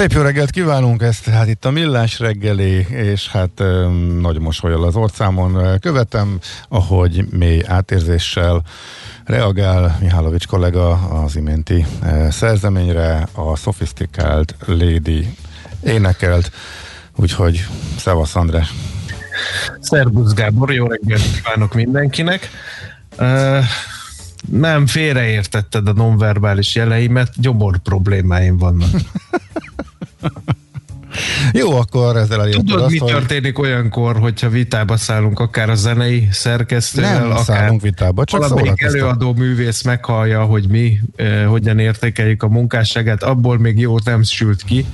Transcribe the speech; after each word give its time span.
Szép 0.00 0.12
jó 0.12 0.22
reggelt 0.22 0.50
kívánunk, 0.50 1.02
ezt 1.02 1.24
hát 1.24 1.48
itt 1.48 1.64
a 1.64 1.70
Millás 1.70 2.18
reggeli, 2.18 2.86
és 2.90 3.28
hát 3.28 3.62
nagy 4.20 4.38
mosolyal 4.38 4.84
az 4.84 4.96
orcámon 4.96 5.78
követem, 5.80 6.38
ahogy 6.68 7.24
mély 7.30 7.62
átérzéssel 7.66 8.62
reagál 9.24 9.96
Mihálovics 10.00 10.46
kollega 10.46 10.90
az 10.92 11.36
iménti 11.36 11.86
szerzeményre, 12.30 13.28
a 13.34 13.56
Sophisticated 13.56 14.54
Lady 14.66 15.36
énekelt, 15.84 16.50
úgyhogy 17.16 17.66
szevasz 17.96 18.36
András. 18.36 18.72
Szerbusz 19.80 20.32
Gábor, 20.32 20.72
jó 20.72 20.86
reggelt 20.86 21.22
kívánok 21.34 21.74
mindenkinek. 21.74 22.50
Uh, 23.18 23.64
nem 24.48 24.86
félreértetted 24.86 25.88
a 25.88 25.92
nonverbális 25.92 26.74
jeleimet, 26.74 27.32
gyomor 27.36 27.78
problémáim 27.78 28.56
vannak. 28.56 28.90
Jó, 31.52 31.76
akkor 31.76 32.16
ezzel 32.16 32.40
elértük 32.40 32.64
Tudod, 32.64 32.82
azt, 32.82 32.92
mi 32.92 32.98
hogy 32.98 33.10
történik 33.10 33.58
olyankor, 33.58 34.18
hogyha 34.18 34.48
vitába 34.48 34.96
szállunk 34.96 35.40
akár 35.40 35.70
a 35.70 35.74
zenei 35.74 36.28
szerkesztővel, 36.30 37.18
nem 37.20 37.30
akár 37.30 37.44
szállunk 37.44 37.82
vitába, 37.82 38.24
csak 38.24 38.40
valamelyik 38.40 38.82
előadó 38.82 39.34
művész 39.34 39.82
meghallja, 39.82 40.44
hogy 40.44 40.68
mi 40.68 40.98
eh, 41.16 41.46
hogyan 41.46 41.78
értékeljük 41.78 42.42
a 42.42 42.48
munkásságát, 42.48 43.22
abból 43.22 43.58
még 43.58 43.78
jót 43.78 44.04
nem 44.04 44.22
sült 44.22 44.62
ki. 44.62 44.86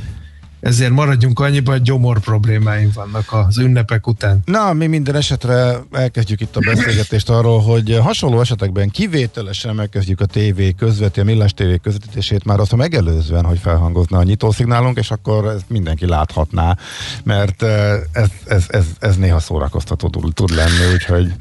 Ezért 0.61 0.91
maradjunk 0.91 1.41
annyiban, 1.41 1.75
hogy 1.75 1.83
gyomor 1.83 2.19
problémáim 2.19 2.91
vannak 2.95 3.33
az 3.33 3.59
ünnepek 3.59 4.07
után. 4.07 4.41
Na, 4.45 4.73
mi 4.73 4.87
minden 4.87 5.15
esetre 5.15 5.77
elkezdjük 5.93 6.41
itt 6.41 6.57
a 6.57 6.61
beszélgetést 6.61 7.31
arról, 7.31 7.61
hogy 7.61 7.99
hasonló 8.03 8.41
esetekben 8.41 8.91
kivételesen 8.91 9.75
megkezdjük 9.75 10.21
a 10.21 10.27
TV 10.27 10.61
közveti, 10.77 11.21
a 11.21 11.25
millás 11.25 11.55
TV 11.55 11.63
közvetítését 11.83 12.45
már 12.45 12.61
azt 12.61 12.77
megelőzően, 12.77 13.45
hogy 13.45 13.59
felhangozna 13.59 14.19
a 14.19 14.23
nyitószignálunk, 14.23 14.99
és 14.99 15.11
akkor 15.11 15.47
ezt 15.47 15.65
mindenki 15.69 16.07
láthatná, 16.07 16.77
mert 17.23 17.63
eh, 17.63 17.93
ez, 18.13 18.29
ez, 18.47 18.65
ez, 18.69 18.85
ez 18.99 19.17
néha 19.17 19.39
szórakoztató 19.39 20.09
tud, 20.09 20.51
lenni, 20.51 20.93
úgyhogy 20.93 21.33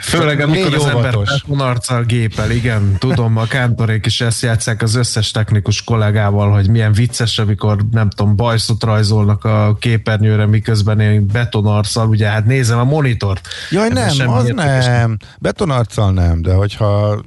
Főleg 0.00 0.40
amikor 0.40 0.74
az 0.74 0.86
ember 0.86 1.16
arccal 1.48 2.04
gépel, 2.04 2.50
igen, 2.50 2.96
tudom, 2.98 3.36
a 3.36 3.46
kántorék 3.46 4.06
is 4.06 4.20
ezt 4.20 4.42
játszák 4.42 4.82
az 4.82 4.94
összes 4.94 5.30
technikus 5.30 5.82
kollégával, 5.82 6.52
hogy 6.52 6.70
milyen 6.70 6.92
vicces, 6.92 7.38
amikor 7.38 7.84
nem 7.90 8.10
tudom, 8.10 8.36
bajszot 8.54 8.82
rajzolnak 8.84 9.44
a 9.44 9.76
képernyőre, 9.80 10.46
miközben 10.46 11.00
én 11.00 11.26
betonarccal, 11.26 12.08
ugye 12.08 12.28
hát 12.28 12.44
nézem 12.44 12.78
a 12.78 12.84
monitort. 12.84 13.48
Jaj, 13.70 13.86
Ebben 13.86 14.16
nem, 14.16 14.28
az 14.28 14.52
nem. 14.54 15.16
Betonarccal 15.38 16.12
nem, 16.12 16.42
de 16.42 16.54
hogyha 16.54 17.22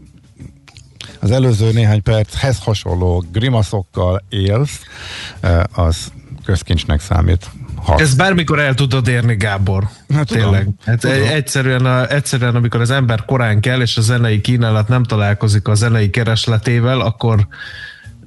az 1.19 1.31
előző 1.31 1.71
néhány 1.71 2.03
perchez 2.03 2.59
hasonló 2.63 3.23
grimaszokkal 3.31 4.23
élsz, 4.29 4.81
eh, 5.39 5.59
az 5.73 6.11
közkincsnek 6.45 7.01
számít. 7.01 7.49
Ha. 7.75 7.95
Ez 7.99 8.15
bármikor 8.15 8.59
el 8.59 8.73
tudod 8.73 9.07
érni, 9.07 9.35
Gábor. 9.35 9.83
Hát 10.13 10.27
tudom, 10.27 10.43
Tényleg. 10.43 10.69
Hát 10.85 10.99
tudom. 10.99 11.27
egyszerűen, 11.27 11.85
a, 11.85 12.11
egyszerűen, 12.11 12.55
amikor 12.55 12.81
az 12.81 12.91
ember 12.91 13.25
korán 13.25 13.61
kell, 13.61 13.81
és 13.81 13.97
a 13.97 14.01
zenei 14.01 14.41
kínálat 14.41 14.87
nem 14.87 15.03
találkozik 15.03 15.67
a 15.67 15.75
zenei 15.75 16.09
keresletével, 16.09 16.99
akkor 16.99 17.47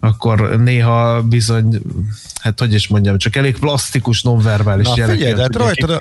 akkor 0.01 0.61
néha 0.61 1.23
bizony, 1.23 1.81
hát 2.41 2.61
hogy 2.61 2.75
is 2.75 2.89
mondjam, 2.89 3.19
csak 3.19 3.37
elég 3.37 3.59
plastikus, 3.59 4.23
nonverbális 4.23 4.87
Na 4.87 4.93
figyelj, 4.93 5.33
de 5.33 5.41
hát 5.41 5.51
tudja 5.51 5.99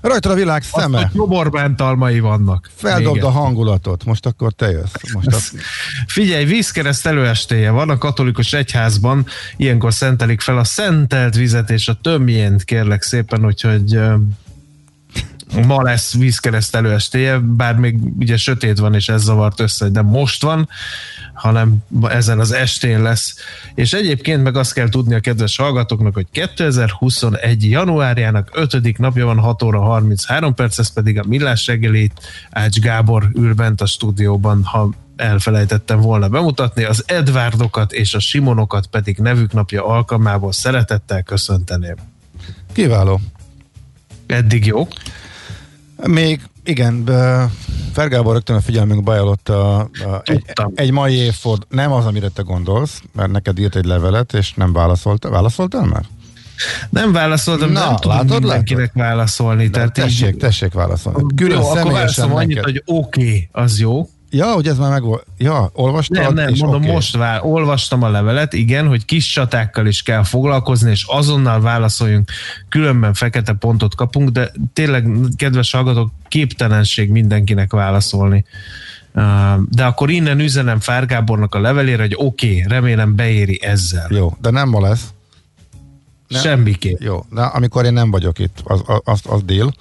rajtad 0.00 0.30
a, 0.30 0.34
világ 0.34 0.60
Azt, 0.60 0.82
szeme. 0.82 0.98
hogy 0.98 1.08
nyomorbántalmai 1.12 2.20
vannak. 2.20 2.70
Feldobd 2.74 3.22
a 3.22 3.30
hangulatot, 3.30 4.04
most 4.04 4.26
akkor 4.26 4.52
te 4.52 4.70
jössz. 4.70 4.92
Most 5.12 5.28
a... 5.36 5.38
Figyelj, 6.06 6.44
vízkereszt 6.44 7.06
előestéje 7.06 7.70
van 7.70 7.90
a 7.90 7.98
katolikus 7.98 8.52
egyházban, 8.52 9.26
ilyenkor 9.56 9.92
szentelik 9.92 10.40
fel 10.40 10.58
a 10.58 10.64
szentelt 10.64 11.34
vizet 11.34 11.70
és 11.70 11.88
a 11.88 11.98
tömjént, 12.02 12.64
kérlek 12.64 13.02
szépen, 13.02 13.46
úgyhogy 13.46 13.98
ma 15.66 15.82
lesz 15.82 16.14
vízkereszt 16.14 16.74
előestéje, 16.74 17.38
bár 17.38 17.74
még 17.74 17.98
ugye 18.18 18.36
sötét 18.36 18.78
van, 18.78 18.94
és 18.94 19.08
ez 19.08 19.22
zavart 19.22 19.60
össze, 19.60 19.88
nem 19.88 20.06
most 20.06 20.42
van, 20.42 20.68
hanem 21.34 21.76
ezen 22.08 22.38
az 22.38 22.52
estén 22.52 23.02
lesz. 23.02 23.34
És 23.74 23.92
egyébként 23.92 24.42
meg 24.42 24.56
azt 24.56 24.72
kell 24.72 24.88
tudni 24.88 25.14
a 25.14 25.20
kedves 25.20 25.56
hallgatóknak, 25.56 26.14
hogy 26.14 26.26
2021. 26.30 27.70
januárjának 27.70 28.50
5. 28.52 28.98
napja 28.98 29.26
van 29.26 29.38
6 29.38 29.62
óra 29.62 29.80
33 29.80 30.54
perc, 30.54 30.78
ez 30.78 30.92
pedig 30.92 31.18
a 31.18 31.24
Millás 31.26 31.66
reggelét 31.66 32.12
Ács 32.50 32.78
Gábor 32.78 33.28
ül 33.34 33.54
bent 33.54 33.80
a 33.80 33.86
stúdióban, 33.86 34.64
ha 34.64 34.90
elfelejtettem 35.16 36.00
volna 36.00 36.28
bemutatni, 36.28 36.84
az 36.84 37.04
Edvardokat 37.06 37.92
és 37.92 38.14
a 38.14 38.20
Simonokat 38.20 38.86
pedig 38.86 39.18
nevük 39.18 39.52
napja 39.52 39.86
alkalmából 39.86 40.52
szeretettel 40.52 41.22
köszönteném. 41.22 41.96
Kiváló. 42.72 43.20
Eddig 44.26 44.66
jó? 44.66 44.88
Még 46.06 46.40
igen, 46.64 47.04
de 47.04 47.48
Fergábor 47.92 48.32
rögtön 48.32 48.56
a 48.56 48.60
figyelmünkbe 48.60 49.10
ajánlott 49.10 49.48
a, 49.48 49.78
a, 49.78 49.88
egy, 50.24 50.44
egy 50.74 50.90
mai 50.90 51.14
évford, 51.14 51.62
nem 51.68 51.92
az, 51.92 52.06
amire 52.06 52.28
te 52.28 52.42
gondolsz, 52.42 53.02
mert 53.12 53.30
neked 53.30 53.58
írt 53.58 53.76
egy 53.76 53.84
levelet, 53.84 54.32
és 54.32 54.52
nem 54.54 54.72
válaszoltál. 54.72 55.30
Válaszoltál 55.30 55.84
már? 55.84 56.04
Nem 56.90 57.12
válaszoltam, 57.12 57.70
Na, 57.70 57.84
nem 57.84 57.96
tudom 57.96 58.16
látod, 58.16 58.40
mindenkinek 58.40 58.92
válaszolni. 58.92 59.70
Tehát 59.70 59.92
tessék, 59.92 60.28
így, 60.28 60.36
tessék 60.36 60.72
válaszolni. 60.72 61.26
Külön 61.36 61.58
jó, 61.58 61.68
akkor 61.68 61.92
válaszolom 61.92 62.34
annyit, 62.34 62.56
neked. 62.56 62.64
hogy 62.64 62.82
oké, 62.86 63.20
okay, 63.20 63.48
az 63.52 63.78
jó. 63.78 64.08
Ja, 64.34 64.52
hogy 64.52 64.68
ez 64.68 64.78
már 64.78 64.90
meg 64.90 65.02
volt. 65.02 65.26
Ja, 65.38 65.70
olvastad? 65.72 66.22
Nem, 66.22 66.34
nem, 66.34 66.48
és 66.48 66.60
mondom, 66.60 66.82
oké. 66.82 66.92
most 66.92 67.16
vár, 67.16 67.40
olvastam 67.42 68.02
a 68.02 68.08
levelet, 68.08 68.52
igen, 68.52 68.86
hogy 68.86 69.04
kis 69.04 69.32
csatákkal 69.32 69.86
is 69.86 70.02
kell 70.02 70.22
foglalkozni, 70.22 70.90
és 70.90 71.04
azonnal 71.08 71.60
válaszoljunk, 71.60 72.30
különben 72.68 73.14
fekete 73.14 73.52
pontot 73.52 73.94
kapunk, 73.94 74.28
de 74.28 74.52
tényleg, 74.72 75.08
kedves 75.36 75.72
hallgatók, 75.72 76.10
képtelenség 76.28 77.10
mindenkinek 77.10 77.72
válaszolni. 77.72 78.44
De 79.68 79.84
akkor 79.84 80.10
innen 80.10 80.40
üzenem 80.40 80.80
Fár 80.80 81.06
Gábornak 81.06 81.54
a 81.54 81.60
levelére, 81.60 82.02
hogy 82.02 82.14
oké, 82.16 82.46
okay, 82.46 82.64
remélem 82.68 83.14
beéri 83.14 83.62
ezzel. 83.62 84.06
Jó, 84.10 84.36
de 84.40 84.50
nem 84.50 84.68
ma 84.68 84.80
lesz. 84.80 85.08
Nem. 86.28 86.40
Semmiképp. 86.40 87.00
Jó, 87.00 87.24
de 87.30 87.42
amikor 87.42 87.84
én 87.84 87.92
nem 87.92 88.10
vagyok 88.10 88.38
itt, 88.38 88.58
az, 88.64 88.82
az, 88.86 89.00
az, 89.04 89.20
az 89.24 89.42
dél. 89.42 89.72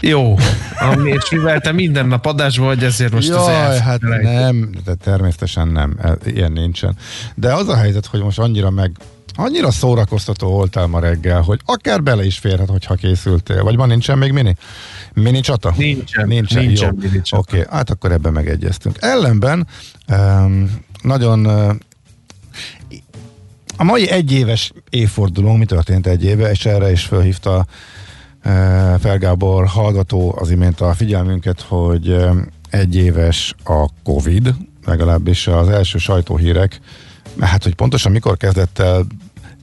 Jó, 0.00 0.36
ami, 0.78 1.10
és 1.10 1.30
mivel 1.30 1.60
te 1.60 1.72
minden 1.72 2.06
nap 2.06 2.26
adásban 2.26 2.66
vagy, 2.66 2.84
ezért 2.84 3.12
most 3.12 3.28
az 3.30 3.46
Jaj, 3.46 3.78
hát 3.78 4.02
elfelejtem. 4.02 4.32
nem, 4.32 4.70
de 4.84 4.94
természetesen 4.94 5.68
nem, 5.68 5.96
e- 6.02 6.16
ilyen 6.24 6.52
nincsen. 6.52 6.96
De 7.34 7.54
az 7.54 7.68
a 7.68 7.76
helyzet, 7.76 8.06
hogy 8.06 8.22
most 8.22 8.38
annyira 8.38 8.70
meg, 8.70 8.92
annyira 9.34 9.70
szórakoztató 9.70 10.48
voltál 10.50 10.86
ma 10.86 11.00
reggel, 11.00 11.40
hogy 11.40 11.60
akár 11.64 12.02
bele 12.02 12.24
is 12.24 12.38
férhet, 12.38 12.68
hogyha 12.68 12.94
készültél. 12.94 13.62
Vagy 13.62 13.76
ma 13.76 13.86
nincsen 13.86 14.18
még 14.18 14.32
mini? 14.32 14.56
Mini 15.12 15.40
csata? 15.40 15.74
Nincsen, 15.76 16.28
Nincsen, 16.28 16.64
nincsen 16.64 16.98
jó. 17.30 17.38
Oké, 17.38 17.66
hát 17.70 17.90
akkor 17.90 18.12
ebben 18.12 18.32
megegyeztünk. 18.32 18.96
Ellenben 19.00 19.66
um, 20.08 20.70
nagyon 21.02 21.46
uh, 21.46 21.74
a 23.76 23.84
mai 23.84 24.10
egyéves 24.10 24.72
évfordulónk, 24.90 25.58
mi 25.58 25.64
történt 25.64 26.06
egy 26.06 26.24
éve, 26.24 26.50
és 26.50 26.64
erre 26.66 26.90
is 26.90 27.04
felhívta 27.04 27.66
Felgábor 28.98 29.66
hallgató 29.66 30.34
az 30.38 30.50
imént 30.50 30.80
a 30.80 30.92
figyelmünket, 30.92 31.60
hogy 31.60 32.16
egy 32.70 32.96
éves 32.96 33.54
a 33.64 33.88
Covid, 34.04 34.54
legalábbis 34.84 35.46
az 35.46 35.68
első 35.68 35.98
sajtóhírek, 35.98 36.80
hát 37.40 37.62
hogy 37.62 37.74
pontosan 37.74 38.12
mikor 38.12 38.36
kezdett 38.36 38.78
el 38.78 39.06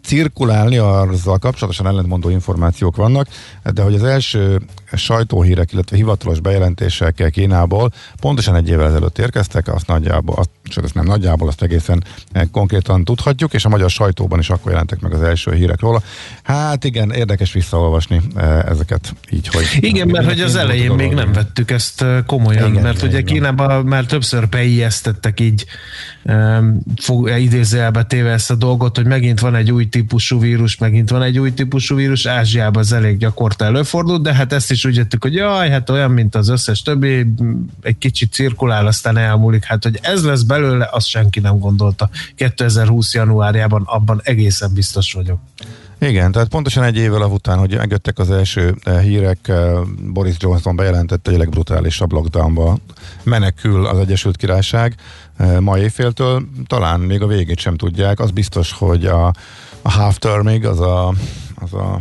cirkulálni, 0.04 0.78
azzal 0.78 1.38
kapcsolatosan 1.38 1.88
ellentmondó 1.88 2.30
információk 2.30 2.96
vannak, 2.96 3.28
de 3.64 3.82
hogy 3.82 3.94
az 3.94 4.04
első 4.04 4.62
sajtóhírek, 4.94 5.72
illetve 5.72 5.96
hivatalos 5.96 6.40
bejelentések 6.40 7.30
Kínából 7.32 7.92
pontosan 8.20 8.56
egy 8.56 8.70
évvel 8.70 8.88
ezelőtt 8.88 9.18
érkeztek, 9.18 9.74
azt 9.74 9.88
nagyjából, 9.88 10.36
azt, 10.36 10.50
sőt, 10.64 10.84
azt 10.84 10.94
nem 10.94 11.06
nagyjából, 11.06 11.48
azt 11.48 11.62
egészen 11.62 12.04
eh, 12.32 12.44
konkrétan 12.52 13.04
tudhatjuk, 13.04 13.54
és 13.54 13.66
a 13.66 13.70
magyar 13.70 13.90
sajtóban 13.90 14.40
is 14.40 14.50
akkor 14.50 14.72
jelentek 14.72 15.00
meg 15.00 15.14
az 15.14 15.22
első 15.22 15.54
hírek 15.54 15.80
róla. 15.80 16.02
Hát 16.44 16.84
igen, 16.84 17.12
érdekes 17.12 17.54
visszaolvasni 17.54 18.22
eh, 18.36 18.64
ezeket 18.64 19.14
így, 19.32 19.48
hogy... 19.48 19.66
Igen, 19.80 20.08
mert 20.08 20.26
hogy 20.26 20.42
az 20.42 20.56
elején 20.56 20.92
még 20.92 21.14
nem 21.14 21.32
vettük 21.32 21.72
ezt 21.72 22.02
ö, 22.02 22.20
komolyan, 22.26 22.62
Igen, 22.62 22.72
igen, 22.72 22.84
mert 22.84 23.02
ugye 23.02 23.18
így 23.18 23.24
van. 23.24 23.34
Kínában 23.34 23.86
már 23.86 24.06
többször 24.06 24.50
beijesztettek 24.50 25.40
így 25.40 25.66
um, 26.24 26.80
fog, 27.02 27.30
idézőjelbe 27.30 28.04
téve 28.04 28.32
ezt 28.32 28.52
a 28.52 28.56
dolgot, 28.56 28.96
hogy 28.96 29.06
megint 29.06 29.40
van 29.40 29.56
egy 29.56 29.72
új 29.72 29.90
típusú 29.90 30.40
vírus, 30.40 30.78
megint 30.78 31.10
van 31.10 31.22
egy 31.22 31.40
új 31.40 31.54
típusú 31.54 31.96
vírus, 31.96 32.26
Ázsiában 32.26 32.84
ez 32.84 32.92
elég 32.92 33.18
gyakorta 33.18 33.66
előfordult, 33.66 34.22
de 34.22 34.34
hát 34.34 34.54
ezt 34.54 34.72
is 34.72 34.77
úgy 34.86 34.96
jöttük, 34.96 35.24
hogy 35.24 35.34
jaj, 35.34 35.70
hát 35.70 35.90
olyan, 35.90 36.12
mint 36.12 36.36
az 36.36 36.50
összes 36.50 36.82
többi, 36.82 37.34
egy 37.82 37.98
kicsit 37.98 38.32
cirkulál, 38.32 38.88
aztán 38.88 39.18
elmúlik. 39.18 39.64
Hát, 39.64 39.84
hogy 39.84 40.00
ez 40.02 40.24
lesz 40.24 40.42
belőle, 40.42 40.90
azt 40.92 41.08
senki 41.08 41.40
nem 41.40 41.60
gondolta. 41.60 42.10
2020 42.36 43.14
januárjában 43.14 43.84
abban 43.86 44.22
egészen 44.24 44.74
biztos 44.74 45.14
vagyok. 45.14 45.40
Igen, 46.00 46.32
tehát 46.32 46.48
pontosan 46.48 46.84
egy 46.84 46.98
évvel 46.98 47.22
után, 47.22 47.58
hogy 47.58 47.76
megjöttek 47.78 48.20
az 48.20 48.32
első 48.32 48.76
eh, 48.84 49.02
hírek, 49.02 49.48
eh, 49.48 49.72
Boris 50.14 50.36
Johnson 50.40 50.76
bejelentette, 50.76 51.32
a 51.32 51.38
legbrutálisabb 51.38 52.12
lockdownba 52.12 52.78
menekül 53.24 53.86
az 53.86 54.00
Egyesült 54.00 54.38
Királyság 54.38 54.96
eh, 55.38 55.60
ma 55.60 55.78
éjféltől, 55.78 56.44
talán 56.68 57.00
még 57.00 57.22
a 57.22 57.28
végét 57.28 57.60
sem 57.60 57.76
tudják. 57.76 58.20
Az 58.20 58.32
biztos, 58.32 58.72
hogy 58.72 59.06
a, 59.06 59.26
a 59.82 59.92
half 59.92 60.18
termig, 60.18 60.66
az 60.66 60.80
a, 60.80 61.14
az 61.56 61.74
a 61.74 62.00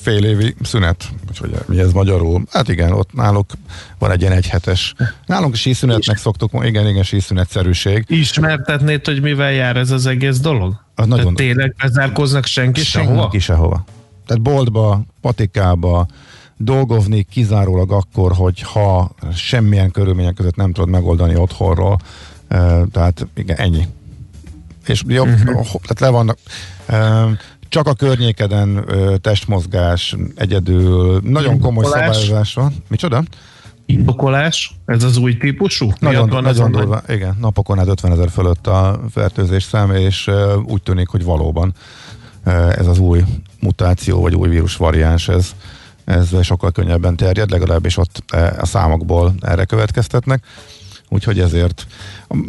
fél 0.00 0.24
évi 0.24 0.54
szünet, 0.62 1.08
vagy 1.26 1.38
hogy 1.38 1.50
mi 1.66 1.78
ez 1.78 1.92
magyarul? 1.92 2.42
Hát 2.50 2.68
igen, 2.68 2.92
ott 2.92 3.12
náluk 3.12 3.50
van 3.98 4.10
egy 4.10 4.20
ilyen 4.20 4.32
egyhetes. 4.32 4.94
Nálunk 5.26 5.54
síszünetnek 5.54 6.16
szoktuk, 6.16 6.50
mo- 6.52 6.64
igen, 6.64 6.88
igen, 6.88 7.02
síszünetszerűség. 7.02 8.04
Ismertetnéd, 8.08 9.04
hogy 9.06 9.20
mivel 9.22 9.52
jár 9.52 9.76
ez 9.76 9.90
az 9.90 10.06
egész 10.06 10.38
dolog? 10.38 10.74
Az 10.94 11.06
nagyon- 11.06 11.34
Tehát 11.34 11.52
tényleg 11.52 11.74
bezárkoznak 11.82 12.46
senki 12.46 12.84
sehova? 12.84 13.20
Senki 13.20 13.38
sehova. 13.38 13.84
Tehát 14.26 14.42
boltba, 14.42 15.02
patikába, 15.20 16.06
dolgozni 16.56 17.22
kizárólag 17.22 17.92
akkor, 17.92 18.32
hogy 18.32 18.60
ha 18.60 19.14
semmilyen 19.34 19.90
körülmények 19.90 20.34
között 20.34 20.56
nem 20.56 20.72
tudod 20.72 20.90
megoldani 20.90 21.36
otthonról, 21.36 21.98
eh, 22.48 22.80
tehát 22.92 23.26
igen, 23.34 23.56
ennyi. 23.56 23.86
És 24.86 25.02
jobb, 25.06 25.28
uh-huh. 25.28 25.64
tehát 25.64 26.00
le 26.00 26.08
vannak, 26.08 26.38
csak 27.70 27.86
a 27.86 27.94
környékeden 27.94 28.84
ö, 28.86 29.16
testmozgás 29.16 30.16
egyedül, 30.34 31.20
nagyon 31.24 31.60
komoly 31.60 31.84
Indokolás. 31.84 32.16
szabályozás 32.16 32.54
van. 32.54 32.74
Micsoda? 32.88 33.22
Indokolás? 33.86 34.74
Ez 34.86 35.02
az 35.02 35.16
új 35.16 35.36
típusú? 35.36 35.92
Nagyon, 35.98 36.28
van 36.28 36.42
nagyon 36.42 36.46
az 36.48 36.58
a 36.58 36.62
nagy- 36.68 36.72
durva, 36.72 37.02
igen, 37.08 37.36
napokon 37.40 37.78
át 37.78 37.88
50 37.88 38.12
ezer 38.12 38.30
fölött 38.30 38.66
a 38.66 39.00
fertőzés 39.10 39.62
szám, 39.62 39.90
és 39.94 40.26
ö, 40.26 40.56
úgy 40.56 40.82
tűnik, 40.82 41.08
hogy 41.08 41.24
valóban 41.24 41.74
ö, 42.44 42.50
ez 42.78 42.86
az 42.86 42.98
új 42.98 43.24
mutáció, 43.60 44.20
vagy 44.20 44.34
új 44.34 44.48
vírus 44.48 44.76
variáns, 44.76 45.28
ez, 45.28 45.50
ez 46.04 46.28
sokkal 46.42 46.70
könnyebben 46.70 47.16
terjed, 47.16 47.50
legalábbis 47.50 47.96
ott 47.96 48.22
a 48.60 48.66
számokból 48.66 49.34
erre 49.40 49.64
következtetnek. 49.64 50.44
Úgyhogy 51.12 51.40
ezért. 51.40 51.86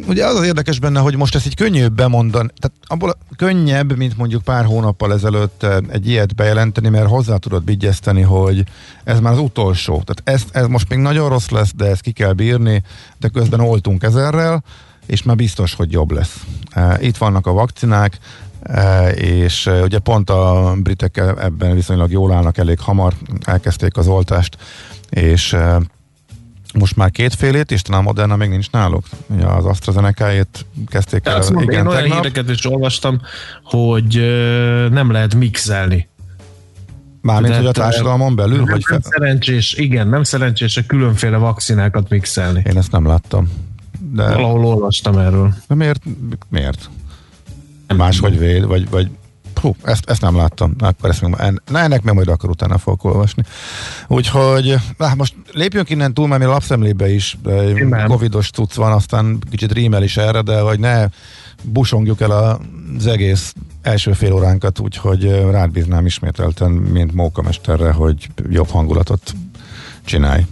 Ugye 0.08 0.26
az 0.26 0.36
az 0.36 0.46
érdekes 0.46 0.80
benne, 0.80 1.00
hogy 1.00 1.16
most 1.16 1.36
ezt 1.36 1.46
így 1.46 1.56
könnyű 1.56 1.88
bemondani, 1.88 2.50
tehát 2.60 2.78
abból 2.88 3.18
könnyebb, 3.36 3.98
mint 3.98 4.18
mondjuk 4.18 4.42
pár 4.44 4.66
hónappal 4.66 5.14
ezelőtt 5.14 5.64
eh, 5.64 5.78
egy 5.90 6.08
ilyet 6.08 6.36
bejelenteni, 6.36 6.90
mert 6.90 7.08
hozzá 7.08 7.36
tudod 7.36 7.66
vigyeszteni, 7.66 8.22
hogy 8.22 8.64
ez 9.04 9.20
már 9.20 9.34
az 9.34 9.40
utolsó. 9.40 10.04
Tehát 10.06 10.22
ez, 10.24 10.44
ez 10.62 10.68
most 10.68 10.90
még 10.90 11.00
nagyon 11.00 11.30
rossz 11.30 11.50
lesz, 11.50 11.74
de 11.76 11.86
ezt 11.86 12.02
ki 12.02 12.12
kell 12.12 12.34
bírni, 12.34 12.84
de 13.20 13.28
közben 13.28 13.60
oltunk 13.60 14.04
ezerrel, 14.04 14.64
és 15.06 15.24
már 15.24 15.36
biztos, 15.36 15.74
hogy 15.74 15.92
jobb 15.92 16.12
lesz. 16.12 16.44
Eh, 16.70 17.04
Itt 17.04 17.18
vannak 17.18 17.48
a 17.48 17.54
vakcinák, 17.54 18.18
eh, 18.62 19.18
és 19.18 19.70
ugye 19.84 20.00
pont 20.00 20.30
a 20.30 20.74
britek 20.78 21.18
ebben 21.18 21.76
viszonylag 21.76 22.12
jól 22.12 22.34
állnak, 22.34 22.58
elég 22.58 22.80
hamar 22.80 23.14
elkezdték 23.46 23.98
az 23.98 24.08
oltást, 24.08 24.58
és 25.10 25.56
most 26.74 26.96
már 26.96 27.12
kétfélét, 27.12 27.72
és 27.72 27.82
talán 27.82 28.00
a 28.00 28.04
Moderna 28.04 28.36
még 28.36 28.50
nincs 28.50 28.72
náluk. 28.72 29.04
Ugye 29.28 29.46
az 29.46 29.66
AstraZeneca-ét 29.66 30.66
kezdték 30.88 31.26
el, 31.26 31.38
mondom, 31.40 31.62
igen, 31.62 31.80
én 31.80 31.88
olyan 31.88 32.02
tegnap. 32.02 32.18
híreket 32.18 32.50
is 32.50 32.66
olvastam, 32.66 33.22
hogy 33.64 34.16
nem 34.92 35.12
lehet 35.12 35.36
mixelni. 35.36 36.10
Mármint, 37.22 37.56
hogy 37.56 37.66
a 37.66 37.72
társadalmon 37.72 38.36
belül, 38.36 38.56
Nem, 38.56 38.66
vagy 38.66 38.84
nem 38.90 39.02
fe... 39.02 39.10
szerencsés, 39.10 39.74
igen, 39.74 40.08
nem 40.08 40.24
szerencsés 40.24 40.78
a 40.78 40.82
különféle 40.88 41.38
vakcinákat 41.38 42.10
mixelni. 42.10 42.62
Én 42.66 42.78
ezt 42.78 42.92
nem 42.92 43.08
láttam. 43.08 43.50
De, 44.00 44.34
Valahol 44.34 44.66
olvastam 44.66 45.18
erről. 45.18 45.54
de 45.68 45.76
miért? 45.76 46.04
Miért? 46.50 46.90
Máshogy 47.96 48.40
véd, 48.40 48.66
vagy, 48.66 48.90
vagy 48.90 49.10
Hú, 49.62 49.76
ezt, 49.84 50.10
ezt 50.10 50.22
nem 50.22 50.36
láttam. 50.36 50.74
Na, 50.78 50.88
Akkor 50.88 51.10
ezt 51.10 51.22
még, 51.22 51.36
en, 51.38 51.62
na, 51.68 51.80
ennek 51.80 52.02
meg 52.04 52.14
majd 52.14 52.28
akkor 52.28 52.50
utána 52.50 52.78
fogok 52.78 53.04
olvasni. 53.04 53.44
Úgyhogy, 54.08 54.76
na, 54.98 55.16
most 55.16 55.36
lépjünk 55.52 55.90
innen 55.90 56.14
túl, 56.14 56.28
mert 56.28 56.42
mi 56.42 56.48
a 56.48 56.50
lapszemlébe 56.50 57.14
is 57.14 57.38
Simán. 57.76 58.08
covidos 58.08 58.50
cucc 58.50 58.74
van, 58.74 58.92
aztán 58.92 59.40
kicsit 59.50 59.72
rímel 59.72 60.04
is 60.04 60.18
erre, 60.18 60.42
de 60.42 60.60
hogy 60.60 60.80
ne 60.80 61.06
busongjuk 61.64 62.22
el 62.22 62.32
az 62.32 63.08
egész 63.08 63.54
első 63.82 64.14
fél 64.14 64.34
óránkat, 64.34 64.80
úgyhogy 64.80 65.24
rád 65.52 65.72
bíznám 65.72 66.06
ismételten, 66.06 66.72
mint 66.72 67.14
mókamesterre, 67.14 67.92
hogy 67.92 68.30
jobb 68.50 68.70
hangulatot 68.70 69.34
csinálj. 70.06 70.46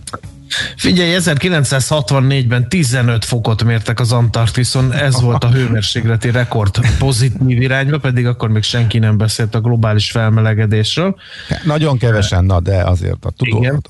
Figyelj, 0.75 1.15
1964-ben 1.19 2.69
15 2.69 3.25
fokot 3.25 3.63
mértek 3.63 3.99
az 3.99 4.11
Antarktiszon, 4.11 4.93
ez 4.93 5.21
volt 5.21 5.43
a 5.43 5.49
hőmérsékleti 5.49 6.31
rekord 6.31 6.79
pozitív 6.97 7.61
irányba, 7.61 7.97
pedig 7.97 8.25
akkor 8.25 8.49
még 8.49 8.63
senki 8.63 8.99
nem 8.99 9.17
beszélt 9.17 9.55
a 9.55 9.61
globális 9.61 10.11
felmelegedésről. 10.11 11.15
Nagyon 11.63 11.97
kevesen, 11.97 12.45
na 12.45 12.59
de 12.59 12.83
azért 12.83 13.25
a, 13.25 13.29
tudó, 13.29 13.57
Igen. 13.57 13.81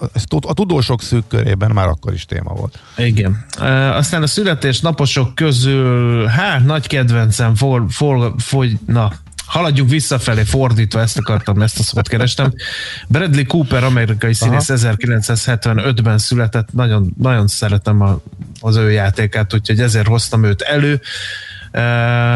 a, 0.48 0.54
tudósok 0.54 1.02
szűk 1.02 1.28
körében 1.28 1.72
már 1.72 1.88
akkor 1.88 2.14
is 2.14 2.26
téma 2.26 2.54
volt. 2.54 2.80
Igen. 2.98 3.46
Aztán 3.94 4.22
a 4.22 4.28
születésnaposok 4.28 5.36
közül, 5.36 6.26
hát 6.26 6.66
nagy 6.66 6.88
kedvencem, 6.88 7.56
for, 7.56 7.86
for, 7.90 8.34
fogy, 8.38 8.78
na, 8.86 9.12
haladjunk 9.50 9.90
visszafelé, 9.90 10.44
fordítva, 10.44 11.02
ezt 11.02 11.18
akartam, 11.18 11.62
ezt 11.62 11.80
a 11.80 11.84
szót 11.84 12.08
kerestem. 12.08 12.54
Bradley 13.08 13.46
Cooper, 13.46 13.84
amerikai 13.84 14.34
színész, 14.34 14.70
1975-ben 14.70 16.18
született, 16.18 16.74
nagyon, 16.74 17.14
nagyon 17.18 17.48
szeretem 17.48 18.02
a, 18.02 18.22
az 18.60 18.76
ő 18.76 18.92
játékát, 18.92 19.54
úgyhogy 19.54 19.80
ezért 19.80 20.08
hoztam 20.08 20.44
őt 20.44 20.62
elő. 20.62 21.02
Uh, 21.74 21.82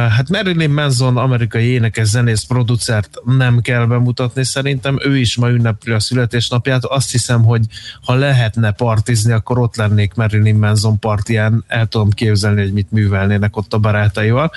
hát 0.09 0.29
Marilyn 0.29 0.69
Manson, 0.69 1.17
amerikai 1.17 1.65
énekes, 1.65 2.07
zenész, 2.07 2.43
producert 2.43 3.17
nem 3.25 3.61
kell 3.61 3.85
bemutatni 3.85 4.45
szerintem, 4.45 4.99
ő 5.03 5.17
is 5.17 5.35
ma 5.35 5.49
ünnepli 5.49 5.93
a 5.93 5.99
születésnapját, 5.99 6.85
azt 6.85 7.11
hiszem, 7.11 7.43
hogy 7.43 7.65
ha 8.03 8.13
lehetne 8.13 8.71
partizni, 8.71 9.31
akkor 9.31 9.59
ott 9.59 9.75
lennék 9.75 10.13
Marilyn 10.13 10.55
Manson 10.55 10.99
partiján, 10.99 11.63
el 11.67 11.85
tudom 11.85 12.09
képzelni, 12.09 12.61
hogy 12.61 12.73
mit 12.73 12.91
művelnének 12.91 13.57
ott 13.57 13.73
a 13.73 13.77
barátaival. 13.77 14.51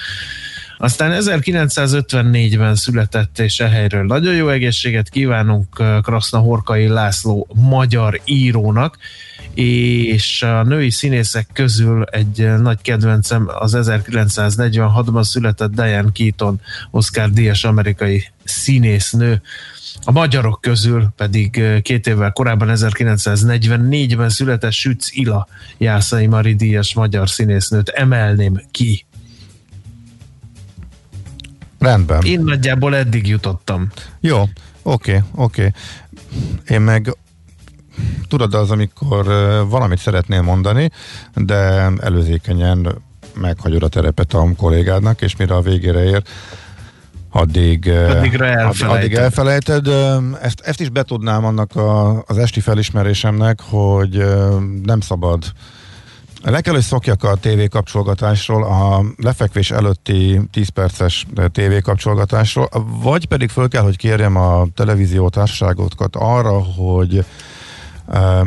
Aztán 0.78 1.20
1954-ben 1.24 2.74
született, 2.74 3.38
és 3.38 3.60
e 3.60 3.68
helyről 3.68 4.04
nagyon 4.04 4.34
jó 4.34 4.48
egészséget 4.48 5.08
kívánunk 5.08 5.82
Kraszna 6.02 6.38
Horkai 6.38 6.86
László 6.86 7.48
magyar 7.54 8.20
írónak, 8.24 8.98
és 9.54 10.42
a 10.42 10.62
női 10.62 10.90
színészek 10.90 11.48
közül 11.52 12.04
egy 12.04 12.60
nagy 12.60 12.80
kedvencem 12.82 13.50
az 13.58 13.76
1946-ban 13.76 15.22
született 15.22 15.74
Diane 15.74 16.12
Keaton, 16.12 16.60
Oscar 16.90 17.30
Díjas 17.30 17.64
amerikai 17.64 18.24
színésznő, 18.44 19.42
a 20.04 20.12
magyarok 20.12 20.60
közül 20.60 21.08
pedig 21.16 21.62
két 21.82 22.06
évvel 22.06 22.32
korábban 22.32 22.70
1944-ben 22.72 24.28
született 24.28 24.72
Sütz 24.72 25.10
Ila 25.12 25.48
Jászai 25.78 26.26
Mari 26.26 26.54
Díjas 26.54 26.94
magyar 26.94 27.28
színésznőt 27.28 27.88
emelném 27.88 28.62
ki. 28.70 29.06
Rendben. 31.86 32.22
Én 32.22 32.40
nagyjából 32.40 32.96
eddig 32.96 33.26
jutottam. 33.26 33.88
Jó, 34.20 34.42
oké, 34.82 35.22
oké. 35.34 35.72
Én 36.68 36.80
meg 36.80 37.16
tudod 38.28 38.54
az, 38.54 38.70
amikor 38.70 39.24
valamit 39.68 39.98
szeretnél 39.98 40.42
mondani, 40.42 40.90
de 41.34 41.54
előzékenyen 42.00 43.02
meghagyod 43.34 43.82
a 43.82 43.88
terepet 43.88 44.34
a 44.34 44.48
kollégádnak, 44.56 45.22
és 45.22 45.36
mire 45.36 45.54
a 45.54 45.60
végére 45.60 46.04
ér, 46.04 46.22
addig, 47.30 47.88
Addigra 47.88 48.46
elfelejted. 48.46 49.04
addig 49.04 49.14
elfelejted. 49.14 49.86
Ezt, 50.42 50.60
ezt 50.60 50.80
is 50.80 50.88
betudnám 50.88 51.44
annak 51.44 51.76
a, 51.76 52.22
az 52.26 52.38
esti 52.38 52.60
felismerésemnek, 52.60 53.60
hogy 53.62 54.24
nem 54.82 55.00
szabad 55.00 55.44
le 56.50 56.60
kell, 56.60 56.74
hogy 56.74 56.82
szokjak 56.82 57.24
a 57.24 57.36
TV 57.36 57.68
kapcsolgatásról, 57.70 58.64
a 58.64 59.04
lefekvés 59.16 59.70
előtti 59.70 60.40
10 60.50 60.68
perces 60.68 61.26
TV 61.52 61.82
kapcsolgatásról, 61.82 62.68
vagy 63.02 63.26
pedig 63.26 63.48
föl 63.48 63.68
kell, 63.68 63.82
hogy 63.82 63.96
kérjem 63.96 64.36
a 64.36 64.66
televízió 64.74 65.28
társaságokat 65.28 66.16
arra, 66.16 66.62
hogy 66.62 67.24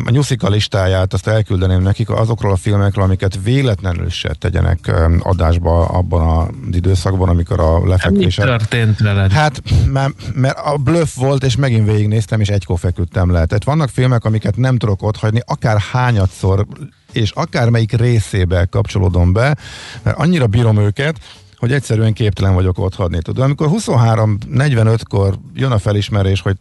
a 0.05 0.09
nyuszika 0.09 0.49
listáját 0.49 1.13
azt 1.13 1.27
elküldeném 1.27 1.81
nekik 1.81 2.09
azokról 2.09 2.51
a 2.51 2.55
filmekről, 2.55 3.03
amiket 3.03 3.39
véletlenül 3.43 4.09
se 4.09 4.33
tegyenek 4.39 4.91
adásba 5.19 5.85
abban 5.85 6.27
az 6.37 6.75
időszakban, 6.75 7.29
amikor 7.29 7.59
a 7.59 7.73
Hát 7.73 7.81
mi 7.81 7.89
lefekvés 7.89 8.35
történt 8.35 8.99
veled? 8.99 9.31
Hát, 9.31 9.61
mert, 9.85 10.13
mert 10.33 10.57
a 10.57 10.77
bluff 10.77 11.15
volt, 11.15 11.43
és 11.43 11.55
megint 11.55 11.91
végignéztem, 11.91 12.39
és 12.39 12.49
egykor 12.49 12.79
feküdtem 12.79 13.31
le. 13.31 13.45
Tehát 13.45 13.63
vannak 13.63 13.89
filmek, 13.89 14.25
amiket 14.25 14.57
nem 14.57 14.77
tudok 14.77 15.03
otthagyni, 15.03 15.41
akár 15.45 15.77
hányadszor, 15.91 16.65
és 17.11 17.31
akármelyik 17.31 17.91
részébe 17.91 18.65
kapcsolódom 18.65 19.33
be, 19.33 19.57
mert 20.03 20.17
annyira 20.17 20.47
bírom 20.47 20.77
őket, 20.77 21.19
hogy 21.57 21.71
egyszerűen 21.71 22.13
képtelen 22.13 22.53
vagyok 22.53 22.79
otthagyni. 22.79 23.21
Tudod, 23.21 23.43
amikor 23.43 23.69
23-45-kor 23.71 25.39
jön 25.53 25.71
a 25.71 25.79
felismerés, 25.79 26.41
hogy 26.41 26.57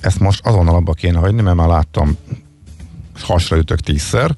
ezt 0.00 0.20
most 0.20 0.46
azonnal 0.46 0.74
abba 0.74 0.92
kéne 0.92 1.18
hagyni, 1.18 1.42
mert 1.42 1.56
már 1.56 1.68
láttam, 1.68 2.16
hasra 3.20 3.56
ütök 3.56 3.80
tízszer, 3.80 4.36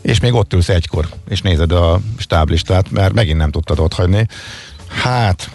és 0.00 0.20
még 0.20 0.34
ott 0.34 0.52
ülsz 0.52 0.68
egykor, 0.68 1.08
és 1.28 1.42
nézed 1.42 1.72
a 1.72 2.00
stáblistát, 2.16 2.90
mert 2.90 3.14
megint 3.14 3.38
nem 3.38 3.50
tudtad 3.50 3.78
ott 3.78 3.92
hagyni. 3.92 4.26
Hát, 4.86 5.50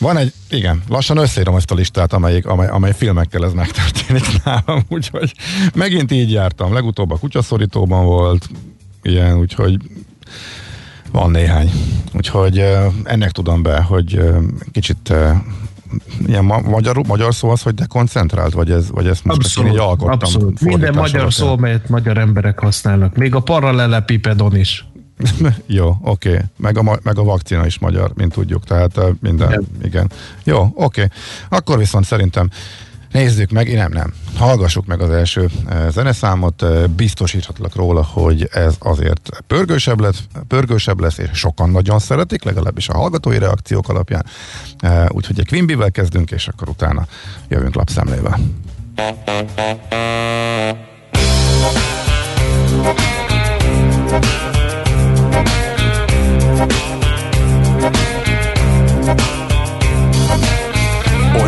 van 0.00 0.16
egy, 0.16 0.32
igen, 0.50 0.82
lassan 0.88 1.16
összeírom 1.16 1.56
ezt 1.56 1.70
a 1.70 1.74
listát, 1.74 2.12
amelyik, 2.12 2.46
amely, 2.46 2.68
amely 2.68 2.92
filmekkel 2.96 3.44
ez 3.44 3.52
megtörténik 3.52 4.24
nálam, 4.44 4.82
úgyhogy 4.88 5.32
megint 5.74 6.10
így 6.12 6.32
jártam. 6.32 6.72
Legutóbb 6.72 7.10
a 7.10 7.16
kutyaszorítóban 7.18 8.04
volt, 8.04 8.48
ilyen, 9.02 9.38
úgyhogy 9.38 9.76
van 11.12 11.30
néhány. 11.30 11.70
Úgyhogy 12.12 12.64
ennek 13.04 13.30
tudom 13.30 13.62
be, 13.62 13.80
hogy 13.82 14.22
kicsit 14.72 15.14
ilyen 16.26 16.44
ma- 16.44 16.60
magyar, 16.60 16.96
magyar 17.06 17.34
szó 17.34 17.50
az, 17.50 17.62
hogy 17.62 17.74
dekoncentrált, 17.74 18.52
vagy 18.52 18.70
ez, 18.70 18.90
vagy 18.90 19.06
ezt 19.06 19.24
most 19.24 19.58
én 19.58 19.66
így 19.66 19.68
Abszolút, 19.68 19.88
alkottam. 19.88 20.12
abszolút. 20.12 20.60
Minden 20.60 20.94
magyar 20.94 21.32
szó, 21.32 21.56
melyet 21.56 21.88
magyar 21.88 22.18
emberek 22.18 22.58
használnak. 22.58 23.16
Még 23.16 23.34
a 23.34 23.40
paralelepipedon 23.40 24.56
is. 24.56 24.84
Jó, 25.66 25.96
oké. 26.02 26.28
Okay. 26.28 26.40
Meg, 26.56 26.78
a, 26.78 26.98
meg 27.02 27.18
a 27.18 27.22
vakcina 27.22 27.66
is 27.66 27.78
magyar, 27.78 28.12
mint 28.14 28.32
tudjuk. 28.32 28.64
Tehát 28.64 29.00
minden, 29.20 29.48
igen. 29.48 29.66
Igen. 29.82 30.10
Jó, 30.44 30.60
oké. 30.60 30.74
Okay. 30.74 31.06
Akkor 31.48 31.78
viszont 31.78 32.04
szerintem 32.04 32.50
nézzük 33.12 33.50
meg, 33.50 33.74
nem, 33.74 33.92
nem. 33.92 34.12
Hallgassuk 34.36 34.86
meg 34.86 35.00
az 35.00 35.10
első 35.10 35.50
zeneszámot, 35.88 36.64
biztosíthatlak 36.90 37.74
róla, 37.74 38.04
hogy 38.04 38.48
ez 38.52 38.74
azért 38.78 39.30
pörgősebb 39.46 40.00
lesz, 40.00 40.22
pörgősebb 40.48 41.00
lesz, 41.00 41.18
és 41.18 41.28
sokan 41.32 41.70
nagyon 41.70 41.98
szeretik, 41.98 42.44
legalábbis 42.44 42.88
a 42.88 42.96
hallgatói 42.96 43.38
reakciók 43.38 43.88
alapján. 43.88 44.26
Úgyhogy 45.08 45.38
egy 45.38 45.48
Quimby-vel 45.48 45.90
kezdünk, 45.90 46.30
és 46.30 46.48
akkor 46.48 46.68
utána 46.68 47.06
jövünk 47.48 47.74
lapszemlével. 47.74 48.38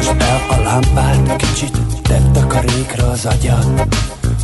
Most 0.04 0.22
el 0.22 0.40
a 0.48 0.62
lámpát, 0.62 1.36
kicsit 1.36 1.78
tedd 2.02 2.36
a 2.36 2.46
karékra 2.46 3.10
az 3.10 3.26
agyad. 3.26 3.86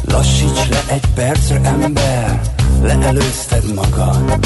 Lassíts 0.04 0.68
le 0.70 0.82
egy 0.88 1.04
percre, 1.14 1.60
ember, 1.62 2.40
leelőzted 2.82 3.74
magad. 3.74 4.38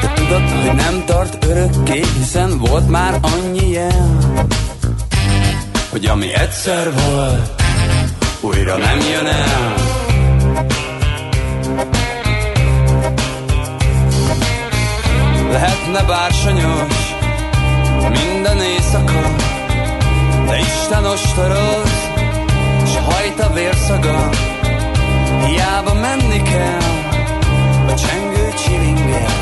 De 0.00 0.12
tudod, 0.14 0.50
hogy 0.50 0.74
nem 0.74 1.02
tart 1.06 1.44
örökké, 1.44 2.04
hiszen 2.18 2.58
volt 2.58 2.88
már 2.88 3.18
annyi 3.20 3.68
ilyen 3.68 4.18
Hogy 5.90 6.06
ami 6.06 6.34
egyszer 6.34 6.92
volt, 6.92 7.62
újra 8.40 8.76
nem 8.76 8.98
jön 8.98 9.26
el. 9.26 9.74
Lehetne 15.50 16.02
bársonyos 16.02 17.14
minden 18.08 18.60
éjszaka 18.60 19.39
de 20.50 20.58
Isten 20.58 21.04
ostoroz, 21.04 21.92
s 22.92 22.96
hajt 23.08 23.40
a 23.40 23.52
vérszaga, 23.52 24.28
hiába 25.46 25.94
menni 25.94 26.42
kell, 26.42 26.80
a 27.86 27.94
csengő 27.94 28.52
csilingel, 28.64 29.34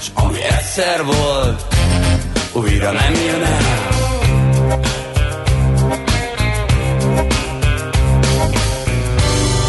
s 0.00 0.06
ami 0.14 0.42
egyszer 0.42 1.04
volt, 1.04 1.66
újra 2.52 2.92
nem 2.92 3.14
jön 3.14 3.42
el. 3.42 3.84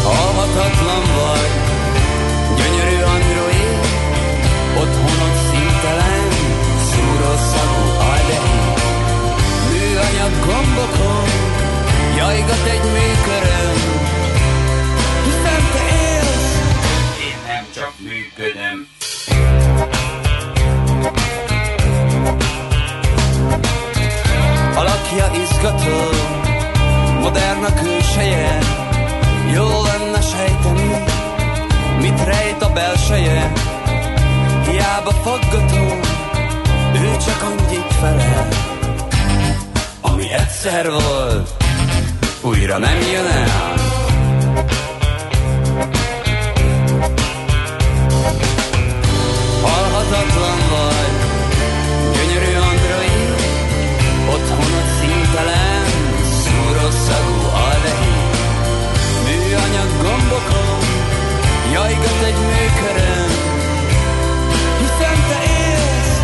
Halhatatlan 0.04 1.02
vagy, 1.16 1.67
gombokon 10.78 11.28
Jajgat 12.16 12.66
egy 12.70 12.84
műköröm 12.84 13.76
Hiszen 15.24 15.62
te 15.72 15.82
élsz. 16.14 16.56
Én 17.28 17.38
nem 17.46 17.64
csak 17.74 17.92
működöm. 17.98 18.86
Alakja 24.74 25.30
izgató 25.42 25.98
Modern 27.20 27.64
a 27.64 27.74
külseje 27.74 28.58
Jó 29.54 29.66
lenne 29.82 30.20
sejteni 30.20 31.04
Mit 32.00 32.24
rejt 32.24 32.62
a 32.62 32.72
belseje. 32.72 33.52
Hiába 34.66 35.10
faggató 35.10 36.00
Ő 36.94 37.16
csak 37.16 37.42
annyit 37.42 37.92
felel 38.00 38.67
ami 40.28 40.36
egyszer 40.36 40.90
volt, 40.90 41.64
újra 42.40 42.78
nem 42.78 43.00
jön 43.12 43.26
el. 43.26 43.76
Halhatatlan 49.62 50.58
vagy, 50.70 51.16
gyönyörű 52.14 52.54
android, 52.54 53.40
otthonod 54.30 54.88
szintelen, 55.00 55.84
szúros 56.42 56.94
szagú 56.94 57.46
aldehid. 57.66 58.36
Műanyag 59.24 59.90
gombokon, 60.02 60.78
jajgat 61.72 62.22
egy 62.24 62.40
műkörön, 62.50 63.30
hiszen 64.78 65.16
te 65.28 65.40
élsz, 65.42 66.20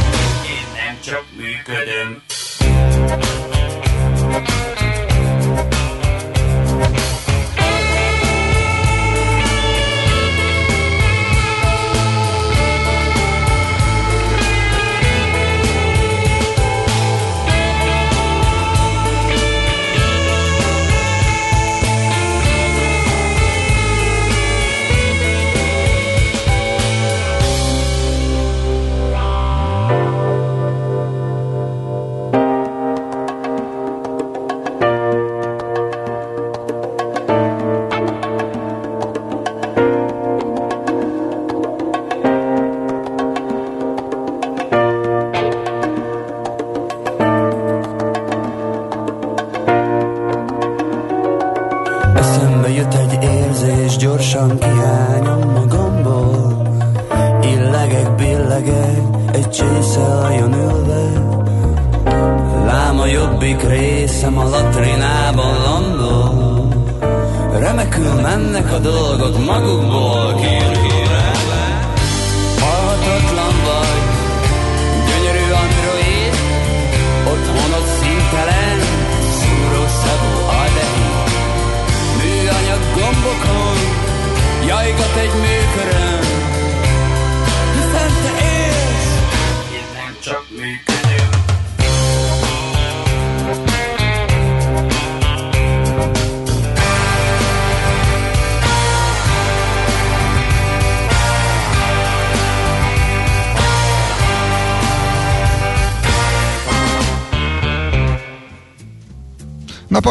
én 0.47 0.67
nem 0.75 0.99
csak 1.05 1.25
működöm. 1.37 2.24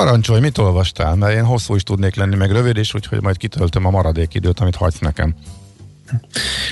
Parancsolj, 0.04 0.40
mit 0.40 0.58
olvastál? 0.58 1.16
Mert 1.16 1.36
én 1.36 1.44
hosszú 1.44 1.76
is 1.76 1.84
tudnék 1.84 2.16
lenni, 2.16 2.36
meg 2.36 2.52
rövid 2.52 2.78
is, 2.78 2.94
úgyhogy 2.94 3.22
majd 3.22 3.38
kitöltöm 3.38 3.86
a 3.86 3.90
maradék 3.90 4.34
időt, 4.34 4.60
amit 4.60 4.76
hagysz 4.76 5.00
nekem. 5.00 5.36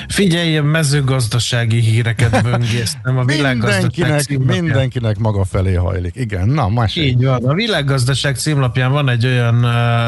Figyelj, 0.08 0.50
ilyen 0.50 0.66
mezőgazdasági 0.66 1.80
híreket 1.80 2.44
böngésztem 2.44 3.18
a 3.18 3.26
világgazdaság 3.26 4.46
Mindenkinek, 4.46 5.18
maga 5.18 5.46
felé 5.46 5.74
hajlik. 5.74 6.16
Igen, 6.16 6.48
na, 6.48 6.70
más. 6.70 6.96
Így 6.96 7.26
van. 7.26 7.46
A 7.46 7.54
világgazdaság 7.54 8.38
címlapján 8.38 8.92
van 8.92 9.10
egy 9.10 9.26
olyan 9.26 9.66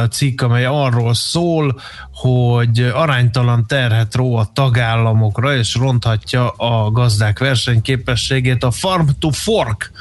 cikk, 0.10 0.42
amely 0.42 0.66
arról 0.66 1.14
szól, 1.14 1.80
hogy 2.14 2.80
aránytalan 2.94 3.68
terhet 3.68 4.16
ró 4.16 4.36
a 4.36 4.52
tagállamokra, 4.54 5.56
és 5.56 5.76
ronthatja 5.76 6.50
a 6.50 6.92
gazdák 6.92 7.40
versenyképességét 7.40 8.64
a 8.64 8.72
Farm 8.72 9.08
to 9.20 9.30
Fork, 9.32 9.92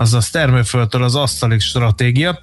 azaz 0.00 0.30
termőföldtől 0.30 1.02
az 1.02 1.14
asztalig 1.14 1.60
stratégia, 1.60 2.38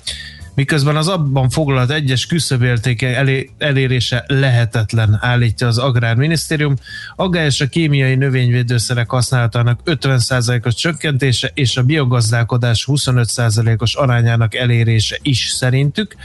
miközben 0.56 0.96
az 0.96 1.08
abban 1.08 1.50
foglalt 1.50 1.92
egyes 1.92 2.26
küszöbértéke 2.26 3.16
elé, 3.16 3.50
elérése 3.58 4.24
lehetetlen, 4.28 5.18
állítja 5.22 5.68
az 5.68 5.78
Agrárminisztérium. 5.78 6.74
Aggályos 7.16 7.62
a 7.62 7.68
kémiai 7.68 8.16
növényvédőszerek 8.16 9.10
használatának 9.10 9.80
50%-os 9.86 10.76
csökkentése 10.76 11.52
és 11.54 11.78
a 11.78 11.84
biogazdálkodás 11.84 12.88
25%-os 12.88 13.96
arányának 13.96 14.56
elérése 14.56 15.18
is 15.22 15.48
szerintük 15.50 16.16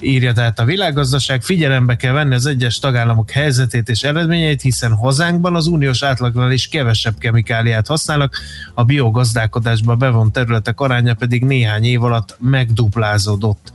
írja 0.00 0.32
tehát 0.32 0.58
a 0.58 0.64
világgazdaság, 0.64 1.42
figyelembe 1.42 1.96
kell 1.96 2.12
venni 2.12 2.34
az 2.34 2.46
egyes 2.46 2.78
tagállamok 2.78 3.30
helyzetét 3.30 3.88
és 3.88 4.02
eredményeit, 4.02 4.62
hiszen 4.62 4.92
hazánkban 4.92 5.54
az 5.54 5.66
uniós 5.66 6.02
átlagnál 6.02 6.52
is 6.52 6.68
kevesebb 6.68 7.18
kemikáliát 7.18 7.86
használnak, 7.86 8.36
a 8.74 8.84
biogazdálkodásba 8.84 9.94
bevont 9.96 10.32
területek 10.32 10.80
aránya 10.80 11.14
pedig 11.14 11.44
néhány 11.44 11.84
év 11.84 12.02
alatt 12.02 12.36
megduplázódott, 12.38 13.72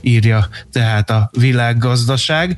írja 0.00 0.48
tehát 0.72 1.10
a 1.10 1.30
világgazdaság 1.32 2.56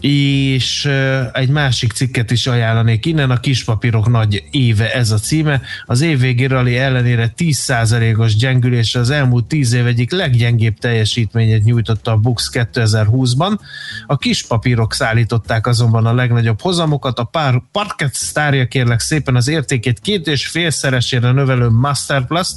és 0.00 0.88
egy 1.32 1.48
másik 1.48 1.92
cikket 1.92 2.30
is 2.30 2.46
ajánlanék 2.46 3.06
innen, 3.06 3.30
a 3.30 3.40
kispapírok 3.40 4.08
nagy 4.08 4.44
éve 4.50 4.92
ez 4.92 5.10
a 5.10 5.18
címe. 5.18 5.60
Az 5.84 6.00
év 6.00 6.20
végi 6.20 6.46
rally 6.46 6.76
ellenére 6.76 7.32
10%-os 7.36 8.36
gyengülés 8.36 8.94
az 8.94 9.10
elmúlt 9.10 9.44
10 9.44 9.72
év 9.72 9.86
egyik 9.86 10.10
leggyengébb 10.10 10.78
teljesítményét 10.78 11.64
nyújtotta 11.64 12.10
a 12.10 12.16
Bux 12.16 12.50
2020-ban. 12.52 13.58
A 14.06 14.16
kispapírok 14.16 14.94
szállították 14.94 15.66
azonban 15.66 16.06
a 16.06 16.14
legnagyobb 16.14 16.60
hozamokat, 16.60 17.18
a 17.18 17.24
pár 17.24 17.62
parket 17.72 18.14
sztárja 18.14 18.66
kérlek 18.66 19.00
szépen 19.00 19.36
az 19.36 19.48
értékét 19.48 20.00
két 20.00 20.26
és 20.26 20.46
félszeresére 20.46 21.32
növelő 21.32 21.68
Masterplus, 21.68 22.48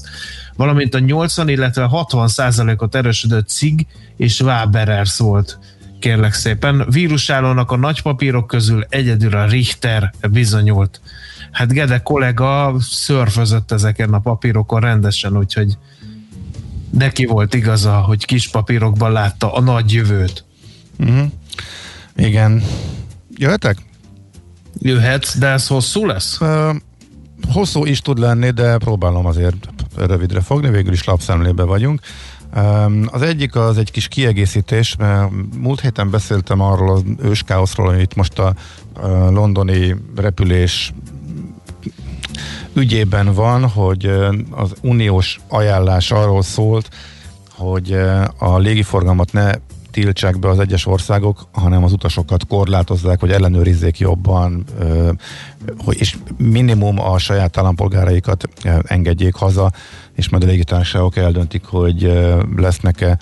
valamint 0.55 0.93
a 0.93 0.99
80, 0.99 1.49
illetve 1.49 1.89
60% 1.91 2.81
ot 2.81 2.95
erősödő 2.95 3.39
CIG 3.39 3.85
és 4.17 4.39
Waberers 4.39 5.17
volt 5.17 5.59
kérlek 6.01 6.33
szépen. 6.33 6.85
Vírusállónak 6.89 7.71
a 7.71 7.75
nagy 7.75 8.01
papírok 8.01 8.47
közül 8.47 8.85
egyedül 8.89 9.35
a 9.35 9.45
Richter 9.45 10.13
bizonyult. 10.29 11.01
Hát 11.51 11.73
Gede 11.73 11.99
kollega 11.99 12.75
szörfözött 12.79 13.71
ezeken 13.71 14.13
a 14.13 14.19
papírokon 14.19 14.79
rendesen, 14.79 15.37
úgyhogy 15.37 15.77
neki 16.89 17.25
volt 17.25 17.53
igaza, 17.53 17.93
hogy 17.93 18.25
kis 18.25 18.49
papírokban 18.49 19.11
látta 19.11 19.53
a 19.53 19.61
nagy 19.61 19.93
jövőt. 19.93 20.45
Uh-huh. 20.99 21.31
Igen. 22.15 22.63
Jöhetek? 23.35 23.77
Jöhetsz, 24.79 25.37
de 25.37 25.47
ez 25.47 25.67
hosszú 25.67 26.05
lesz? 26.05 26.41
Uh, 26.41 26.75
hosszú 27.51 27.85
is 27.85 27.99
tud 27.99 28.19
lenni, 28.19 28.49
de 28.49 28.77
próbálom 28.77 29.25
azért 29.25 29.67
rövidre 29.95 30.41
fogni, 30.41 30.69
végül 30.69 30.93
is 30.93 31.03
lapszemlébe 31.03 31.63
vagyunk. 31.63 32.01
Az 33.05 33.21
egyik 33.21 33.55
az 33.55 33.77
egy 33.77 33.91
kis 33.91 34.07
kiegészítés, 34.07 34.95
mert 34.95 35.31
múlt 35.57 35.81
héten 35.81 36.09
beszéltem 36.09 36.61
arról 36.61 36.91
az 36.91 37.03
őskáoszról, 37.21 37.95
itt 37.95 38.15
most 38.15 38.39
a 38.39 38.53
londoni 39.29 39.95
repülés 40.15 40.93
ügyében 42.73 43.33
van, 43.33 43.67
hogy 43.67 44.05
az 44.49 44.73
uniós 44.81 45.39
ajánlás 45.47 46.11
arról 46.11 46.41
szólt, 46.41 46.89
hogy 47.49 47.97
a 48.37 48.57
légiforgalmat 48.57 49.31
ne 49.31 49.51
tiltsák 49.91 50.39
be 50.39 50.49
az 50.49 50.59
egyes 50.59 50.85
országok, 50.85 51.47
hanem 51.51 51.83
az 51.83 51.91
utasokat 51.91 52.47
korlátozzák, 52.47 53.19
hogy 53.19 53.31
ellenőrizzék 53.31 53.99
jobban, 53.99 54.63
és 55.89 56.17
minimum 56.37 56.99
a 56.99 57.17
saját 57.17 57.57
állampolgáraikat 57.57 58.47
engedjék 58.83 59.35
haza, 59.35 59.71
és 60.15 60.29
majd 60.29 60.43
a 60.43 60.45
légitársaságok 60.45 61.15
eldöntik, 61.15 61.65
hogy 61.65 62.11
lesznek-e 62.55 63.17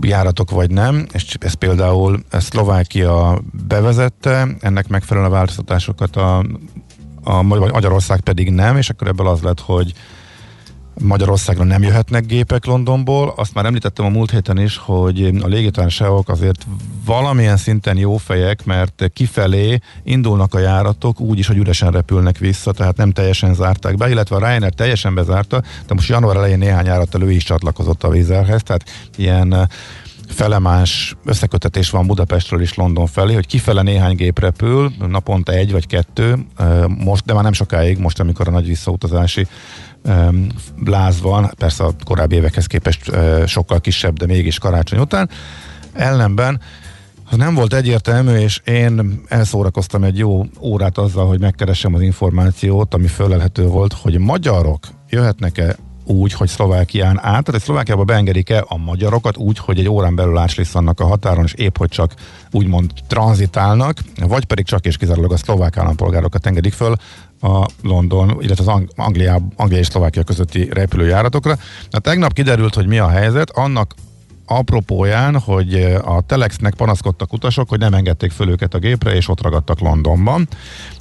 járatok 0.00 0.50
vagy 0.50 0.70
nem, 0.70 1.06
és 1.12 1.36
ez 1.40 1.54
például 1.54 2.22
Szlovákia 2.30 3.40
bevezette, 3.68 4.48
ennek 4.60 4.88
megfelelően 4.88 5.32
a 5.32 5.34
változtatásokat 5.34 6.16
a, 6.16 6.44
a 7.22 7.42
Magyarország 7.42 8.20
pedig 8.20 8.50
nem, 8.50 8.76
és 8.76 8.90
akkor 8.90 9.08
ebből 9.08 9.28
az 9.28 9.40
lett, 9.40 9.60
hogy 9.60 9.92
Magyarországra 11.00 11.64
nem 11.64 11.82
jöhetnek 11.82 12.26
gépek 12.26 12.64
Londonból. 12.64 13.32
Azt 13.36 13.54
már 13.54 13.64
említettem 13.64 14.04
a 14.04 14.08
múlt 14.08 14.30
héten 14.30 14.58
is, 14.58 14.76
hogy 14.76 15.24
a 15.42 15.46
légitársaságok 15.46 16.28
azért 16.28 16.66
valamilyen 17.04 17.56
szinten 17.56 17.96
jó 17.96 18.16
fejek, 18.16 18.64
mert 18.64 19.10
kifelé 19.12 19.78
indulnak 20.02 20.54
a 20.54 20.58
járatok 20.58 21.20
úgy 21.20 21.38
is, 21.38 21.46
hogy 21.46 21.56
üresen 21.56 21.90
repülnek 21.90 22.38
vissza, 22.38 22.72
tehát 22.72 22.96
nem 22.96 23.12
teljesen 23.12 23.54
zárták 23.54 23.96
be, 23.96 24.10
illetve 24.10 24.36
a 24.36 24.38
Ryanair 24.38 24.72
teljesen 24.72 25.14
bezárta, 25.14 25.62
de 25.86 25.94
most 25.94 26.08
január 26.08 26.36
elején 26.36 26.58
néhány 26.58 26.86
járattal 26.86 27.22
ő 27.22 27.30
is 27.30 27.44
csatlakozott 27.44 28.02
a 28.02 28.08
vízerhez, 28.08 28.62
tehát 28.62 28.84
ilyen 29.16 29.68
felemás 30.28 31.16
összekötetés 31.24 31.90
van 31.90 32.06
Budapestről 32.06 32.60
is 32.60 32.74
London 32.74 33.06
felé, 33.06 33.34
hogy 33.34 33.46
kifele 33.46 33.82
néhány 33.82 34.16
gép 34.16 34.38
repül, 34.38 34.92
naponta 35.08 35.52
egy 35.52 35.72
vagy 35.72 35.86
kettő, 35.86 36.46
most, 36.98 37.24
de 37.24 37.32
már 37.32 37.42
nem 37.42 37.52
sokáig, 37.52 37.98
most 37.98 38.20
amikor 38.20 38.48
a 38.48 38.50
nagy 38.50 38.66
visszautazási 38.66 39.46
láz 40.84 41.20
van, 41.20 41.50
persze 41.58 41.84
a 41.84 41.92
korábbi 42.04 42.34
évekhez 42.34 42.66
képest 42.66 43.10
sokkal 43.46 43.80
kisebb, 43.80 44.16
de 44.18 44.26
mégis 44.26 44.58
karácsony 44.58 44.98
után. 44.98 45.30
Ellenben 45.92 46.60
az 47.30 47.36
nem 47.36 47.54
volt 47.54 47.74
egyértelmű, 47.74 48.32
és 48.32 48.60
én 48.64 49.22
elszórakoztam 49.28 50.04
egy 50.04 50.18
jó 50.18 50.44
órát 50.60 50.98
azzal, 50.98 51.26
hogy 51.26 51.40
megkeressem 51.40 51.94
az 51.94 52.00
információt, 52.00 52.94
ami 52.94 53.06
fölelhető 53.06 53.66
volt, 53.66 53.92
hogy 53.92 54.18
magyarok 54.18 54.86
jöhetnek-e 55.08 55.76
úgy, 56.08 56.32
hogy 56.32 56.48
Szlovákián 56.48 57.18
át, 57.22 57.44
tehát 57.44 57.62
Szlovákiába 57.62 58.04
beengedik-e 58.04 58.64
a 58.68 58.76
magyarokat 58.76 59.36
úgy, 59.36 59.58
hogy 59.58 59.78
egy 59.78 59.88
órán 59.88 60.14
belül 60.14 60.38
átlisszannak 60.38 61.00
a 61.00 61.06
határon, 61.06 61.44
és 61.44 61.52
épp 61.52 61.76
hogy 61.76 61.88
csak 61.88 62.14
úgymond 62.50 62.90
tranzitálnak, 63.06 63.98
vagy 64.20 64.44
pedig 64.44 64.64
csak 64.64 64.86
és 64.86 64.96
kizárólag 64.96 65.32
a 65.32 65.36
szlovák 65.36 65.76
állampolgárokat 65.76 66.46
engedik 66.46 66.72
föl 66.72 66.94
a 67.40 67.66
London, 67.82 68.36
illetve 68.40 68.62
az 68.62 68.68
Ang- 68.68 68.92
Anglia, 68.96 69.40
Anglia 69.56 69.78
és 69.78 69.86
Szlovákia 69.86 70.22
közötti 70.22 70.68
repülőjáratokra. 70.72 71.56
Na, 71.90 71.98
tegnap 71.98 72.32
kiderült, 72.32 72.74
hogy 72.74 72.86
mi 72.86 72.98
a 72.98 73.08
helyzet, 73.08 73.50
annak 73.50 73.94
apropóján, 74.46 75.38
hogy 75.38 75.74
a 76.04 76.20
Telexnek 76.26 76.74
panaszkodtak 76.74 77.32
utasok, 77.32 77.68
hogy 77.68 77.78
nem 77.78 77.94
engedték 77.94 78.30
föl 78.30 78.48
őket 78.48 78.74
a 78.74 78.78
gépre, 78.78 79.14
és 79.14 79.28
ott 79.28 79.42
ragadtak 79.42 79.80
Londonban. 79.80 80.48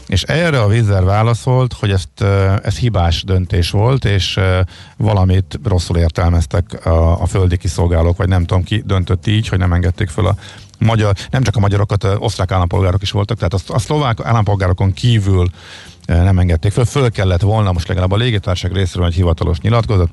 És 0.07 0.23
erre 0.23 0.61
a 0.61 0.67
Vizer 0.67 1.03
válaszolt, 1.03 1.73
hogy 1.73 1.91
ezt, 1.91 2.21
ez 2.63 2.77
hibás 2.77 3.23
döntés 3.23 3.69
volt, 3.69 4.05
és 4.05 4.39
valamit 4.97 5.59
rosszul 5.63 5.97
értelmeztek 5.97 6.85
a, 6.85 7.21
a 7.21 7.25
földi 7.25 7.57
kiszolgálók, 7.57 8.17
vagy 8.17 8.27
nem 8.27 8.45
tudom 8.45 8.63
ki 8.63 8.83
döntött 8.85 9.27
így, 9.27 9.47
hogy 9.47 9.59
nem 9.59 9.73
engedték 9.73 10.09
föl 10.09 10.27
a 10.27 10.35
magyar, 10.79 11.15
nem 11.29 11.43
csak 11.43 11.55
a 11.55 11.59
magyarokat, 11.59 12.07
osztrák 12.19 12.51
állampolgárok 12.51 13.01
is 13.01 13.11
voltak, 13.11 13.37
tehát 13.37 13.53
a, 13.53 13.73
a 13.73 13.79
szlovák 13.79 14.17
állampolgárokon 14.23 14.93
kívül 14.93 15.47
nem 16.05 16.39
engedték 16.39 16.71
föl. 16.71 16.85
Föl 16.85 17.11
kellett 17.11 17.41
volna 17.41 17.71
most 17.71 17.87
legalább 17.87 18.11
a 18.11 18.17
légitárság 18.17 18.71
részéről 18.71 19.07
egy 19.07 19.13
hivatalos 19.13 19.59
nyilatkozat, 19.59 20.09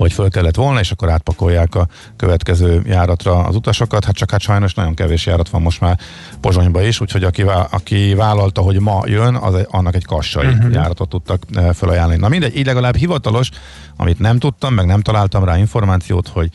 hogy 0.00 0.12
föl 0.12 0.30
kellett 0.30 0.54
volna, 0.54 0.80
és 0.80 0.90
akkor 0.90 1.10
átpakolják 1.10 1.74
a 1.74 1.86
következő 2.16 2.82
járatra 2.86 3.38
az 3.38 3.54
utasokat. 3.54 4.04
Hát 4.04 4.14
csak 4.14 4.30
hát 4.30 4.40
sajnos 4.40 4.74
nagyon 4.74 4.94
kevés 4.94 5.26
járat 5.26 5.48
van 5.48 5.62
most 5.62 5.80
már 5.80 5.98
Pozsonyba 6.40 6.82
is, 6.82 7.00
úgyhogy 7.00 7.24
aki, 7.24 7.42
aki 7.70 8.14
vállalta, 8.14 8.60
hogy 8.60 8.80
ma 8.80 9.02
jön, 9.06 9.34
az 9.34 9.54
egy, 9.54 9.66
annak 9.70 9.94
egy 9.94 10.04
kassai 10.04 10.46
uh-huh. 10.46 10.72
járatot 10.72 11.08
tudtak 11.08 11.42
felajánlani. 11.72 12.18
Na 12.18 12.28
mindegy, 12.28 12.56
így 12.56 12.66
legalább 12.66 12.96
hivatalos, 12.96 13.50
amit 13.96 14.18
nem 14.18 14.38
tudtam, 14.38 14.74
meg 14.74 14.86
nem 14.86 15.00
találtam 15.00 15.44
rá 15.44 15.58
információt, 15.58 16.28
hogy 16.28 16.50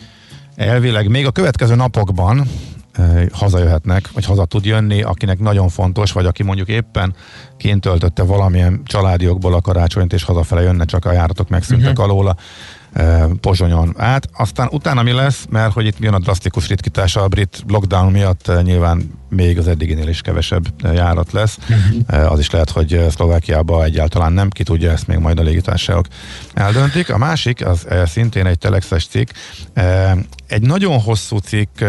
elvileg 0.55 1.09
még 1.09 1.25
a 1.25 1.31
következő 1.31 1.75
napokban 1.75 2.47
hazajöhetnek, 3.31 4.09
vagy 4.13 4.25
haza 4.25 4.45
tud 4.45 4.65
jönni, 4.65 5.01
akinek 5.01 5.39
nagyon 5.39 5.69
fontos, 5.69 6.11
vagy 6.11 6.25
aki 6.25 6.43
mondjuk 6.43 6.67
éppen 6.67 7.15
kint 7.57 7.81
töltötte 7.81 8.23
valamilyen 8.23 8.81
családi 8.85 9.23
jogból 9.25 9.53
a 9.53 9.61
karácsonyt, 9.61 10.13
és 10.13 10.23
hazafele 10.23 10.61
jönne, 10.61 10.85
csak 10.85 11.05
a 11.05 11.11
járatok 11.11 11.49
megszűntek 11.49 11.89
uh-huh. 11.89 12.03
alóla 12.03 12.35
Pozsonyon 13.41 13.93
át. 13.97 14.29
Aztán 14.33 14.67
utána 14.71 15.03
mi 15.03 15.11
lesz, 15.11 15.45
mert 15.49 15.73
hogy 15.73 15.85
itt 15.85 15.99
jön 15.99 16.13
a 16.13 16.19
drasztikus 16.19 16.67
ritkítása 16.67 17.21
a 17.21 17.27
brit 17.27 17.63
lockdown 17.67 18.11
miatt 18.11 18.51
nyilván 18.63 19.11
még 19.29 19.57
az 19.57 19.67
eddiginél 19.67 20.07
is 20.07 20.21
kevesebb 20.21 20.63
járat 20.93 21.31
lesz. 21.31 21.57
Uh-huh. 21.69 22.31
Az 22.31 22.39
is 22.39 22.49
lehet, 22.49 22.69
hogy 22.69 23.05
Szlovákiába 23.09 23.83
egyáltalán 23.83 24.33
nem, 24.33 24.49
ki 24.49 24.63
tudja, 24.63 24.91
ezt 24.91 25.07
még 25.07 25.17
majd 25.17 25.39
a 25.39 25.43
légitársaságok 25.43 26.05
eldöntik. 26.53 27.09
A 27.09 27.17
másik, 27.17 27.65
az 27.65 27.87
szintén 28.05 28.45
egy 28.45 28.57
telexes 28.57 29.07
cikk, 29.07 29.29
egy 30.47 30.61
nagyon 30.61 30.99
hosszú 30.99 31.37
cikk 31.37 31.83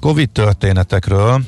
Covid 0.00 0.30
történetekről, 0.30 1.42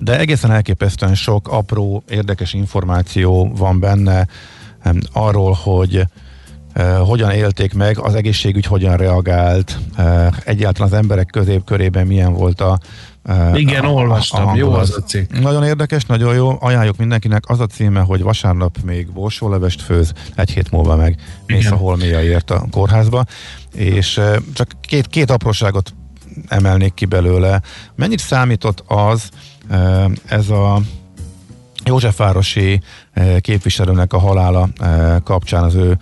de 0.00 0.18
egészen 0.18 0.50
elképesztően 0.50 1.14
sok 1.14 1.48
apró, 1.48 2.02
érdekes 2.08 2.52
információ 2.52 3.52
van 3.56 3.80
benne 3.80 4.26
arról, 5.12 5.52
hogy 5.52 6.04
hogyan 6.82 7.30
élték 7.30 7.74
meg, 7.74 7.98
az 7.98 8.14
egészségügy 8.14 8.66
hogyan 8.66 8.96
reagált, 8.96 9.78
uh, 9.98 10.26
egyáltalán 10.44 10.92
az 10.92 10.98
emberek 10.98 11.26
közép 11.26 11.64
körében 11.64 12.06
milyen 12.06 12.32
volt 12.32 12.60
a 12.60 12.78
uh, 13.24 13.60
Igen, 13.60 13.84
a, 13.84 13.88
olvastam, 13.88 14.46
a 14.46 14.56
jó 14.56 14.72
az 14.72 14.96
a 14.96 15.02
cikk. 15.02 15.40
Nagyon 15.40 15.64
érdekes, 15.64 16.04
nagyon 16.04 16.34
jó, 16.34 16.56
ajánljuk 16.60 16.96
mindenkinek. 16.96 17.48
Az 17.48 17.60
a 17.60 17.66
címe, 17.66 18.00
hogy 18.00 18.22
vasárnap 18.22 18.76
még 18.84 19.12
borsólevest 19.12 19.82
főz, 19.82 20.12
egy 20.34 20.50
hét 20.50 20.70
múlva 20.70 20.96
meg 20.96 21.16
mész 21.46 21.70
a 21.70 21.76
holméjaért 21.76 22.50
a 22.50 22.66
kórházba, 22.70 23.24
és 23.74 24.20
csak 24.54 24.70
két, 24.80 25.06
két 25.06 25.30
apróságot 25.30 25.94
emelnék 26.48 26.94
ki 26.94 27.04
belőle. 27.04 27.60
Mennyit 27.94 28.18
számított 28.18 28.84
az, 28.86 29.28
ez 30.26 30.48
a 30.48 30.80
Józsefvárosi 31.84 32.80
képviselőnek 33.40 34.12
a 34.12 34.18
halála 34.18 34.68
kapcsán 35.24 35.62
az 35.62 35.74
ő 35.74 35.98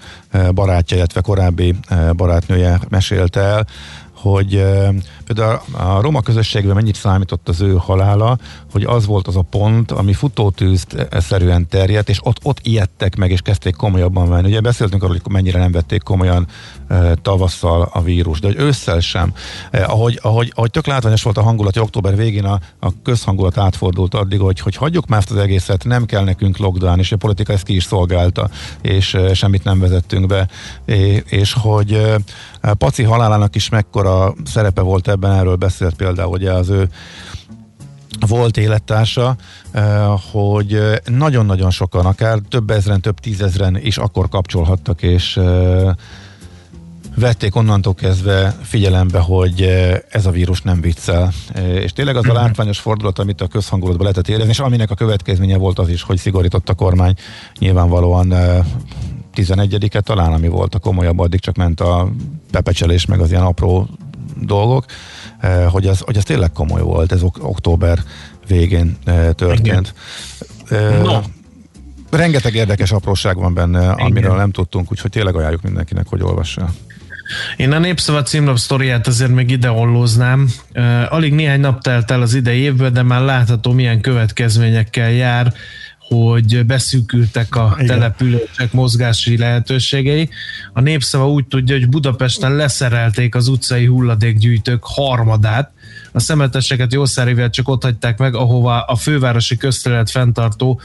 barátja, 0.55 0.97
illetve 0.97 1.21
korábbi 1.21 1.75
barátnője 2.17 2.81
mesélte 2.89 3.41
el, 3.41 3.67
hogy 4.23 4.65
például 5.25 5.61
a 5.73 6.01
roma 6.01 6.21
közösségben 6.21 6.75
mennyit 6.75 6.95
számított 6.95 7.49
az 7.49 7.61
ő 7.61 7.75
halála, 7.77 8.39
hogy 8.73 8.85
az 8.85 9.07
volt 9.07 9.27
az 9.27 9.37
a 9.37 9.43
pont, 9.43 9.91
ami 9.91 10.13
futótűzt 10.13 11.09
szerűen 11.11 11.69
terjedt, 11.69 12.09
és 12.09 12.19
ott, 12.23 12.39
ott 12.43 12.59
ijedtek 12.63 13.17
meg, 13.17 13.31
és 13.31 13.41
kezdték 13.41 13.75
komolyabban 13.75 14.29
venni. 14.29 14.49
Ugye 14.49 14.61
beszéltünk 14.61 15.03
arról, 15.03 15.17
hogy 15.23 15.33
mennyire 15.33 15.59
nem 15.59 15.73
vették 15.73 16.03
komolyan 16.03 16.47
e, 16.89 17.15
tavasszal 17.15 17.89
a 17.93 18.03
vírus, 18.03 18.41
de 18.41 18.47
hogy 18.47 18.57
ősszel 18.59 19.01
sem. 19.01 19.33
E, 19.71 19.85
ahogy, 19.85 20.19
ahogy, 20.23 20.53
ahogy 20.55 20.71
tök 20.71 20.87
látványos 20.87 21.23
volt 21.23 21.39
a 21.39 21.43
hangulat, 21.43 21.75
hogy 21.75 21.83
október 21.83 22.17
végén 22.17 22.45
a, 22.45 22.59
a 22.81 23.03
közhangulat 23.03 23.59
átfordult 23.59 24.15
addig, 24.15 24.41
hogy, 24.41 24.61
hogy 24.61 24.77
hagyjuk 24.77 25.07
már 25.07 25.19
ezt 25.19 25.31
az 25.31 25.37
egészet, 25.37 25.85
nem 25.85 26.07
kell 26.07 26.25
nekünk 26.25 26.57
lockdown, 26.57 26.99
és 26.99 27.13
a 27.13 27.17
politika 27.17 27.53
ezt 27.53 27.65
ki 27.65 27.75
is 27.75 27.85
szolgálta, 27.85 28.49
és 28.81 29.15
e, 29.15 29.35
semmit 29.35 29.65
nem 29.65 29.79
vezettünk 29.79 30.27
be, 30.27 30.49
és, 30.85 31.23
és 31.27 31.53
hogy 31.53 31.93
e, 31.93 32.19
Paci 32.79 33.03
halálának 33.03 33.55
is 33.55 33.69
mekkora 33.69 34.35
szerepe 34.45 34.81
volt 34.81 35.09
ebben, 35.09 35.33
erről 35.33 35.57
beszélt 35.57 35.95
például 35.95 36.31
hogy 36.31 36.47
az 36.47 36.69
ő 36.69 36.89
volt 38.27 38.57
élettársa, 38.57 39.37
eh, 39.71 40.07
hogy 40.31 41.01
nagyon-nagyon 41.05 41.71
sokan, 41.71 42.07
akár 42.07 42.39
több 42.49 42.71
ezren, 42.71 43.01
több 43.01 43.21
tízezren 43.21 43.79
is 43.83 43.99
akkor 43.99 44.29
kapcsolhattak, 44.29 45.03
és 45.03 45.37
eh, 45.37 45.91
vették 47.17 47.57
onnantól 47.57 47.95
kezdve 47.95 48.57
figyelembe, 48.63 49.19
hogy 49.19 49.63
eh, 49.63 49.99
ez 50.09 50.27
a 50.27 50.31
vírus 50.31 50.63
nem 50.63 50.81
viccel. 50.81 51.33
És 51.55 51.93
tényleg 51.93 52.17
az 52.17 52.25
a 52.25 52.33
mhm. 52.33 52.37
látványos 52.37 52.79
fordulat, 52.79 53.19
amit 53.19 53.41
a 53.41 53.47
közhangulatban 53.47 54.03
lehetett 54.03 54.29
érezni, 54.29 54.51
és 54.51 54.59
aminek 54.59 54.91
a 54.91 54.95
következménye 54.95 55.57
volt 55.57 55.79
az 55.79 55.89
is, 55.89 56.03
hogy 56.03 56.17
szigorított 56.17 56.69
a 56.69 56.75
kormány 56.75 57.15
nyilvánvalóan 57.59 58.35
11-e 59.35 60.01
talán, 60.01 60.33
ami 60.33 60.49
volt 60.49 60.75
a 60.75 60.79
komolyabb, 60.79 61.19
addig 61.19 61.41
csak 61.41 61.57
ment 61.57 61.81
a 61.81 62.09
pepecselés, 62.51 63.07
meg 63.07 63.21
az 63.21 63.31
ilyen 63.31 63.43
apró 63.43 63.89
dolgok, 64.41 64.85
eh, 65.39 65.71
hogy 65.71 65.87
ez, 65.87 65.99
hogy 66.01 66.17
ez 66.17 66.25
tényleg 66.25 66.53
komoly 66.53 66.83
volt, 66.83 67.13
ez 67.13 67.23
ok- 67.23 67.43
október 67.43 67.99
végén 68.47 68.97
eh, 69.05 69.29
történt. 69.35 69.95
Igen. 70.69 70.83
Eh, 70.83 71.03
no. 71.03 71.21
Rengeteg 72.11 72.55
érdekes 72.55 72.93
apróság 72.93 73.37
van 73.37 73.55
benne, 73.55 73.83
Igen. 73.83 73.95
amiről 73.99 74.37
nem 74.37 74.51
tudtunk, 74.51 74.93
úgyhogy 74.93 75.11
tényleg 75.11 75.37
ajánljuk 75.37 75.63
mindenkinek, 75.63 76.07
hogy 76.07 76.23
olvassa. 76.23 76.69
Én 77.57 77.73
a 77.73 77.79
Népszava 77.79 78.23
címlap 78.23 78.57
sztoriát 78.57 79.07
azért 79.07 79.31
még 79.31 79.51
ide 79.51 79.71
ollóznám. 79.71 80.49
Alig 81.09 81.33
néhány 81.33 81.61
nap 81.61 81.83
telt 81.83 82.11
el 82.11 82.23
az 82.23 82.35
idei 82.35 82.59
évben, 82.59 82.93
de 82.93 83.03
már 83.03 83.21
látható, 83.21 83.73
milyen 83.73 84.01
következményekkel 84.01 85.11
jár 85.11 85.53
hogy 86.13 86.67
beszűkültek 86.67 87.57
a 87.57 87.73
Igen. 87.75 87.87
települések 87.87 88.73
mozgási 88.73 89.39
lehetőségei. 89.39 90.29
A 90.73 90.81
népszava 90.81 91.31
úgy 91.31 91.47
tudja, 91.47 91.79
hogy 91.79 91.89
Budapesten 91.89 92.57
leszerelték 92.57 93.35
az 93.35 93.49
utcai 93.49 93.87
hulladékgyűjtők 93.87 94.85
harmadát, 94.85 95.73
a 96.13 96.21
szemeteseket 96.21 96.93
jószárivel 96.93 97.51
csak 97.51 97.69
ott 97.69 97.83
hagyták 97.83 98.19
meg, 98.19 98.35
ahova 98.35 98.81
a 98.81 98.97
fővárosi 98.97 99.57
közterület 99.57 100.11
fenntartó 100.11 100.81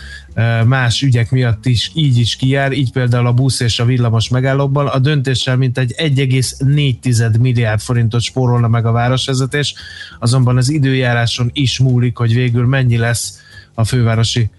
más 0.65 1.01
ügyek 1.01 1.31
miatt 1.31 1.65
is 1.65 1.91
így 1.93 2.17
is 2.17 2.35
kijár, 2.35 2.71
így 2.71 2.91
például 2.91 3.27
a 3.27 3.33
busz 3.33 3.59
és 3.59 3.79
a 3.79 3.85
villamos 3.85 4.29
megállókban. 4.29 4.87
A 4.87 4.99
döntéssel 4.99 5.57
mintegy 5.57 5.95
1,4 5.97 7.39
milliárd 7.39 7.79
forintot 7.79 8.21
spórolna 8.21 8.67
meg 8.67 8.85
a 8.85 8.91
városvezetés, 8.91 9.73
azonban 10.19 10.57
az 10.57 10.69
időjáráson 10.69 11.49
is 11.53 11.79
múlik, 11.79 12.17
hogy 12.17 12.33
végül 12.33 12.65
mennyi 12.65 12.97
lesz 12.97 13.41
a 13.73 13.83
fővárosi 13.83 14.49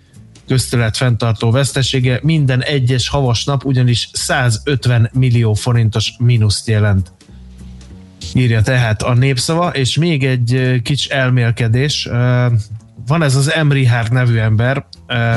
közterület 0.49 0.97
fenntartó 0.97 1.51
vesztesége 1.51 2.21
minden 2.23 2.63
egyes 2.63 3.09
havas 3.09 3.45
nap 3.45 3.65
ugyanis 3.65 4.11
150 4.13 5.11
millió 5.13 5.55
forintos 5.55 6.15
mínuszt 6.19 6.69
jelent. 6.69 7.13
Írja 8.35 8.63
tehát 8.63 9.03
a 9.03 9.15
népszava, 9.15 9.69
és 9.69 9.97
még 9.97 10.25
egy 10.25 10.81
kicsi 10.83 11.11
elmélkedés. 11.11 12.09
Van 13.07 13.23
ez 13.23 13.35
az 13.35 13.53
Emri 13.53 13.87
Hart 13.87 14.13
nevű 14.13 14.37
ember, 14.37 14.87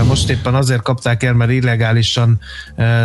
most 0.07 0.29
éppen 0.29 0.55
azért 0.55 0.81
kapták 0.81 1.23
el, 1.23 1.33
mert 1.33 1.51
illegálisan 1.51 2.39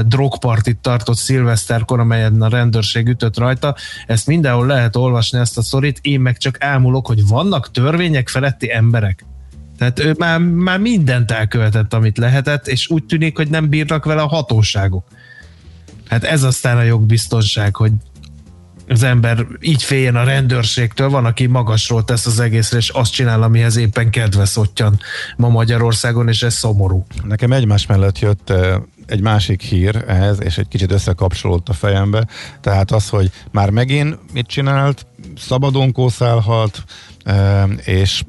drogpartit 0.06 0.76
tartott 0.76 1.16
szilveszterkor, 1.16 2.00
amelyen 2.00 2.42
a 2.42 2.48
rendőrség 2.48 3.08
ütött 3.08 3.38
rajta. 3.38 3.76
Ezt 4.06 4.26
mindenhol 4.26 4.66
lehet 4.66 4.96
olvasni 4.96 5.38
ezt 5.38 5.58
a 5.58 5.62
szorít, 5.62 5.98
én 6.02 6.20
meg 6.20 6.36
csak 6.36 6.64
ámulok, 6.64 7.06
hogy 7.06 7.26
vannak 7.26 7.70
törvények 7.70 8.28
feletti 8.28 8.72
emberek. 8.72 9.24
Tehát 9.78 9.98
ő 9.98 10.14
már, 10.18 10.38
már 10.38 10.78
mindent 10.78 11.30
elkövetett, 11.30 11.94
amit 11.94 12.18
lehetett, 12.18 12.68
és 12.68 12.88
úgy 12.88 13.04
tűnik, 13.04 13.36
hogy 13.36 13.48
nem 13.48 13.68
bírnak 13.68 14.04
vele 14.04 14.22
a 14.22 14.26
hatóságok. 14.26 15.04
Hát 16.08 16.24
ez 16.24 16.42
aztán 16.42 16.76
a 16.76 16.82
jogbiztonság, 16.82 17.76
hogy 17.76 17.92
az 18.88 19.02
ember 19.02 19.46
így 19.60 19.82
féljen 19.82 20.16
a 20.16 20.24
rendőrségtől, 20.24 21.08
van, 21.08 21.24
aki 21.24 21.46
magasról 21.46 22.04
tesz 22.04 22.26
az 22.26 22.40
egészre, 22.40 22.76
és 22.76 22.88
azt 22.88 23.12
csinál, 23.12 23.42
amihez 23.42 23.76
éppen 23.76 24.10
kedve 24.10 24.44
szottyan 24.44 24.98
ma 25.36 25.48
Magyarországon, 25.48 26.28
és 26.28 26.42
ez 26.42 26.54
szomorú. 26.54 27.06
Nekem 27.24 27.52
egymás 27.52 27.86
mellett 27.86 28.18
jött 28.18 28.50
eh, 28.50 28.74
egy 29.06 29.20
másik 29.20 29.62
hír 29.62 30.04
ehhez, 30.06 30.42
és 30.42 30.58
egy 30.58 30.68
kicsit 30.68 30.92
összekapcsolódott 30.92 31.68
a 31.68 31.72
fejembe. 31.72 32.26
Tehát 32.60 32.90
az, 32.90 33.08
hogy 33.08 33.30
már 33.50 33.70
megint 33.70 34.18
mit 34.32 34.46
csinált, 34.46 35.06
szabadon 35.36 35.92
kószálhat, 35.92 36.84
eh, 37.24 37.64
és 37.84 38.22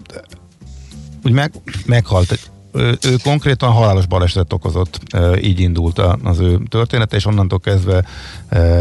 úgy 1.24 1.32
meg, 1.32 1.52
meghalt 1.86 2.40
ő, 2.78 2.98
ő 3.04 3.16
konkrétan 3.24 3.72
halálos 3.72 4.06
balesetet 4.06 4.54
okozott, 4.54 5.00
így 5.42 5.60
indult 5.60 6.00
az 6.24 6.40
ő 6.40 6.60
története, 6.70 7.16
és 7.16 7.26
onnantól 7.26 7.60
kezdve 7.60 8.04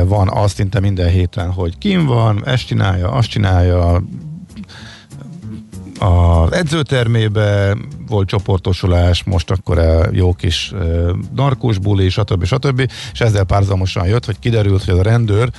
van 0.05 0.29
az 0.29 0.53
szinte 0.53 0.81
minden 0.81 1.11
héten, 1.11 1.51
hogy 1.51 1.79
kim 1.79 2.07
van, 2.07 2.46
ezt 2.46 2.66
csinálja, 2.66 3.11
azt 3.11 3.29
csinálja, 3.29 4.03
az 5.99 6.53
edzőtermébe 6.53 7.77
volt 8.09 8.29
csoportosulás, 8.29 9.25
most 9.25 9.51
akkor 9.51 9.79
a 9.79 10.07
jó 10.12 10.33
kis 10.33 10.72
narkós 11.35 11.79
buli, 11.79 12.09
stb. 12.09 12.44
stb. 12.44 12.90
És 13.12 13.20
ezzel 13.20 13.44
párzamosan 13.44 14.07
jött, 14.07 14.25
hogy 14.25 14.38
kiderült, 14.38 14.85
hogy 14.85 14.94
az 14.94 15.01
a 15.01 15.03
rendőr, 15.03 15.51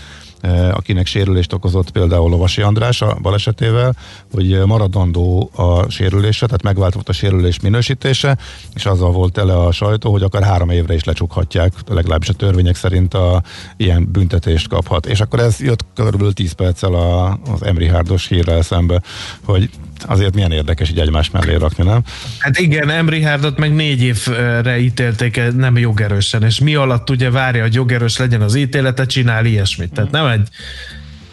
akinek 0.71 1.05
sérülést 1.05 1.53
okozott 1.53 1.91
például 1.91 2.29
Lovasi 2.29 2.61
András 2.61 3.01
a 3.01 3.17
balesetével, 3.21 3.95
hogy 4.33 4.51
ö, 4.51 4.65
maradandó 4.65 5.49
a 5.55 5.89
sérülése, 5.89 6.45
tehát 6.45 6.63
megváltozott 6.63 7.09
a 7.09 7.13
sérülés 7.13 7.59
minősítése, 7.59 8.37
és 8.73 8.85
azzal 8.85 9.11
volt 9.11 9.33
tele 9.33 9.57
a 9.57 9.71
sajtó, 9.71 10.11
hogy 10.11 10.23
akár 10.23 10.43
három 10.43 10.69
évre 10.69 10.93
is 10.93 11.03
lecsukhatják, 11.03 11.73
legalábbis 11.87 12.29
a 12.29 12.33
törvények 12.33 12.75
szerint 12.75 13.13
a, 13.13 13.43
ilyen 13.77 14.11
büntetést 14.11 14.67
kaphat. 14.67 15.05
És 15.05 15.21
akkor 15.21 15.39
ez 15.39 15.59
jött 15.59 15.85
körülbelül 15.95 16.33
10 16.33 16.51
perccel 16.51 16.93
a, 16.93 17.39
az 17.51 17.63
Emri 17.63 17.87
Hárdos 17.87 18.27
hírrel 18.27 18.61
szembe, 18.61 19.01
hogy 19.45 19.69
azért 20.03 20.33
milyen 20.35 20.51
érdekes 20.51 20.89
így 20.89 20.99
egymás 20.99 21.29
mellé 21.29 21.55
rakni, 21.55 21.83
nem? 21.83 22.01
Hát 22.37 22.59
igen, 22.59 22.89
Emrihárdot 22.89 23.57
meg 23.57 23.73
négy 23.73 24.01
évre 24.01 24.79
ítélték 24.79 25.41
nem 25.55 25.77
jogerősen, 25.77 26.43
és 26.43 26.59
mi 26.59 26.75
alatt 26.75 27.09
ugye 27.09 27.31
várja, 27.31 27.61
hogy 27.61 27.73
jogerős 27.73 28.17
legyen 28.17 28.41
az 28.41 28.55
ítélete, 28.55 29.05
csinál 29.05 29.45
ilyesmit. 29.45 29.93
Tehát 29.93 30.11
nem 30.11 30.25
egy, 30.25 30.47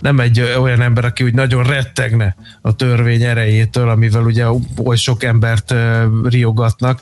nem 0.01 0.21
egy 0.21 0.41
olyan 0.41 0.81
ember, 0.81 1.05
aki 1.05 1.25
úgy 1.25 1.35
nagyon 1.35 1.65
rettegne 1.65 2.37
a 2.61 2.77
törvény 2.77 3.23
erejétől, 3.23 3.89
amivel 3.89 4.23
ugye 4.23 4.47
oly 4.85 4.97
sok 4.97 5.25
embert 5.25 5.75
riogatnak. 6.25 7.01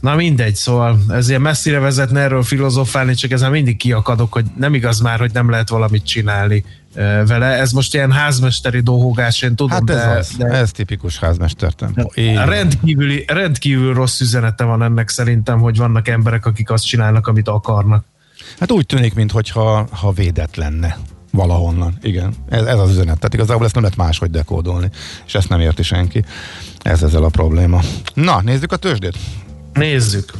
Na 0.00 0.14
mindegy, 0.14 0.54
szóval 0.54 0.98
ez 1.08 1.28
ilyen 1.28 1.40
messzire 1.40 1.78
vezetne 1.78 2.20
erről 2.20 2.42
filozofálni, 2.42 3.14
csak 3.14 3.30
ezen 3.30 3.50
mindig 3.50 3.76
kiakadok, 3.76 4.32
hogy 4.32 4.44
nem 4.56 4.74
igaz 4.74 5.00
már, 5.00 5.18
hogy 5.18 5.30
nem 5.32 5.50
lehet 5.50 5.68
valamit 5.68 6.06
csinálni 6.06 6.64
vele. 7.26 7.46
Ez 7.46 7.70
most 7.70 7.94
ilyen 7.94 8.12
házmesteri 8.12 8.80
dolgogás, 8.80 9.42
én 9.42 9.54
tudom, 9.54 9.86
Hát 9.86 9.90
ez 9.90 9.96
de, 9.96 10.08
az, 10.08 10.34
de 10.38 10.46
ez 10.46 10.70
tipikus 10.70 11.18
házmestertempó. 11.18 12.12
Így 12.14 12.34
van. 12.34 12.46
Rendkívüli, 12.46 13.24
rendkívül 13.26 13.94
rossz 13.94 14.20
üzenete 14.20 14.64
van 14.64 14.82
ennek 14.82 15.08
szerintem, 15.08 15.58
hogy 15.58 15.76
vannak 15.76 16.08
emberek, 16.08 16.46
akik 16.46 16.70
azt 16.70 16.86
csinálnak, 16.86 17.26
amit 17.26 17.48
akarnak. 17.48 18.04
Hát 18.58 18.70
úgy 18.70 18.86
tűnik, 18.86 19.14
mintha 19.14 19.86
ha 19.90 20.12
védett 20.12 20.56
lenne 20.56 20.96
valahonnan. 21.30 21.98
Igen, 22.02 22.34
ez, 22.48 22.64
ez 22.64 22.78
az 22.78 22.90
üzenet. 22.90 23.16
Tehát 23.16 23.34
igazából 23.34 23.64
ezt 23.64 23.74
nem 23.74 23.82
lehet 23.82 23.98
máshogy 23.98 24.30
dekódolni, 24.30 24.90
és 25.26 25.34
ezt 25.34 25.48
nem 25.48 25.60
érti 25.60 25.82
senki. 25.82 26.24
Ez 26.82 27.02
ezzel 27.02 27.24
a 27.24 27.28
probléma. 27.28 27.80
Na, 28.14 28.40
nézzük 28.42 28.72
a 28.72 28.76
tőzsdét. 28.76 29.16
Nézzük. 29.72 30.32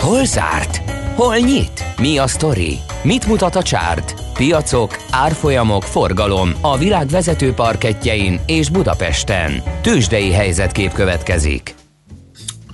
Hol 0.00 0.24
zárt? 0.24 0.82
Hol 1.14 1.36
nyit? 1.36 1.84
Mi 2.00 2.18
a 2.18 2.26
sztori? 2.26 2.78
Mit 3.02 3.26
mutat 3.26 3.56
a 3.56 3.62
csárt? 3.62 4.14
Piacok, 4.34 4.96
árfolyamok, 5.10 5.82
forgalom 5.82 6.50
a 6.60 6.78
világ 6.78 7.06
vezető 7.06 7.52
parketjein 7.52 8.40
és 8.46 8.70
Budapesten. 8.70 9.62
Tőzsdei 9.80 10.32
helyzetkép 10.32 10.92
következik. 10.92 11.74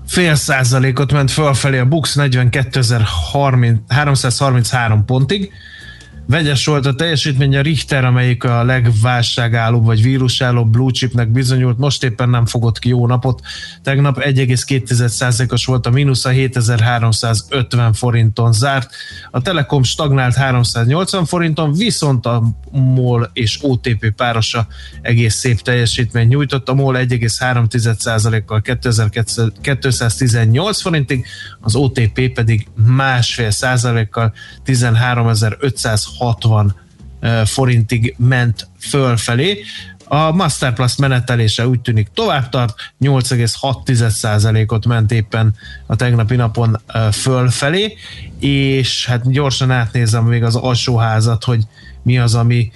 Fél 0.07 0.35
százalékot 0.35 1.13
ment 1.13 1.31
fölfelé 1.31 1.79
a 1.79 1.87
Bux 1.87 2.17
42.333 2.19 4.99
pontig. 5.07 5.53
Vegyes 6.27 6.67
volt 6.67 6.87
a 6.87 6.95
teljesítmény 6.95 7.57
a 7.57 7.61
Richter, 7.61 8.05
amelyik 8.05 8.45
a 8.45 8.65
legválságállóbb 8.65 9.85
vagy 9.85 10.03
vírusállóbb 10.03 10.71
blue 10.71 10.91
chipnek 10.91 11.29
bizonyult, 11.29 11.79
most 11.79 12.05
éppen 12.05 12.29
nem 12.29 12.47
fogott 12.47 12.79
ki 12.79 12.89
jó 12.89 13.07
napot. 13.07 13.41
Tegnap 13.83 14.19
1,2%-os 14.21 15.67
volt 15.67 15.87
a 15.87 15.91
mínusz, 15.91 16.25
a 16.25 16.29
7350 16.29 17.93
forinton 17.93 18.53
zárt. 18.53 18.91
A 19.31 19.43
Telekom 19.43 19.83
stagnált 19.83 20.35
380 20.35 21.25
forinton, 21.25 21.73
viszont 21.73 22.27
a 22.27 22.43
MOL 22.71 23.31
és 23.33 23.59
OTP 23.63 24.11
párosa 24.17 24.67
egész 25.03 25.35
szép 25.35 25.61
teljesítmény 25.61 26.29
nyújtott. 26.29 26.69
A 26.69 26.75
MOL 26.75 26.97
1,3%-kal 26.99 28.63
2218 29.61 30.81
forintig, 30.81 31.27
az 31.61 31.75
OTP 31.75 32.33
pedig 32.33 32.67
másfél 32.87 33.51
százalékkal 33.51 34.33
13.560 34.67 36.22
eh, 37.21 37.45
forintig 37.45 38.15
ment 38.19 38.69
fölfelé. 38.79 39.59
A 40.05 40.33
Masterplus 40.33 40.97
menetelése 40.97 41.69
úgy 41.69 41.81
tűnik 41.81 42.09
tovább 42.15 42.49
tart, 42.49 42.75
8,6%-ot 43.01 44.87
ment 44.87 45.13
éppen 45.13 45.55
a 45.87 45.97
tegnapi 45.97 46.37
napon 46.37 46.81
fölfelé, 47.13 47.97
és 48.41 49.07
hát 49.07 49.31
gyorsan 49.31 49.71
átnézem 49.71 50.25
még 50.25 50.43
az 50.43 50.57
alsóházat, 50.57 51.45
hogy 51.45 51.63
mi 52.03 52.19
az, 52.19 52.35
ami 52.35 52.73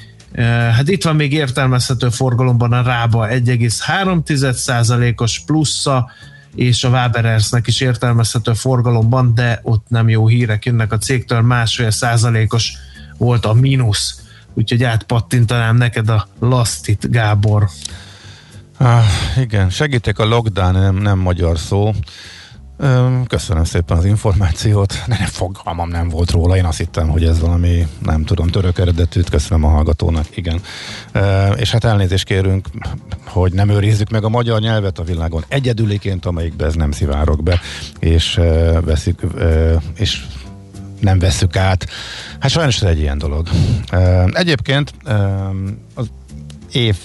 Hát 0.73 0.89
itt 0.89 1.03
van 1.03 1.17
még 1.17 1.33
értelmezhető 1.33 2.09
forgalomban 2.09 2.73
a 2.73 2.83
Rába 2.83 3.29
1,3%-os 3.29 5.43
plusza, 5.47 6.11
és 6.55 6.85
a 6.85 6.89
Waberersnek 6.89 7.67
is 7.67 7.81
értelmezhető 7.81 8.53
forgalomban, 8.53 9.35
de 9.35 9.61
ott 9.63 9.85
nem 9.89 10.09
jó 10.09 10.27
hírek 10.27 10.65
jönnek 10.65 10.93
a 10.93 10.99
cégtől, 10.99 11.41
másfél 11.41 11.91
százalékos 11.91 12.73
volt 13.17 13.45
a 13.45 13.53
mínusz. 13.53 14.21
Úgyhogy 14.55 14.85
átpattintanám 14.85 15.77
neked 15.77 16.09
a 16.09 16.29
lasztit, 16.39 17.11
Gábor. 17.11 17.69
Ah, 18.79 19.05
igen, 19.41 19.71
segítek 19.71 20.19
a 20.19 20.25
lockdown, 20.25 20.73
nem, 20.73 20.97
nem 20.97 21.19
magyar 21.19 21.59
szó. 21.59 21.93
Öm, 22.79 23.25
Köszönöm 23.27 23.65
szépen 23.65 23.97
az 23.97 24.05
információt. 24.05 24.95
Ne, 25.07 25.17
nem 25.19 25.27
fogalmam 25.27 25.89
nem 25.89 26.09
volt 26.09 26.31
róla. 26.31 26.57
Én 26.57 26.65
azt 26.65 26.79
hittem, 26.79 27.09
hogy 27.09 27.25
ez 27.25 27.41
valami, 27.41 27.87
nem 28.03 28.25
tudom, 28.25 28.47
török 28.47 28.79
eredetűt. 28.79 29.31
Köszönöm 29.31 29.65
a 29.65 29.69
hallgatónak, 29.69 30.37
igen. 30.37 30.61
Ö, 31.13 31.53
És 31.53 31.71
hát 31.71 31.85
elnézést 31.85 32.25
kérünk, 32.25 32.69
hogy 33.25 33.53
nem 33.53 33.69
őrizzük 33.69 34.11
meg 34.11 34.25
a 34.25 34.29
magyar 34.29 34.61
nyelvet 34.61 34.99
a 34.99 35.05
világon 35.05 35.45
egyedüliként, 35.49 36.27
amelyikbe 36.27 36.65
ez 36.65 36.75
nem 36.75 36.91
szivárok 36.91 37.43
be, 37.43 37.61
és 37.99 38.37
ö, 38.37 38.79
veszik, 38.85 39.21
ö, 39.35 39.75
és 39.95 40.27
nem 41.01 41.19
vesszük 41.19 41.57
át. 41.57 41.87
Hát 42.41 42.51
sajnos 42.51 42.83
ez 42.83 42.89
egy 42.89 42.99
ilyen 42.99 43.19
dolog. 43.19 43.49
Egyébként 44.33 44.95
az 45.95 46.11
év 46.73 46.97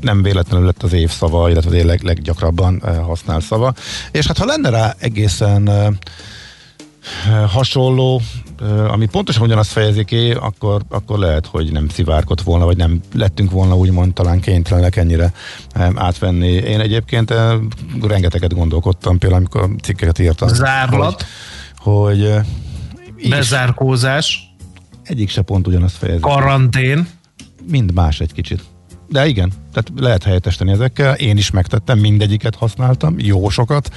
nem 0.00 0.22
véletlenül 0.22 0.66
lett 0.66 0.82
az 0.82 0.92
év 0.92 1.10
szava, 1.10 1.50
illetve 1.50 1.70
az 1.70 1.76
év 1.76 1.84
leg, 1.84 2.02
leggyakrabban 2.02 2.82
használt 3.06 3.42
szava. 3.42 3.74
És 4.10 4.26
hát 4.26 4.38
ha 4.38 4.44
lenne 4.44 4.70
rá 4.70 4.94
egészen 4.98 5.70
hasonló, 7.46 8.20
ami 8.88 9.06
pontosan 9.06 9.42
ugyanazt 9.42 9.70
fejezi 9.70 10.04
ki, 10.04 10.30
akkor, 10.30 10.82
akkor 10.88 11.18
lehet, 11.18 11.46
hogy 11.46 11.72
nem 11.72 11.88
szivárgott 11.88 12.40
volna, 12.40 12.64
vagy 12.64 12.76
nem 12.76 13.00
lettünk 13.14 13.50
volna 13.50 13.76
úgymond 13.76 14.12
talán 14.12 14.40
kénytelenek 14.40 14.96
ennyire 14.96 15.32
átvenni. 15.94 16.52
Én 16.52 16.80
egyébként 16.80 17.34
rengeteget 18.02 18.54
gondolkodtam, 18.54 19.18
például 19.18 19.40
amikor 19.40 19.70
cikkeket 19.82 20.18
írtam. 20.18 20.48
Zárlat. 20.48 21.24
Hogy, 21.76 22.22
hogy 22.22 22.40
is 23.16 23.28
Bezárkózás, 23.28 24.54
egyik 25.02 25.28
se 25.28 25.42
pont 25.42 25.66
ugyanazt 25.66 25.96
fejezi. 25.96 26.20
karantén, 26.20 27.08
mind 27.70 27.92
más 27.92 28.20
egy 28.20 28.32
kicsit. 28.32 28.62
De 29.08 29.26
igen, 29.26 29.52
tehát 29.72 30.00
lehet 30.00 30.22
helyettesíteni 30.22 30.70
ezekkel. 30.70 31.14
Én 31.14 31.36
is 31.36 31.50
megtettem, 31.50 31.98
mindegyiket 31.98 32.54
használtam, 32.54 33.14
jó 33.18 33.48
sokat, 33.48 33.90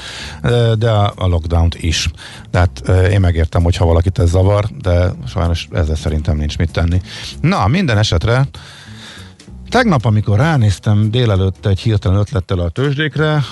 de 0.77 0.91
a 1.15 1.27
lockdown-t 1.27 1.75
is. 1.75 2.11
Tehát 2.51 2.89
én 3.11 3.19
megértem, 3.19 3.63
hogyha 3.63 3.85
valakit 3.85 4.19
ez 4.19 4.29
zavar, 4.29 4.65
de 4.81 5.11
sajnos 5.27 5.67
ezzel 5.71 5.95
szerintem 5.95 6.37
nincs 6.37 6.57
mit 6.57 6.71
tenni. 6.71 7.01
Na, 7.41 7.67
minden 7.67 7.97
esetre 7.97 8.47
Tegnap, 9.69 10.05
amikor 10.05 10.37
ránéztem 10.37 11.11
délelőtt 11.11 11.65
egy 11.65 11.79
hirtelen 11.79 12.19
ötlettel 12.19 12.59
a 12.59 12.69
tőzsdékre, 12.69 13.43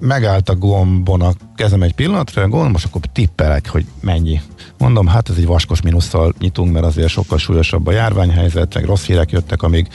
megállt 0.00 0.48
a 0.48 0.54
gombon 0.54 1.20
a 1.20 1.32
kezem 1.54 1.82
egy 1.82 1.94
pillanatra, 1.94 2.42
gondolom, 2.42 2.72
most 2.72 2.84
akkor 2.84 3.00
tippelek, 3.12 3.68
hogy 3.68 3.86
mennyi. 4.00 4.40
Mondom, 4.78 5.06
hát 5.06 5.28
ez 5.28 5.36
egy 5.36 5.46
vaskos 5.46 5.82
mínusszal 5.82 6.34
nyitunk, 6.38 6.72
mert 6.72 6.84
azért 6.84 7.08
sokkal 7.08 7.38
súlyosabb 7.38 7.86
a 7.86 7.92
járványhelyzet, 7.92 8.74
meg 8.74 8.84
rossz 8.84 9.04
hírek 9.04 9.30
jöttek, 9.30 9.62
amíg 9.62 9.88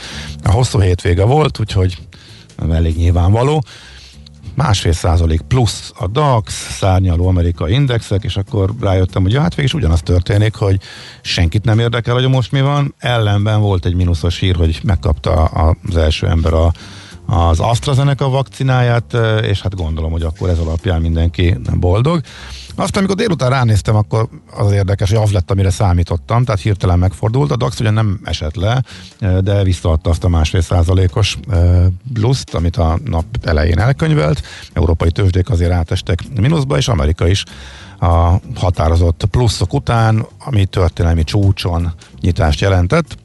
a 0.44 0.52
hosszú 0.52 0.80
hétvége 0.80 1.24
volt, 1.24 1.60
úgyhogy 1.60 1.98
elég 2.72 2.98
nyilvánvaló. 2.98 3.64
Másfél 4.56 4.92
százalék 4.92 5.42
plusz 5.42 5.92
a 5.98 6.08
DAX, 6.08 6.76
szárnyaló 6.78 7.28
amerikai 7.28 7.74
indexek, 7.74 8.24
és 8.24 8.36
akkor 8.36 8.74
rájöttem, 8.80 9.22
hogy 9.22 9.32
ja, 9.32 9.42
hát 9.42 9.56
végig 9.56 9.72
is 9.72 9.74
ugyanaz 9.74 10.02
történik, 10.02 10.56
hogy 10.56 10.80
senkit 11.22 11.64
nem 11.64 11.80
érdekel, 11.80 12.14
hogy 12.14 12.28
most 12.28 12.52
mi 12.52 12.62
van. 12.62 12.96
Ellenben 12.98 13.62
volt 13.62 13.86
egy 13.86 13.96
mínuszos 13.96 14.40
hír, 14.40 14.56
hogy 14.56 14.80
megkapta 14.84 15.44
az 15.44 15.98
első 15.98 16.28
ember 16.28 16.54
a 16.54 16.74
az 17.34 17.60
AstraZeneca 17.60 18.30
vakcináját, 18.30 19.18
és 19.42 19.62
hát 19.62 19.76
gondolom, 19.76 20.12
hogy 20.12 20.24
akkor 20.24 20.50
ez 20.50 20.58
alapján 20.58 21.02
mindenki 21.02 21.58
boldog. 21.74 22.22
Aztán, 22.76 23.04
amikor 23.04 23.16
délután 23.16 23.50
ránéztem, 23.50 23.96
akkor 23.96 24.30
az 24.56 24.72
érdekes, 24.72 25.10
hogy 25.10 25.18
az 25.18 25.32
lett, 25.32 25.52
amire 25.52 25.70
számítottam, 25.70 26.44
tehát 26.44 26.62
hirtelen 26.62 27.00
megfordult. 27.00 27.52
A 27.52 27.56
DAX 27.56 27.80
ugye 27.80 27.90
nem 27.90 28.20
esett 28.24 28.56
le, 28.56 28.84
de 29.42 29.64
visszaadta 29.64 30.10
azt 30.10 30.24
a 30.24 30.28
másfél 30.28 30.62
százalékos 30.62 31.38
pluszt, 32.14 32.54
amit 32.54 32.78
a 32.78 33.00
nap 33.06 33.26
elején 33.42 33.80
elkönyvelt. 33.80 34.42
Európai 34.74 35.12
tőzsdék 35.12 35.50
azért 35.50 35.72
átestek 35.72 36.20
mínuszba, 36.40 36.78
és 36.78 36.88
Amerika 36.88 37.28
is 37.28 37.44
a 38.00 38.40
határozott 38.56 39.26
pluszok 39.32 39.74
után, 39.74 40.26
ami 40.46 40.66
történelmi 40.66 41.24
csúcson 41.24 41.94
nyitást 42.22 42.62
jelentett, 42.62 43.18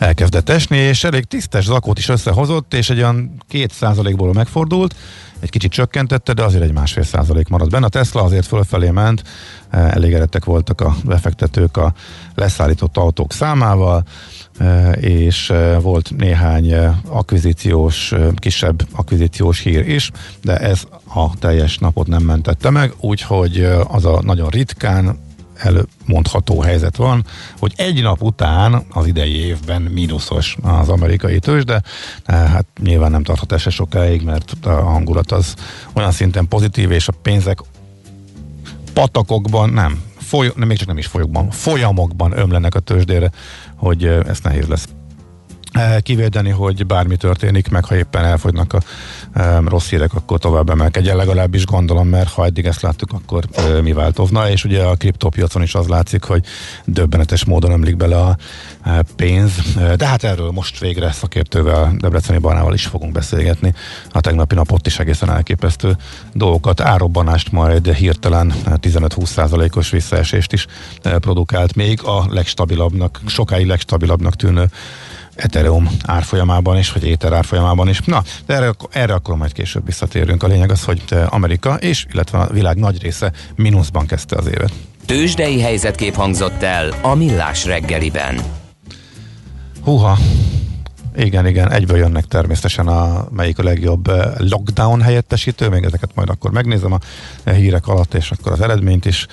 elkezdett 0.00 0.48
esni, 0.48 0.76
és 0.76 1.04
elég 1.04 1.24
tisztes 1.24 1.64
zakót 1.64 1.98
is 1.98 2.08
összehozott, 2.08 2.74
és 2.74 2.90
egy 2.90 2.98
olyan 2.98 3.42
két 3.48 3.72
százalékból 3.72 4.32
megfordult, 4.32 4.94
egy 5.40 5.50
kicsit 5.50 5.70
csökkentette, 5.70 6.32
de 6.32 6.42
azért 6.42 6.62
egy 6.62 6.72
másfél 6.72 7.02
százalék 7.02 7.48
maradt 7.48 7.70
benne. 7.70 7.86
A 7.86 7.88
Tesla 7.88 8.22
azért 8.22 8.46
fölfelé 8.46 8.90
ment, 8.90 9.22
elégedettek 9.70 10.44
voltak 10.44 10.80
a 10.80 10.96
befektetők 11.04 11.76
a 11.76 11.92
leszállított 12.34 12.96
autók 12.96 13.32
számával, 13.32 14.04
és 14.94 15.52
volt 15.80 16.10
néhány 16.16 16.74
akvizíciós, 17.06 18.14
kisebb 18.34 18.82
akvizíciós 18.92 19.60
hír 19.60 19.88
is, 19.88 20.10
de 20.42 20.56
ez 20.56 20.82
a 21.14 21.38
teljes 21.38 21.78
napot 21.78 22.06
nem 22.06 22.22
mentette 22.22 22.70
meg, 22.70 22.92
úgyhogy 23.00 23.68
az 23.88 24.04
a 24.04 24.20
nagyon 24.22 24.48
ritkán 24.48 25.18
elmondható 25.60 26.60
helyzet 26.60 26.96
van, 26.96 27.24
hogy 27.58 27.72
egy 27.76 28.02
nap 28.02 28.22
után 28.22 28.84
az 28.90 29.06
idei 29.06 29.36
évben 29.36 29.82
mínuszos 29.82 30.56
az 30.62 30.88
amerikai 30.88 31.38
tőzs, 31.38 31.64
de 31.64 31.82
hát 32.26 32.66
nyilván 32.82 33.10
nem 33.10 33.22
tarthat 33.22 33.52
ez 33.52 33.60
se 33.60 33.70
sokáig, 33.70 34.22
mert 34.22 34.54
a 34.62 34.70
hangulat 34.70 35.32
az 35.32 35.54
olyan 35.92 36.12
szinten 36.12 36.48
pozitív, 36.48 36.90
és 36.90 37.08
a 37.08 37.12
pénzek 37.22 37.58
patakokban, 38.92 39.70
nem, 39.70 40.02
foly, 40.18 40.52
nem, 40.56 40.68
még 40.68 40.76
csak 40.76 40.88
nem 40.88 40.98
is 40.98 41.06
folyokban, 41.06 41.50
folyamokban 41.50 42.38
ömlenek 42.38 42.74
a 42.74 42.80
tőzsdére, 42.80 43.30
hogy 43.76 44.04
ezt 44.04 44.42
nehéz 44.42 44.66
lesz 44.66 44.88
kivédeni, 46.02 46.50
hogy 46.50 46.86
bármi 46.86 47.16
történik, 47.16 47.68
meg 47.68 47.84
ha 47.84 47.96
éppen 47.96 48.24
elfogynak 48.24 48.72
a 48.72 48.80
um, 49.36 49.68
rossz 49.68 49.88
hírek, 49.88 50.14
akkor 50.14 50.38
tovább 50.38 50.70
emelkedjen, 50.70 51.16
legalábbis 51.16 51.66
gondolom, 51.66 52.08
mert 52.08 52.28
ha 52.28 52.44
eddig 52.44 52.66
ezt 52.66 52.82
láttuk, 52.82 53.12
akkor 53.12 53.44
uh, 53.56 53.80
mi 53.80 53.92
változna, 53.92 54.50
és 54.50 54.64
ugye 54.64 54.82
a 54.82 54.94
kriptopiacon 54.94 55.62
is 55.62 55.74
az 55.74 55.86
látszik, 55.86 56.24
hogy 56.24 56.44
döbbenetes 56.84 57.44
módon 57.44 57.70
ömlik 57.70 57.96
bele 57.96 58.16
a 58.16 58.36
uh, 58.86 58.98
pénz, 59.16 59.52
uh, 59.76 59.92
de 59.92 60.06
hát 60.06 60.24
erről 60.24 60.50
most 60.50 60.78
végre 60.78 61.12
szakértővel, 61.12 61.92
Debreceni 61.98 62.38
Barnával 62.38 62.74
is 62.74 62.86
fogunk 62.86 63.12
beszélgetni. 63.12 63.74
A 64.12 64.20
tegnapi 64.20 64.54
nap 64.54 64.72
ott 64.72 64.86
is 64.86 64.98
egészen 64.98 65.30
elképesztő 65.30 65.96
dolgokat, 66.32 66.80
árobbanást 66.80 67.52
majd 67.52 67.92
hirtelen 67.92 68.52
15-20 68.64 69.24
százalékos 69.24 69.90
visszaesést 69.90 70.52
is 70.52 70.66
produkált, 71.02 71.74
még 71.74 72.02
a 72.04 72.26
legstabilabbnak, 72.28 73.20
sokáig 73.26 73.66
legstabilabbnak 73.66 74.36
tűnő 74.36 74.70
Ethereum 75.40 75.88
árfolyamában 76.06 76.78
is, 76.78 76.92
vagy 76.92 77.10
Ether 77.10 77.32
árfolyamában 77.32 77.88
is. 77.88 78.00
Na, 78.00 78.22
de 78.46 78.54
erre, 78.54 78.72
erre 78.90 79.14
akkor 79.14 79.36
majd 79.36 79.52
később 79.52 79.86
visszatérünk. 79.86 80.42
A 80.42 80.46
lényeg 80.46 80.70
az, 80.70 80.84
hogy 80.84 81.02
Amerika 81.26 81.74
és, 81.74 82.06
illetve 82.12 82.38
a 82.38 82.46
világ 82.52 82.76
nagy 82.76 83.02
része 83.02 83.32
mínuszban 83.56 84.06
kezdte 84.06 84.36
az 84.36 84.46
évet. 84.46 84.72
Tőzsdei 85.06 85.60
helyzetkép 85.60 86.14
hangzott 86.14 86.62
el 86.62 86.94
a 87.02 87.14
Millás 87.14 87.64
reggeliben. 87.64 88.40
Húha, 89.84 90.18
igen, 91.16 91.46
igen, 91.46 91.72
egyből 91.72 91.96
jönnek 91.96 92.24
természetesen 92.24 92.86
a 92.86 93.26
melyik 93.30 93.58
a 93.58 93.62
legjobb 93.62 94.08
eh, 94.08 94.32
lockdown 94.38 95.02
helyettesítő, 95.02 95.68
még 95.68 95.84
ezeket 95.84 96.10
majd 96.14 96.28
akkor 96.28 96.50
megnézem 96.50 96.92
a 96.92 96.98
hírek 97.50 97.86
alatt, 97.86 98.14
és 98.14 98.30
akkor 98.30 98.52
az 98.52 98.60
eredményt 98.60 99.04
is. 99.04 99.26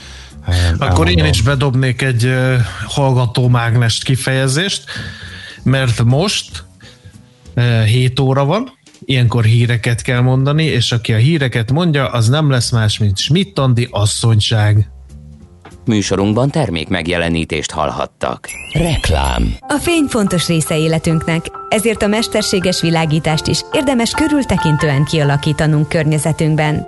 Eh, 0.48 0.56
akkor 0.72 0.88
elmondom. 0.88 1.18
én 1.18 1.26
is 1.26 1.42
bedobnék 1.42 2.02
egy 2.02 2.26
uh, 2.26 2.56
hallgatómágnest 2.86 4.04
kifejezést 4.04 4.84
mert 5.64 6.04
most 6.04 6.64
7 7.86 8.20
óra 8.20 8.46
van, 8.46 8.72
ilyenkor 9.06 9.44
híreket 9.44 10.02
kell 10.02 10.22
mondani, 10.22 10.64
és 10.64 10.92
aki 10.92 11.14
a 11.14 11.18
híreket 11.18 11.72
mondja, 11.72 12.08
az 12.08 12.30
nem 12.30 12.50
lesz 12.50 12.72
más, 12.72 12.98
mint 12.98 13.18
Schmidt-Andi 13.18 13.88
asszonyság. 13.92 14.90
Műsorunkban 15.86 16.50
termék 16.50 16.88
megjelenítést 16.88 17.72
hallhattak. 17.72 18.50
Reklám. 18.74 19.56
A 19.60 19.78
fény 19.80 20.06
fontos 20.10 20.48
része 20.48 20.78
életünknek, 20.78 21.46
ezért 21.70 22.02
a 22.02 22.08
mesterséges 22.08 22.82
világítást 22.82 23.48
is 23.48 23.60
érdemes 23.72 24.12
körültekintően 24.12 25.06
kialakítanunk 25.06 25.90
környezetünkben. 25.90 26.88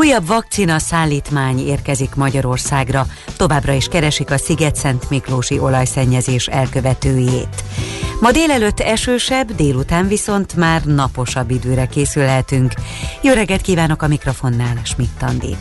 Újabb 0.00 0.26
vakcina 0.26 0.78
szállítmány 0.78 1.58
érkezik 1.58 2.14
Magyarországra. 2.14 3.06
Továbbra 3.36 3.72
is 3.72 3.88
keresik 3.88 4.30
a 4.30 4.36
Sziget-Szent 4.36 5.10
Miklósi 5.10 5.58
olajszennyezés 5.58 6.46
elkövetőjét. 6.46 7.64
Ma 8.20 8.30
délelőtt 8.30 8.80
esősebb, 8.80 9.54
délután 9.54 10.08
viszont 10.08 10.56
már 10.56 10.84
naposabb 10.84 11.50
időre 11.50 11.86
készülhetünk. 11.86 12.72
Jó 13.22 13.32
reggelt 13.32 13.60
kívánok 13.60 14.02
a 14.02 14.08
mikrofonnál, 14.08 14.80
Schmidt 14.82 15.22
Andi. 15.22 15.56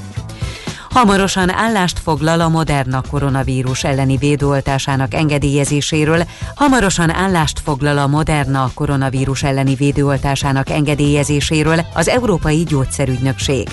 Hamarosan 0.90 1.50
állást 1.50 2.00
foglal 2.00 2.42
a 2.42 2.50
Moderna 2.50 3.02
koronavírus 3.10 3.84
elleni 3.84 4.18
védőoltásának 4.18 5.14
engedélyezéséről. 5.14 6.24
Hamarosan 6.56 7.10
állást 7.10 7.60
foglal 7.60 7.98
a 7.98 8.08
Moderna 8.08 8.72
koronavírus 8.74 9.44
elleni 9.44 9.76
védőoltásának 9.76 10.70
engedélyezéséről 10.70 11.86
az 11.94 12.08
Európai 12.08 12.64
Gyógyszerügynökség. 12.64 13.68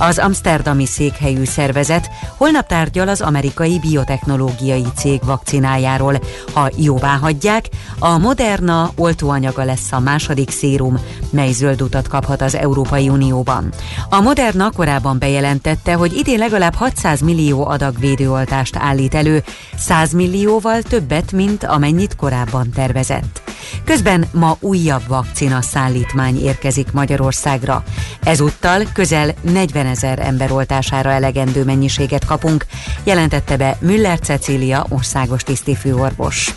Az 0.00 0.18
amsterdami 0.18 0.86
székhelyű 0.86 1.44
szervezet 1.44 2.10
holnap 2.36 2.66
tárgyal 2.66 3.08
az 3.08 3.20
amerikai 3.20 3.78
biotechnológiai 3.78 4.84
cég 4.96 5.20
vakcinájáról. 5.24 6.20
Ha 6.52 6.70
jóvá 6.76 7.16
hagyják, 7.16 7.64
a 7.98 8.18
Moderna 8.18 8.90
oltóanyaga 8.96 9.64
lesz 9.64 9.92
a 9.92 9.98
második 9.98 10.50
szérum, 10.50 10.98
mely 11.30 11.52
zöld 11.52 11.82
utat 11.82 12.08
kaphat 12.08 12.42
az 12.42 12.54
Európai 12.54 13.08
Unióban. 13.08 13.72
A 14.08 14.20
Moderna 14.20 14.70
korábban 14.70 15.18
bejelentette, 15.18 15.92
hogy 15.92 16.16
idén 16.16 16.38
legalább 16.38 16.74
600 16.74 17.20
millió 17.20 17.66
adag 17.66 17.98
védőoltást 17.98 18.76
állít 18.76 19.14
elő, 19.14 19.42
100 19.76 20.12
millióval 20.12 20.82
többet, 20.82 21.32
mint 21.32 21.64
amennyit 21.64 22.16
korábban 22.16 22.70
tervezett. 22.70 23.42
Közben 23.84 24.24
ma 24.32 24.56
újabb 24.60 25.02
vakcina 25.06 25.62
szállítmány 25.62 26.42
érkezik 26.42 26.92
Magyarországra. 26.92 27.82
Ezúttal 28.22 28.82
közel 28.92 29.34
40 29.40 29.86
ezer 29.90 30.18
ember 30.18 30.52
oltására 30.52 31.10
elegendő 31.10 31.64
mennyiséget 31.64 32.24
kapunk, 32.24 32.66
jelentette 33.04 33.56
be 33.56 33.76
Müller 33.80 34.18
Cecília 34.18 34.86
országos 34.88 35.42
tisztifőorvos. 35.42 36.54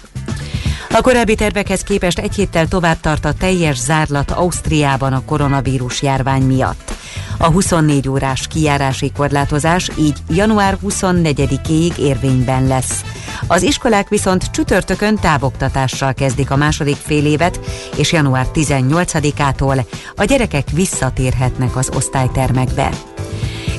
A 0.96 1.02
korábbi 1.02 1.36
tervekhez 1.36 1.82
képest 1.82 2.20
egy 2.20 2.36
héttel 2.36 2.68
tovább 2.68 3.00
tart 3.00 3.26
a 3.26 3.34
teljes 3.34 3.78
zárlat 3.78 4.32
Ausztriában 4.32 5.14
a 5.14 5.26
koronavírus 5.26 6.02
járvány 6.02 6.42
miatt. 6.42 6.94
A 7.38 7.52
24 7.52 8.10
órás 8.10 8.48
kijárási 8.48 9.12
korlátozás 9.12 9.90
így 9.98 10.18
január 10.30 10.78
24-ig 10.84 11.98
érvényben 11.98 12.68
lesz. 12.68 13.04
Az 13.48 13.62
iskolák 13.62 14.10
viszont 14.10 14.52
csütörtökön 14.52 15.16
távoktatással 15.16 16.14
kezdik 16.14 16.52
a 16.52 16.56
második 16.56 16.96
fél 16.96 17.26
évet, 17.26 17.60
és 17.96 18.12
január 18.12 18.48
18-ától 18.54 19.86
a 20.16 20.24
gyerekek 20.24 20.70
visszatérhetnek 20.70 21.76
az 21.76 21.90
osztálytermekbe. 21.96 22.90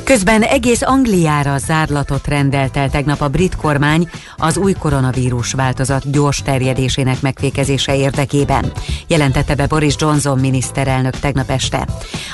Közben 0.04 0.42
egész 0.42 0.82
Angliára 0.82 1.58
zárlatot 1.58 2.26
rendelt 2.26 2.76
el 2.76 2.90
tegnap 2.90 3.20
a 3.20 3.28
brit 3.28 3.56
kormány 3.56 4.08
az 4.36 4.56
új 4.56 4.72
koronavírus 4.72 5.52
változat 5.52 6.10
gyors 6.10 6.42
terjedésének 6.42 7.20
megfékezése 7.20 7.96
érdekében, 7.96 8.72
jelentette 9.06 9.54
be 9.54 9.66
Boris 9.66 9.94
Johnson 9.98 10.38
miniszterelnök 10.38 11.18
tegnap 11.18 11.50
este. 11.50 11.86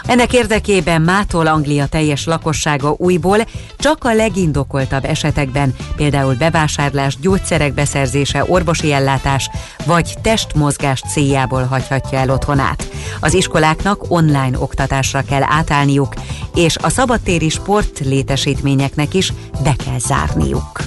Ennek 0.07 0.33
érdekében 0.33 1.03
mától 1.03 1.47
Anglia 1.47 1.87
teljes 1.87 2.25
lakossága 2.25 2.95
újból 2.99 3.39
csak 3.79 4.05
a 4.05 4.15
legindokoltabb 4.15 5.05
esetekben, 5.05 5.75
például 5.97 6.35
bevásárlás, 6.35 7.17
gyógyszerek 7.21 7.75
beszerzése, 7.75 8.45
orvosi 8.49 8.93
ellátás 8.93 9.51
vagy 9.87 10.15
testmozgás 10.23 11.03
céljából 11.13 11.65
hagyhatja 11.65 12.19
el 12.19 12.31
otthonát. 12.31 12.89
Az 13.21 13.35
iskoláknak 13.35 14.05
online 14.09 14.59
oktatásra 14.59 15.23
kell 15.23 15.43
átállniuk, 15.43 16.15
és 16.55 16.77
a 16.77 16.89
szabadtéri 16.89 17.49
sport 17.61 17.99
létesítményeknek 17.99 19.15
is 19.15 19.33
be 19.63 19.75
kell 19.85 19.99
zárniuk. 19.99 20.81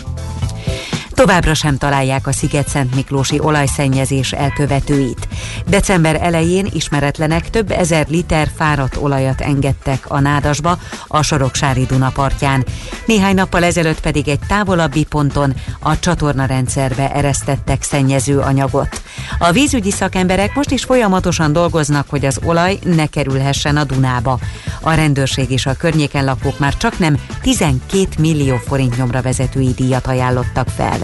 Továbbra 1.14 1.54
sem 1.54 1.78
találják 1.78 2.28
a 2.28 2.32
Sziget-Szent 2.32 2.96
Miklósi 2.96 3.40
olajszennyezés 3.40 4.32
elkövetőit. 4.32 5.28
December 5.68 6.18
elején 6.22 6.68
ismeretlenek 6.74 7.50
több 7.50 7.72
ezer 7.72 8.08
liter 8.10 8.50
fáradt 8.56 8.96
olajat 8.96 9.42
engedtek 9.42 10.06
a 10.08 10.20
nádasba 10.20 10.78
a 11.08 11.22
Soroksári 11.22 11.86
Duna 11.86 12.10
partján. 12.10 12.66
Néhány 13.06 13.36
nappal 13.36 13.64
ezelőtt 13.64 14.00
pedig 14.00 14.28
egy 14.28 14.40
távolabbi 14.48 15.04
ponton 15.04 15.54
a 15.80 16.00
csatornarendszerbe 16.00 17.12
eresztettek 17.12 17.84
szennyező 17.84 18.40
anyagot. 18.40 19.03
A 19.38 19.52
vízügyi 19.52 19.92
szakemberek 19.92 20.56
most 20.56 20.72
is 20.72 20.84
folyamatosan 20.84 21.54
dolgoznak, 21.54 22.10
hogy 22.10 22.26
az 22.26 22.40
olaj 22.44 22.80
ne 22.84 23.06
kerülhessen 23.06 23.78
a 23.78 23.84
Dunába. 23.84 24.40
A 24.82 24.94
rendőrség 24.94 25.52
és 25.52 25.66
a 25.66 25.74
környéken 25.74 26.26
lakók 26.26 26.60
már 26.60 26.78
csak 26.78 27.00
nem 27.00 27.18
12 27.42 28.08
millió 28.20 28.56
forint 28.56 28.98
nyomra 28.98 29.22
vezetői 29.22 29.74
díjat 29.76 30.08
ajánlottak 30.08 30.68
fel. 30.68 30.98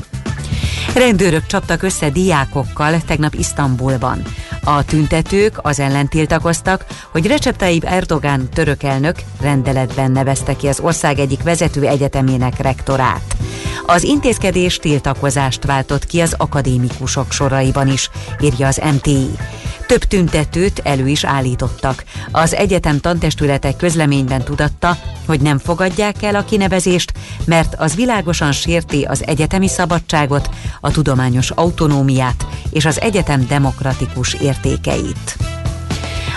Rendőrök 0.95 1.45
csaptak 1.45 1.83
össze 1.83 2.09
diákokkal 2.09 3.01
tegnap 3.05 3.33
Isztambulban. 3.33 4.21
A 4.63 4.85
tüntetők 4.85 5.59
az 5.61 5.79
ellen 5.79 6.07
tiltakoztak, 6.07 6.85
hogy 7.11 7.27
Recep 7.27 7.55
Tayyip 7.55 7.83
Erdogan 7.83 8.49
török 8.49 8.83
elnök 8.83 9.15
rendeletben 9.41 10.11
nevezte 10.11 10.55
ki 10.55 10.67
az 10.67 10.79
ország 10.79 11.19
egyik 11.19 11.43
vezető 11.43 11.87
egyetemének 11.87 12.57
rektorát. 12.57 13.35
Az 13.85 14.03
intézkedés 14.03 14.77
tiltakozást 14.77 15.65
váltott 15.65 16.05
ki 16.05 16.19
az 16.19 16.35
akadémikusok 16.37 17.31
soraiban 17.31 17.87
is, 17.87 18.09
írja 18.41 18.67
az 18.67 18.81
MTI. 18.93 19.29
Több 19.87 20.03
tüntetőt 20.03 20.81
elő 20.83 21.07
is 21.07 21.23
állítottak. 21.23 22.03
Az 22.31 22.55
egyetem 22.55 22.99
tantestületek 22.99 23.75
közleményben 23.75 24.43
tudatta, 24.43 24.97
hogy 25.25 25.41
nem 25.41 25.57
fogadják 25.57 26.23
el 26.23 26.35
a 26.35 26.43
kinevezést, 26.43 27.13
mert 27.45 27.75
az 27.77 27.95
világosan 27.95 28.51
sérti 28.51 29.03
az 29.03 29.23
egyetemi 29.25 29.67
szabadságot, 29.67 30.49
a 30.81 30.91
tudományos 30.91 31.51
autonómiát 31.51 32.45
és 32.71 32.85
az 32.85 33.01
egyetem 33.01 33.45
demokratikus 33.47 34.33
értékeit. 34.63 35.37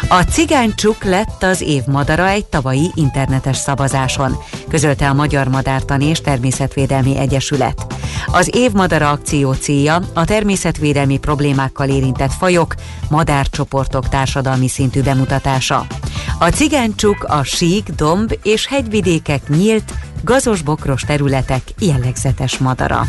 A 0.08 0.22
cigánycsuk 0.22 1.04
lett 1.04 1.42
az 1.42 1.60
év 1.60 1.82
madara 1.86 2.28
egy 2.28 2.46
tavalyi 2.46 2.90
internetes 2.94 3.56
szavazáson, 3.56 4.36
közölte 4.68 5.08
a 5.08 5.12
Magyar 5.12 5.48
Madártani 5.48 6.04
és 6.04 6.20
Természetvédelmi 6.20 7.18
Egyesület. 7.18 7.86
Az 8.26 8.50
év 8.54 8.72
madara 8.72 9.10
akció 9.10 9.52
célja 9.52 10.00
a 10.14 10.24
természetvédelmi 10.24 11.18
problémákkal 11.18 11.88
érintett 11.88 12.32
fajok, 12.32 12.74
madárcsoportok 13.10 14.08
társadalmi 14.08 14.68
szintű 14.68 15.02
bemutatása. 15.02 15.86
A 16.38 16.48
cigánycsuk 16.48 17.24
a 17.24 17.42
sík, 17.42 17.88
domb 17.88 18.38
és 18.42 18.66
hegyvidékek 18.66 19.48
nyílt, 19.48 19.92
gazos 20.24 20.62
bokros 20.62 21.02
területek 21.02 21.62
jellegzetes 21.78 22.58
madara. 22.58 23.06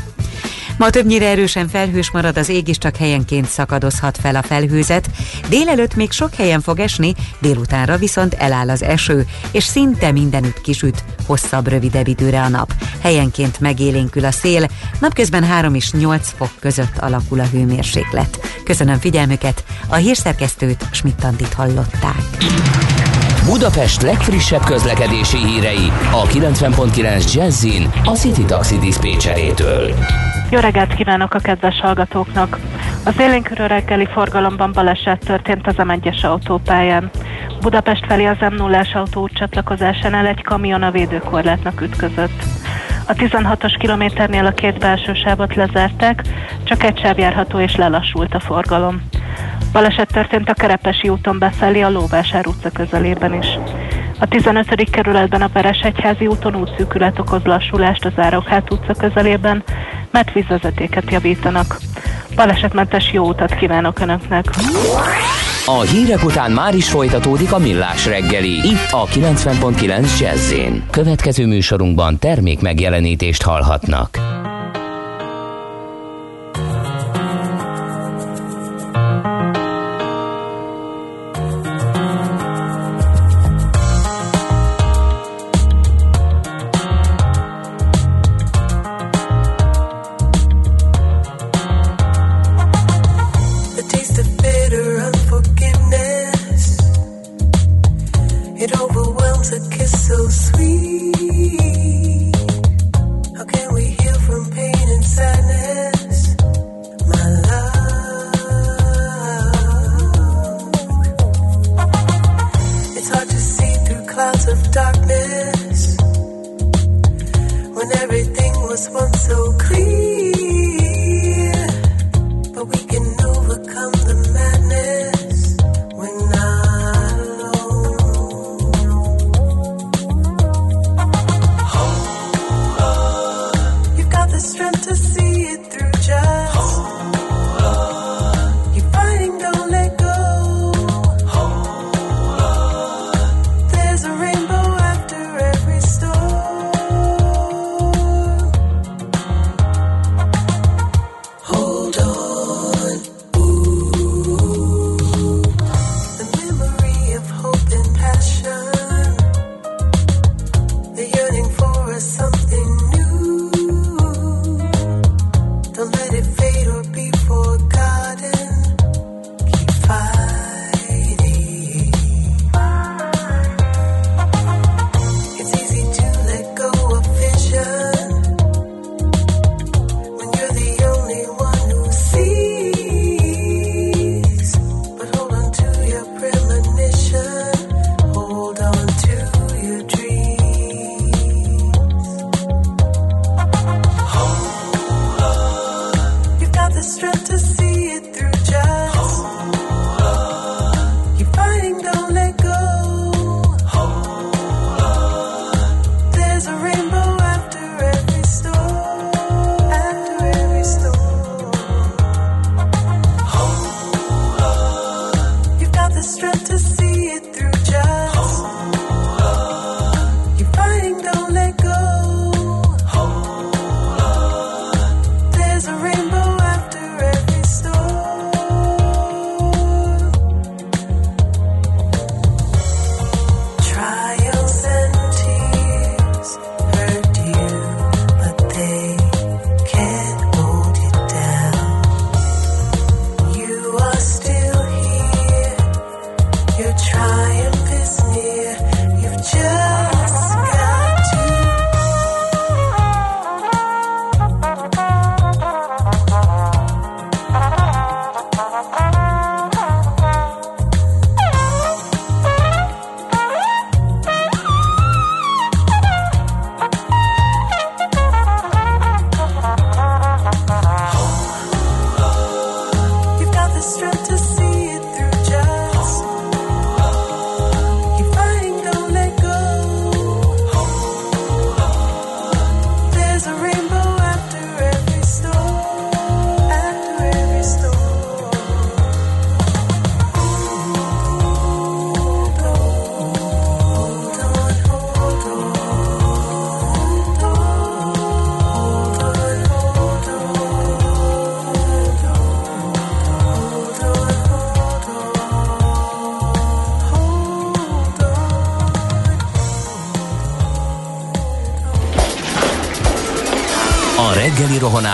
Ma 0.77 0.89
többnyire 0.89 1.27
erősen 1.27 1.67
felhős 1.67 2.11
marad, 2.11 2.37
az 2.37 2.49
ég 2.49 2.67
is 2.67 2.77
csak 2.77 2.95
helyenként 2.95 3.47
szakadozhat 3.47 4.17
fel 4.17 4.35
a 4.35 4.41
felhőzet. 4.41 5.09
Délelőtt 5.49 5.95
még 5.95 6.11
sok 6.11 6.33
helyen 6.33 6.61
fog 6.61 6.79
esni, 6.79 7.13
délutánra 7.39 7.97
viszont 7.97 8.33
eláll 8.33 8.69
az 8.69 8.83
eső, 8.83 9.25
és 9.51 9.63
szinte 9.63 10.11
mindenütt 10.11 10.61
kisüt, 10.61 11.03
hosszabb, 11.25 11.67
rövidebb 11.67 12.07
időre 12.07 12.41
a 12.41 12.47
nap. 12.47 12.73
Helyenként 13.01 13.59
megélénkül 13.59 14.25
a 14.25 14.31
szél, 14.31 14.67
napközben 14.99 15.43
3 15.43 15.75
és 15.75 15.91
8 15.91 16.33
fok 16.37 16.51
között 16.59 16.97
alakul 16.97 17.39
a 17.39 17.47
hőmérséklet. 17.51 18.39
Köszönöm 18.63 18.99
figyelmüket, 18.99 19.63
a 19.87 19.95
hírszerkesztőt 19.95 20.85
Schmidt-Tandit 20.91 21.53
hallották. 21.53 22.21
Budapest 23.45 24.01
legfrissebb 24.01 24.63
közlekedési 24.63 25.37
hírei 25.37 25.91
a 26.11 26.27
90.9 26.27 27.33
Jazzin 27.33 27.93
a 28.03 28.11
City 28.11 28.43
Taxi 28.45 28.77
Dispécsejétől. 28.77 29.93
Jó 30.53 30.59
reggelt 30.59 30.93
kívánok 30.93 31.33
a 31.33 31.39
kedves 31.39 31.79
hallgatóknak! 31.79 32.59
Az 33.05 33.19
élénkörő 33.19 33.65
reggeli 33.65 34.05
forgalomban 34.05 34.71
baleset 34.71 35.19
történt 35.25 35.67
az 35.67 35.75
M1-es 35.77 36.25
autópályán. 36.25 37.09
Budapest 37.61 38.05
felé 38.05 38.25
az 38.25 38.37
m 38.39 38.55
0 38.55 38.85
autó 38.93 39.27
csatlakozásánál 39.27 40.25
egy 40.25 40.41
kamion 40.41 40.83
a 40.83 40.91
védőkorlátnak 40.91 41.81
ütközött. 41.81 42.43
A 43.07 43.13
16-os 43.13 43.75
kilométernél 43.79 44.45
a 44.45 44.53
két 44.53 44.79
belső 44.79 45.13
sávot 45.13 45.55
lezárták, 45.55 46.21
csak 46.63 46.83
egy 46.83 46.99
sáv 46.99 47.17
járható 47.17 47.59
és 47.59 47.75
lelassult 47.75 48.33
a 48.33 48.39
forgalom. 48.39 49.01
Baleset 49.73 50.11
történt 50.11 50.49
a 50.49 50.53
Kerepesi 50.53 51.09
úton 51.09 51.39
befelé 51.39 51.81
a 51.81 51.89
Lóvásár 51.89 52.47
utca 52.47 52.69
közelében 52.69 53.33
is. 53.33 53.47
A 54.19 54.27
15. 54.27 54.89
kerületben 54.89 55.41
a 55.41 55.49
Veresegyházi 55.53 56.27
úton 56.27 56.55
útszűkület 56.55 57.19
okoz 57.19 57.43
lassulást 57.43 58.05
az 58.05 58.11
Árokhát 58.15 58.71
utca 58.71 58.93
közelében, 58.93 59.63
mert 60.11 60.33
vízvezetéket 60.33 61.11
javítanak. 61.11 61.77
Balesetmentes 62.35 63.13
jó 63.13 63.27
utat 63.27 63.55
kívánok 63.55 63.99
Önöknek! 63.99 64.45
A 65.65 65.81
hírek 65.81 66.23
után 66.23 66.51
már 66.51 66.75
is 66.75 66.89
folytatódik 66.89 67.53
a 67.53 67.57
millás 67.57 68.05
reggeli, 68.05 68.51
itt 68.51 68.91
a 68.91 69.05
90.9 69.05 70.19
jazz 70.19 70.53
Következő 70.89 71.45
műsorunkban 71.47 72.19
termék 72.19 72.61
megjelenítést 72.61 73.41
hallhatnak. 73.41 74.19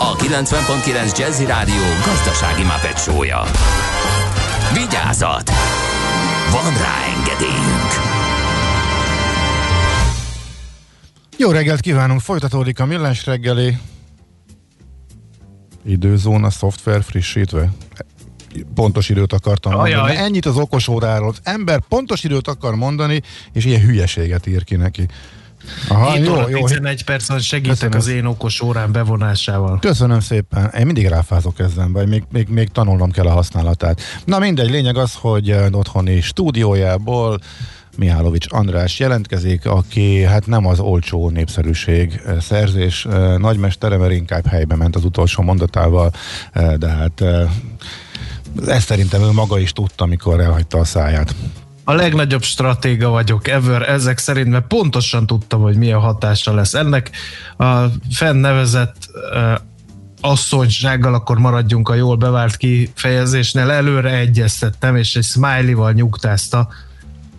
a 0.00 0.16
90.9 0.16 1.18
Jazzy 1.18 1.44
Rádió 1.44 1.82
gazdasági 2.04 2.62
mapetsója. 2.62 3.42
Vigyázat! 4.72 5.50
Van 6.50 6.72
rá 6.72 7.04
engedélyünk! 7.16 7.92
Jó 11.36 11.50
reggelt 11.50 11.80
kívánunk, 11.80 12.20
folytatódik 12.20 12.80
a 12.80 12.86
millás 12.86 13.26
reggeli. 13.26 13.76
Időzóna 15.84 16.50
szoftver 16.50 17.02
frissítve. 17.02 17.72
Pontos 18.74 19.08
időt 19.08 19.32
akartam 19.32 19.72
mondani. 19.72 19.94
Ajaj. 19.94 20.16
Ennyit 20.16 20.46
az 20.46 20.56
okos 20.56 20.88
óráról. 20.88 21.28
Az 21.28 21.40
ember 21.42 21.80
pontos 21.88 22.24
időt 22.24 22.48
akar 22.48 22.74
mondani, 22.74 23.22
és 23.52 23.64
ilyen 23.64 23.80
hülyeséget 23.80 24.46
ír 24.46 24.64
ki 24.64 24.76
neki. 24.76 25.06
Aha, 25.88 26.12
7 26.12 26.26
jó, 26.26 26.32
óra 26.32 26.48
jó. 26.48 26.66
11 26.66 27.04
percen 27.04 27.38
segítek 27.38 27.76
Köszönöm. 27.76 27.98
az 27.98 28.08
én 28.08 28.24
okos 28.24 28.60
órán 28.60 28.92
bevonásával. 28.92 29.78
Köszönöm 29.78 30.20
szépen. 30.20 30.70
Én 30.78 30.86
mindig 30.86 31.06
ráfázok 31.06 31.58
ezen, 31.58 31.92
vagy 31.92 32.08
még, 32.08 32.22
még, 32.32 32.48
még 32.48 32.68
tanulnom 32.68 33.10
kell 33.10 33.26
a 33.26 33.32
használatát. 33.32 34.00
Na 34.24 34.38
mindegy, 34.38 34.70
lényeg 34.70 34.96
az, 34.96 35.14
hogy 35.14 35.56
otthoni 35.72 36.20
stúdiójából 36.20 37.38
Mihálovics 37.96 38.46
András 38.48 38.98
jelentkezik, 38.98 39.66
aki 39.66 40.22
hát 40.22 40.46
nem 40.46 40.66
az 40.66 40.80
olcsó 40.80 41.30
népszerűség 41.30 42.20
szerzés 42.40 43.06
nagymestere, 43.38 43.96
mert 43.96 44.12
inkább 44.12 44.46
helybe 44.46 44.76
ment 44.76 44.96
az 44.96 45.04
utolsó 45.04 45.42
mondatával, 45.42 46.10
de 46.78 46.88
hát 46.88 47.24
ezt 48.66 48.86
szerintem 48.86 49.22
ő 49.22 49.32
maga 49.32 49.58
is 49.58 49.72
tudta, 49.72 50.04
amikor 50.04 50.40
elhagyta 50.40 50.78
a 50.78 50.84
száját. 50.84 51.34
A 51.88 51.94
legnagyobb 51.94 52.42
stratéga 52.42 53.08
vagyok 53.08 53.48
ever 53.48 53.88
ezek 53.88 54.18
szerint, 54.18 54.48
mert 54.48 54.66
pontosan 54.66 55.26
tudtam, 55.26 55.60
hogy 55.60 55.76
milyen 55.76 55.98
hatása 55.98 56.54
lesz 56.54 56.74
ennek. 56.74 57.10
A 57.58 57.84
fennnevezett 58.10 59.10
asszonysággal 60.20 61.14
akkor 61.14 61.38
maradjunk 61.38 61.88
a 61.88 61.94
jól 61.94 62.16
bevált 62.16 62.56
kifejezésnél. 62.56 63.70
Előre 63.70 64.10
egyeztettem, 64.10 64.96
és 64.96 65.16
egy 65.16 65.24
smiley-val 65.24 65.92
nyugtázta, 65.92 66.68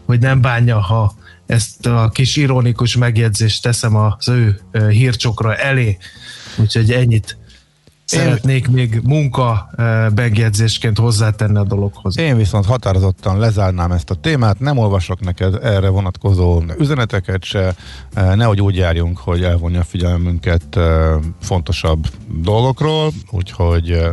hogy 0.06 0.20
nem 0.20 0.41
bánja, 0.41 0.80
ha 0.80 1.14
ezt 1.45 1.86
a 1.86 2.10
kis 2.14 2.36
ironikus 2.36 2.95
megjegyzést 2.95 3.64
teszem 3.64 3.95
az 3.95 4.30
ő 4.30 4.60
hírcsokra 4.89 5.56
elé. 5.56 5.97
Úgyhogy 6.58 6.91
ennyit 6.91 7.38
szeretnék 8.18 8.68
még 8.68 9.01
munka 9.03 9.70
uh, 9.78 9.86
megjegyzésként 10.16 10.97
hozzátenni 10.97 11.57
a 11.57 11.64
dologhoz. 11.64 12.18
Én 12.18 12.38
viszont 12.38 12.66
határozottan 12.66 13.39
lezárnám 13.39 13.91
ezt 13.91 14.10
a 14.10 14.16
témát, 14.16 14.60
nem 14.60 14.78
olvasok 14.78 15.20
neked 15.20 15.60
erre 15.64 15.89
vonatkozó 15.89 16.62
üzeneteket 16.80 17.43
se, 17.43 17.76
eh, 18.14 18.36
nehogy 18.36 18.62
úgy 18.62 18.76
járjunk, 18.76 19.18
hogy 19.18 19.43
elvonja 19.43 19.80
a 19.80 19.84
figyelmünket 19.84 20.76
eh, 20.78 21.16
fontosabb 21.41 22.07
dolgokról, 22.41 23.12
úgyhogy 23.32 23.91
eh, 23.91 24.10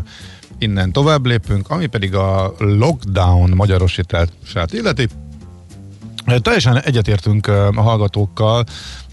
innen 0.58 0.92
tovább 0.92 1.26
lépünk, 1.26 1.70
ami 1.70 1.86
pedig 1.86 2.14
a 2.14 2.54
lockdown 2.58 3.50
magyarosítását 3.50 4.72
illeti. 4.72 5.08
Eh, 6.24 6.38
Teljesen 6.38 6.80
egyetértünk 6.80 7.46
eh, 7.46 7.78
a 7.78 7.82
hallgatókkal 7.82 8.64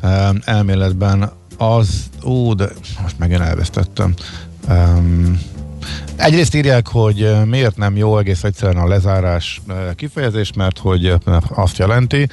eh, 0.01 0.29
elméletben 0.45 1.31
az, 1.57 2.09
ó, 2.25 2.53
de 2.53 2.69
most 3.01 3.19
megint 3.19 3.41
elvesztettem. 3.41 4.13
Um, 4.69 5.39
Egyrészt 6.15 6.55
írják, 6.55 6.87
hogy 6.87 7.31
miért 7.45 7.77
nem 7.77 7.95
jó 7.95 8.17
egész 8.17 8.43
egyszerűen 8.43 8.83
a 8.83 8.87
lezárás 8.87 9.61
kifejezés, 9.95 10.53
mert 10.53 10.77
hogy 10.77 11.13
azt 11.49 11.77
jelenti. 11.77 12.27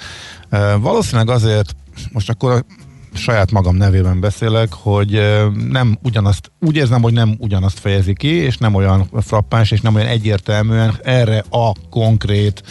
Valószínűleg 0.81 1.29
azért, 1.29 1.77
most 2.13 2.31
akkor 2.31 2.53
a 2.53 2.65
saját 3.13 3.51
magam 3.51 3.77
nevében 3.77 4.21
beszélek, 4.21 4.73
hogy 4.73 5.21
nem 5.69 5.99
ugyanazt, 6.03 6.53
úgy 6.61 6.77
érzem, 6.77 7.03
hogy 7.03 7.13
nem 7.13 7.35
ugyanazt 7.39 7.79
fejezi 7.79 8.15
ki, 8.15 8.29
és 8.29 8.57
nem 8.57 8.75
olyan 8.75 9.11
frappáns, 9.21 9.71
és 9.71 9.81
nem 9.81 9.95
olyan 9.95 10.07
egyértelműen 10.09 10.99
erre 11.03 11.45
a 11.51 11.73
konkrét 11.91 12.63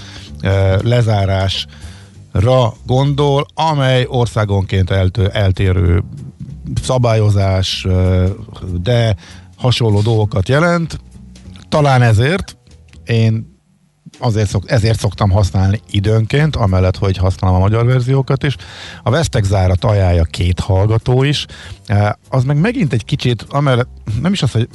lezárásra 0.82 2.74
gondol, 2.86 3.46
amely 3.54 4.06
országonként 4.08 4.92
eltérő 5.32 6.04
szabályozás, 6.82 7.88
de 8.82 9.16
hasonló 9.60 10.02
dolgokat 10.02 10.50
jelent. 10.50 11.00
Talán 11.70 12.02
ezért 12.02 12.58
én 13.06 13.58
azért 14.20 14.50
szok, 14.50 14.72
ezért 14.72 15.00
szoktam 15.00 15.30
használni 15.30 15.82
időnként, 15.92 16.56
amellett, 16.56 16.98
hogy 16.98 17.18
használom 17.18 17.56
a 17.56 17.60
magyar 17.60 17.86
verziókat 17.86 18.44
is. 18.44 18.56
A 19.04 19.10
Vesztek 19.10 19.44
zárat 19.44 19.84
ajánlja 19.84 20.24
két 20.24 20.60
hallgató 20.60 21.24
is. 21.24 21.46
Eh, 21.86 22.10
Az 22.30 22.44
meg 22.44 22.58
megint 22.58 22.94
egy 22.94 23.06
kicsit, 23.06 23.46
amellett 23.50 23.90
nem 24.22 24.34
is 24.34 24.42
az, 24.42 24.52
hogy 24.52 24.68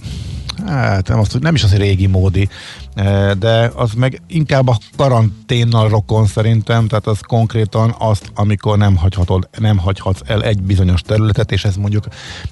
Hát 0.67 1.09
nem, 1.09 1.19
azt, 1.19 1.41
nem 1.41 1.55
is 1.55 1.65
az, 1.65 1.75
régi 1.75 2.07
módi, 2.07 2.49
eh, 2.95 3.31
de 3.31 3.71
az 3.75 3.93
meg 3.93 4.23
inkább 4.27 4.69
a 4.69 4.79
karanténnal 4.97 5.89
rokon 5.89 6.27
szerintem, 6.27 6.89
tehát 6.89 7.07
az 7.07 7.21
konkrétan 7.21 7.95
azt, 7.99 8.31
amikor 8.35 8.79
nem, 8.79 8.97
hagyhatod, 8.97 9.49
nem 9.59 9.79
hagyhatsz 9.79 10.21
el 10.27 10.43
egy 10.43 10.63
bizonyos 10.63 11.03
területet, 11.03 11.53
és 11.53 11.65
ez 11.65 11.77
mondjuk 11.77 12.07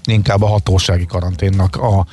inkább 0.05 0.43
a 0.43 0.47
hatósági 0.47 1.07
karanténnak 1.07 1.77
a 1.77 2.07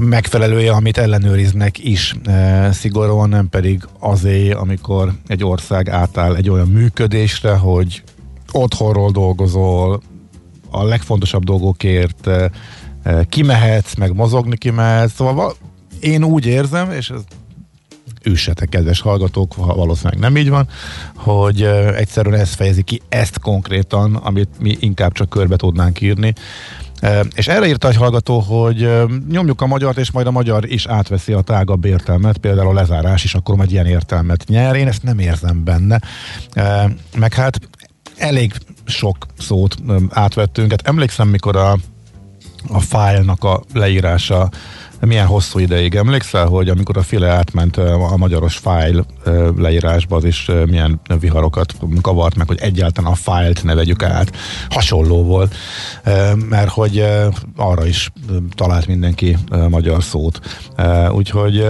megfelelője, 0.00 0.72
amit 0.72 0.98
ellenőriznek 0.98 1.78
is 1.78 2.14
e, 2.24 2.72
szigorúan, 2.72 3.28
nem 3.28 3.48
pedig 3.48 3.82
azé, 3.98 4.50
amikor 4.50 5.12
egy 5.26 5.44
ország 5.44 5.88
átáll 5.88 6.36
egy 6.36 6.50
olyan 6.50 6.68
működésre, 6.68 7.56
hogy 7.56 8.02
otthonról 8.52 9.10
dolgozol, 9.10 10.00
a 10.70 10.84
legfontosabb 10.84 11.44
dolgokért 11.44 12.26
e, 12.26 12.30
e, 12.32 12.50
kimehetsz, 13.28 13.94
meg 13.94 14.14
mozogni 14.14 14.56
kimehetsz, 14.56 15.14
szóval 15.14 15.34
val- 15.34 15.56
én 16.00 16.24
úgy 16.24 16.46
érzem, 16.46 16.90
és 16.90 17.10
ez 17.10 17.20
üssetek, 18.22 18.68
kedves 18.68 19.00
hallgatók, 19.00 19.52
ha 19.52 19.74
valószínűleg 19.74 20.18
nem 20.18 20.36
így 20.36 20.48
van, 20.48 20.68
hogy 21.16 21.62
egyszerűen 21.96 22.40
ez 22.40 22.54
fejezi 22.54 22.82
ki 22.82 23.00
ezt 23.08 23.40
konkrétan, 23.40 24.14
amit 24.14 24.48
mi 24.60 24.76
inkább 24.80 25.12
csak 25.12 25.28
körbe 25.28 25.56
tudnánk 25.56 26.00
írni. 26.00 26.32
És 27.34 27.48
erre 27.48 27.66
írta 27.66 27.88
egy 27.88 27.96
hallgató, 27.96 28.38
hogy 28.38 28.90
nyomjuk 29.30 29.60
a 29.60 29.66
magyart, 29.66 29.98
és 29.98 30.10
majd 30.10 30.26
a 30.26 30.30
magyar 30.30 30.72
is 30.72 30.86
átveszi 30.86 31.32
a 31.32 31.40
tágabb 31.40 31.84
értelmet, 31.84 32.38
például 32.38 32.68
a 32.68 32.72
lezárás 32.72 33.24
is 33.24 33.34
akkor 33.34 33.56
majd 33.56 33.70
ilyen 33.70 33.86
értelmet 33.86 34.44
nyer. 34.48 34.76
Én 34.76 34.88
ezt 34.88 35.02
nem 35.02 35.18
érzem 35.18 35.64
benne. 35.64 36.00
Meg 37.16 37.34
hát 37.34 37.58
elég 38.16 38.52
sok 38.84 39.16
szót 39.38 39.76
átvettünk. 40.10 40.70
Hát 40.70 40.86
emlékszem, 40.86 41.28
mikor 41.28 41.56
a 41.56 41.76
a 42.68 42.80
fájlnak 42.80 43.44
a 43.44 43.62
leírása 43.72 44.48
milyen 45.00 45.26
hosszú 45.26 45.58
ideig 45.58 45.94
emlékszel, 45.94 46.46
hogy 46.46 46.68
amikor 46.68 46.96
a 46.96 47.02
file 47.02 47.28
átment 47.28 47.76
a 47.76 48.16
magyaros 48.16 48.56
fájl 48.56 49.06
leírásba, 49.56 50.16
az 50.16 50.24
is 50.24 50.50
milyen 50.66 51.00
viharokat 51.20 51.74
kavart 52.00 52.36
meg, 52.36 52.46
hogy 52.46 52.58
egyáltalán 52.60 53.12
a 53.12 53.14
fájlt 53.14 53.64
ne 53.64 53.74
vegyük 53.74 54.02
át. 54.02 54.36
Hasonló 54.68 55.22
volt, 55.22 55.54
mert 56.48 56.68
hogy 56.68 57.04
arra 57.56 57.86
is 57.86 58.10
talált 58.54 58.86
mindenki 58.86 59.36
magyar 59.68 60.02
szót. 60.02 60.40
Úgyhogy 61.10 61.64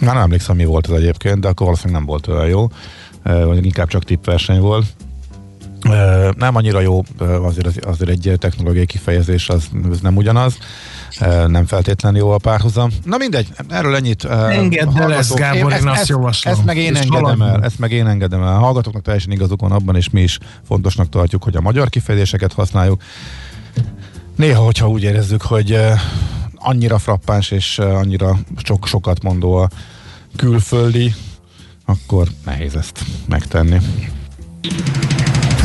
már 0.00 0.14
nem 0.14 0.22
emlékszem, 0.22 0.56
mi 0.56 0.64
volt 0.64 0.88
ez 0.90 0.96
egyébként, 0.96 1.40
de 1.40 1.48
akkor 1.48 1.66
valószínűleg 1.66 1.98
nem 1.98 2.10
volt 2.10 2.26
olyan 2.26 2.48
jó, 2.48 2.68
vagy 3.22 3.64
inkább 3.64 3.88
csak 3.88 4.04
tippverseny 4.04 4.60
volt. 4.60 4.86
Nem 6.36 6.56
annyira 6.56 6.80
jó, 6.80 7.02
azért, 7.18 7.66
az- 7.66 7.78
azért 7.82 8.10
egy 8.10 8.34
technológiai 8.38 8.86
kifejezés 8.86 9.48
az, 9.48 9.68
az 9.90 10.00
nem 10.00 10.16
ugyanaz, 10.16 10.56
nem 11.46 11.66
feltétlenül 11.66 12.18
jó 12.18 12.30
a 12.30 12.38
párhuzam. 12.38 12.90
Na 13.04 13.16
mindegy, 13.16 13.48
erről 13.68 13.94
ennyit. 13.96 14.24
Engedd 14.24 14.98
el 14.98 15.14
ezt, 15.14 15.34
Gábor, 15.34 15.72
én 15.72 15.88
azt 15.88 16.08
javaslom. 16.08 16.54
Ezt 16.54 16.64
meg 16.64 16.76
én 16.76 16.94
És 16.94 17.00
engedem 17.00 17.42
el, 17.42 17.62
ezt 17.64 17.78
meg 17.78 17.90
én 17.92 18.06
engedem 18.06 18.42
el. 18.42 18.56
A 18.56 18.58
hallgatóknak 18.58 19.02
teljesen 19.02 19.32
igazuk 19.32 19.60
van 19.60 19.72
abban, 19.72 19.96
és 19.96 20.10
mi 20.10 20.22
is 20.22 20.38
fontosnak 20.66 21.08
tartjuk, 21.08 21.42
hogy 21.42 21.56
a 21.56 21.60
magyar 21.60 21.88
kifejezéseket 21.88 22.52
használjuk. 22.52 23.02
Néha, 24.36 24.62
hogyha 24.64 24.88
úgy 24.88 25.02
érezzük, 25.02 25.42
hogy 25.42 25.78
annyira 26.54 26.98
frappáns 26.98 27.50
és 27.50 27.78
annyira 27.78 28.38
sok, 28.64 28.86
sokat 28.86 29.22
mondó 29.22 29.54
a 29.54 29.68
külföldi, 30.36 31.14
akkor 31.84 32.26
nehéz 32.44 32.76
ezt 32.76 32.98
megtenni. 33.28 33.78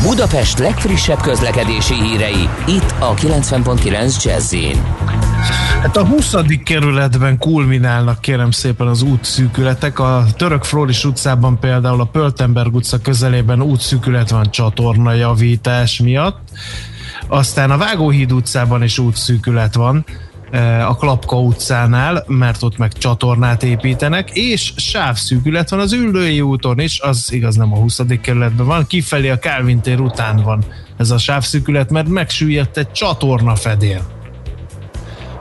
Budapest 0.02 0.58
legfrissebb 0.58 1.20
közlekedési 1.20 1.94
hírei, 1.94 2.48
itt 2.66 2.94
a 2.98 3.14
90.9 3.14 4.24
jazz 4.24 4.54
Hát 5.82 5.96
a 5.96 6.06
20. 6.06 6.34
kerületben 6.64 7.38
kulminálnak 7.38 8.20
kérem 8.20 8.50
szépen 8.50 8.86
az 8.86 9.02
útszűkületek. 9.02 9.98
A 9.98 10.24
Török 10.36 10.64
Fróris 10.64 11.04
utcában 11.04 11.58
például 11.58 12.00
a 12.00 12.04
Pöltenberg 12.04 12.74
utca 12.74 12.98
közelében 12.98 13.62
útszűkület 13.62 14.30
van 14.30 14.50
csatorna 14.50 15.12
javítás 15.12 16.00
miatt. 16.00 16.38
Aztán 17.28 17.70
a 17.70 17.76
Vágóhíd 17.76 18.32
utcában 18.32 18.82
is 18.82 18.98
útszűkület 18.98 19.74
van 19.74 20.04
a 20.86 20.96
Klapka 20.96 21.40
utcánál, 21.40 22.24
mert 22.26 22.62
ott 22.62 22.76
meg 22.76 22.92
csatornát 22.92 23.62
építenek, 23.62 24.30
és 24.30 24.72
sávszűkület 24.76 25.70
van 25.70 25.80
az 25.80 25.92
Üllői 25.92 26.40
úton 26.40 26.80
is, 26.80 27.00
az 27.00 27.32
igaz 27.32 27.56
nem 27.56 27.72
a 27.72 27.76
20. 27.76 28.00
kerületben 28.20 28.66
van, 28.66 28.86
kifelé 28.86 29.28
a 29.28 29.38
Kálvin 29.38 29.80
tér 29.80 30.00
után 30.00 30.36
van 30.36 30.64
ez 30.96 31.10
a 31.10 31.18
sávszűkület, 31.18 31.90
mert 31.90 32.08
megsüllyedt 32.08 32.76
egy 32.76 32.92
csatorna 32.92 33.54
fedél. 33.54 34.14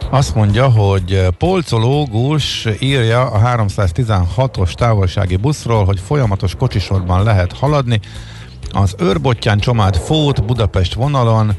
Azt 0.09 0.35
mondja, 0.35 0.69
hogy 0.69 1.27
polcológus 1.37 2.67
írja 2.79 3.29
a 3.29 3.57
316-os 3.57 4.73
távolsági 4.73 5.35
buszról, 5.35 5.85
hogy 5.85 5.99
folyamatos 5.99 6.55
kocsisorban 6.55 7.23
lehet 7.23 7.53
haladni. 7.53 7.99
Az 8.71 8.95
őrbottyán 8.99 9.59
csomád 9.59 9.97
Fót 9.97 10.45
Budapest 10.45 10.93
vonalon, 10.93 11.53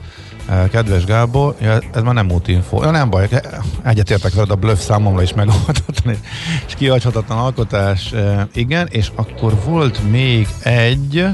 kedves 0.71 1.05
Gábor, 1.05 1.55
ja, 1.61 1.79
ez 1.93 2.03
már 2.03 2.15
nem 2.15 2.31
útinfo. 2.31 2.83
Ja, 2.83 2.91
nem 2.91 3.11
baj, 3.11 3.29
egyetértek 3.85 4.33
veled, 4.33 4.51
a 4.51 4.55
bluff 4.55 4.79
számomra 4.81 5.23
is 5.23 5.35
megoldhatatlan 5.35 6.15
és- 6.67 6.75
kihagyhatatlan 6.75 7.39
alkotás. 7.39 8.13
Eh, 8.13 8.43
Igen, 8.55 8.87
és 8.91 9.11
akkor 9.15 9.53
volt 9.65 10.11
még 10.11 10.49
egy 10.63 11.27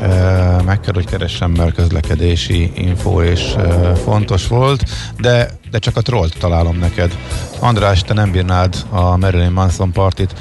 Eh, 0.00 0.62
meg 0.64 0.80
kell, 0.80 0.94
hogy 0.94 1.06
keressem, 1.06 1.50
mert 1.50 1.74
közlekedési 1.74 2.72
info 2.74 3.22
és 3.22 3.54
eh, 3.56 3.94
fontos 4.04 4.46
volt, 4.46 4.84
de, 5.20 5.50
de 5.70 5.78
csak 5.78 5.96
a 5.96 6.00
trollt 6.00 6.38
találom 6.38 6.78
neked. 6.78 7.18
András, 7.60 8.02
te 8.02 8.14
nem 8.14 8.30
bírnád 8.30 8.76
a 8.90 9.16
Marilyn 9.16 9.50
Manson 9.52 9.92
partit, 9.92 10.32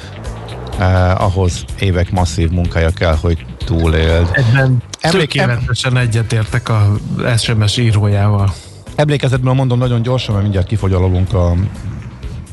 eh, 0.84 1.24
ahhoz 1.24 1.66
évek 1.80 2.12
masszív 2.12 2.50
munkája 2.50 2.90
kell, 2.90 3.16
hogy 3.22 3.46
túléld. 3.66 4.30
Emlék- 5.00 5.32
tökéletesen 5.32 5.98
egyetértek 5.98 6.70
a 6.70 6.98
SMS 7.38 7.78
írójával. 7.78 8.54
Emlékezetből 8.96 9.54
mondom 9.54 9.78
nagyon 9.78 10.02
gyorsan, 10.02 10.32
mert 10.32 10.44
mindjárt 10.44 10.68
kifogyalulunk 10.68 11.34
a 11.34 11.54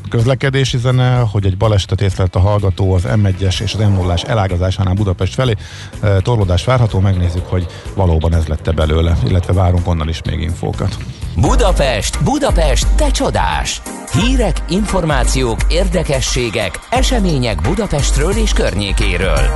közlekedési 0.09 0.77
zene, 0.77 1.17
hogy 1.31 1.45
egy 1.45 1.57
balesetet 1.57 2.01
észlelt 2.01 2.35
a 2.35 2.39
hallgató 2.39 2.93
az 2.93 3.03
M1-es 3.05 3.61
és 3.61 3.73
az 3.73 3.79
m 3.79 3.93
0 3.93 4.15
elágazásánál 4.27 4.93
Budapest 4.93 5.33
felé. 5.33 5.53
Eh, 6.01 6.17
Torlódás 6.21 6.63
várható, 6.65 6.99
megnézzük, 6.99 7.45
hogy 7.45 7.65
valóban 7.95 8.33
ez 8.35 8.47
lett 8.47 8.73
belőle, 8.73 9.17
illetve 9.27 9.53
várunk 9.53 9.87
onnan 9.87 10.09
is 10.09 10.21
még 10.21 10.41
infókat. 10.41 10.97
Budapest, 11.35 12.23
Budapest, 12.23 12.87
te 12.95 13.11
csodás! 13.11 13.81
Hírek, 14.11 14.63
információk, 14.69 15.59
érdekességek, 15.69 16.79
események 16.89 17.61
Budapestről 17.61 18.31
és 18.31 18.53
környékéről. 18.53 19.49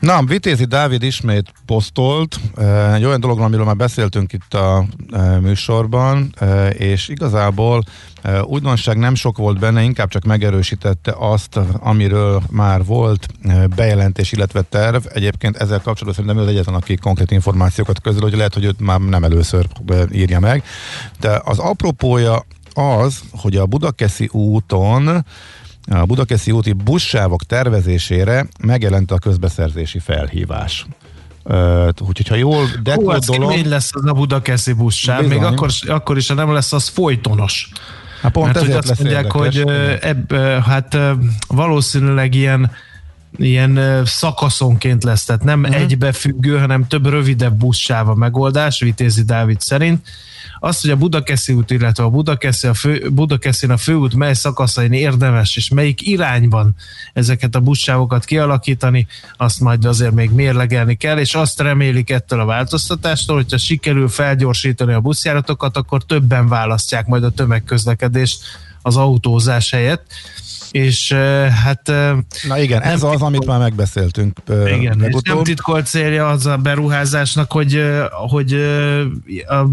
Na, 0.00 0.22
Vitézi 0.24 0.64
Dávid 0.64 1.02
ismét 1.02 1.52
posztolt 1.66 2.36
eh, 2.56 2.94
egy 2.94 3.04
olyan 3.04 3.20
dologról, 3.20 3.46
amiről 3.46 3.64
már 3.64 3.76
beszéltünk 3.76 4.32
itt 4.32 4.54
a 4.54 4.84
eh, 5.10 5.40
műsorban, 5.40 6.34
eh, 6.38 6.80
és 6.80 7.08
igazából 7.08 7.82
újdonság 8.44 8.98
nem 8.98 9.14
sok 9.14 9.36
volt 9.36 9.58
benne, 9.58 9.82
inkább 9.82 10.08
csak 10.08 10.24
megerősítette 10.24 11.14
azt, 11.18 11.60
amiről 11.72 12.42
már 12.50 12.84
volt 12.84 13.26
bejelentés, 13.76 14.32
illetve 14.32 14.62
terv. 14.62 15.04
Egyébként 15.12 15.56
ezzel 15.56 15.80
kapcsolatban 15.80 16.12
szerintem 16.12 16.38
az 16.38 16.48
egyetlen, 16.48 16.74
aki 16.74 16.96
konkrét 16.96 17.30
információkat 17.30 18.00
közöl, 18.00 18.20
hogy 18.20 18.36
lehet, 18.36 18.54
hogy 18.54 18.64
őt 18.64 18.80
már 18.80 19.00
nem 19.00 19.24
először 19.24 19.66
írja 20.12 20.40
meg. 20.40 20.64
De 21.20 21.40
az 21.44 21.58
apropója 21.58 22.44
az, 22.74 23.20
hogy 23.30 23.56
a 23.56 23.66
Budakeszi 23.66 24.28
úton 24.32 25.24
a 25.90 26.04
Budakeszi 26.04 26.50
úti 26.50 26.72
buszsávok 26.72 27.44
tervezésére 27.44 28.46
megjelent 28.60 29.10
a 29.10 29.18
közbeszerzési 29.18 29.98
felhívás. 29.98 30.86
Uh, 31.44 31.88
úgyhogy 31.98 32.28
ha 32.28 32.34
jól 32.34 32.66
Hú, 32.66 32.82
dekódolom... 32.82 33.48
kemény 33.48 33.68
lesz 33.68 33.90
az 33.92 34.04
a 34.04 34.12
Budakeszi 34.12 34.72
buszsáv, 34.72 35.26
még 35.26 35.42
akkor, 35.42 35.70
akkor 35.86 36.16
is, 36.16 36.28
ha 36.28 36.34
nem 36.34 36.52
lesz, 36.52 36.72
az 36.72 36.88
folytonos. 36.88 37.68
Hát 38.20 38.32
pont 38.32 38.46
Mert 38.46 38.58
hogy 38.58 38.68
ezért 38.68 38.88
azt 38.90 39.00
mondják, 39.00 39.24
érdekes. 39.24 39.62
hogy 39.62 39.70
ebb, 40.00 40.34
hát 40.62 40.98
valószínűleg 41.48 42.34
ilyen 42.34 42.70
ilyen 43.38 44.04
szakaszonként 44.04 45.04
lesz, 45.04 45.24
tehát 45.24 45.44
nem 45.44 45.60
uh-huh. 45.60 45.76
egybefüggő, 45.76 46.58
hanem 46.58 46.86
több 46.86 47.08
rövidebb 47.08 47.54
buszsáv 47.54 48.08
a 48.08 48.14
megoldás, 48.14 48.80
Vitézi 48.80 49.22
Dávid 49.22 49.60
szerint. 49.60 50.08
Azt, 50.58 50.80
hogy 50.80 50.90
a 50.90 50.96
Budakeszi 50.96 51.52
út, 51.52 51.70
illetve 51.70 52.04
a 52.04 52.08
Budakeszi 52.08 52.66
a 52.66 52.74
fő, 52.74 53.08
Budakeszin 53.10 53.70
a 53.70 53.76
főút 53.76 54.14
mely 54.14 54.34
szakaszain 54.34 54.92
érdemes, 54.92 55.56
és 55.56 55.68
melyik 55.68 56.06
irányban 56.06 56.74
ezeket 57.12 57.54
a 57.54 57.60
buszsávokat 57.60 58.24
kialakítani, 58.24 59.06
azt 59.36 59.60
majd 59.60 59.84
azért 59.84 60.12
még 60.12 60.30
mérlegelni 60.30 60.94
kell, 60.94 61.18
és 61.18 61.34
azt 61.34 61.60
remélik 61.60 62.10
ettől 62.10 62.40
a 62.40 62.44
változtatástól, 62.44 63.36
hogyha 63.36 63.58
sikerül 63.58 64.08
felgyorsítani 64.08 64.92
a 64.92 65.00
buszjáratokat, 65.00 65.76
akkor 65.76 66.04
többen 66.04 66.48
választják 66.48 67.06
majd 67.06 67.24
a 67.24 67.30
tömegközlekedést 67.30 68.38
az 68.82 68.96
autózás 68.96 69.70
helyett. 69.70 70.06
És 70.70 71.12
hát... 71.64 71.92
Na 72.48 72.58
igen, 72.58 72.82
ez 72.82 73.02
az, 73.02 73.22
amit 73.22 73.46
már 73.46 73.58
megbeszéltünk 73.58 74.40
igen, 74.48 74.80
és 74.80 74.88
nem 74.88 75.00
legutóbb. 75.00 75.44
titkolt 75.44 75.86
célja 75.86 76.28
az 76.28 76.46
a 76.46 76.56
beruházásnak, 76.56 77.52
hogy, 77.52 77.82
hogy 78.10 78.52
a 79.48 79.66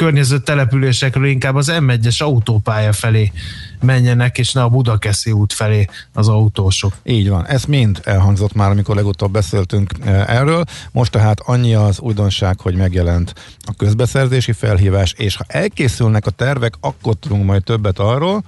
környező 0.00 0.38
településekről 0.38 1.26
inkább 1.26 1.54
az 1.54 1.72
M1-es 1.72 2.22
autópálya 2.22 2.92
felé 2.92 3.32
menjenek, 3.80 4.38
és 4.38 4.52
ne 4.52 4.62
a 4.62 4.68
Budakeszi 4.68 5.32
út 5.32 5.52
felé 5.52 5.86
az 6.12 6.28
autósok. 6.28 6.92
Így 7.02 7.28
van, 7.28 7.46
ez 7.46 7.64
mind 7.64 8.00
elhangzott 8.04 8.52
már, 8.52 8.70
amikor 8.70 8.94
legutóbb 8.94 9.32
beszéltünk 9.32 9.92
eh, 10.04 10.28
erről. 10.28 10.64
Most 10.92 11.10
tehát 11.10 11.40
annyi 11.40 11.74
az 11.74 12.00
újdonság, 12.00 12.60
hogy 12.60 12.74
megjelent 12.74 13.34
a 13.64 13.74
közbeszerzési 13.76 14.52
felhívás, 14.52 15.14
és 15.16 15.36
ha 15.36 15.44
elkészülnek 15.46 16.26
a 16.26 16.30
tervek, 16.30 16.74
akkor 16.80 17.14
tudunk 17.14 17.44
majd 17.44 17.62
többet 17.62 17.98
arról, 17.98 18.42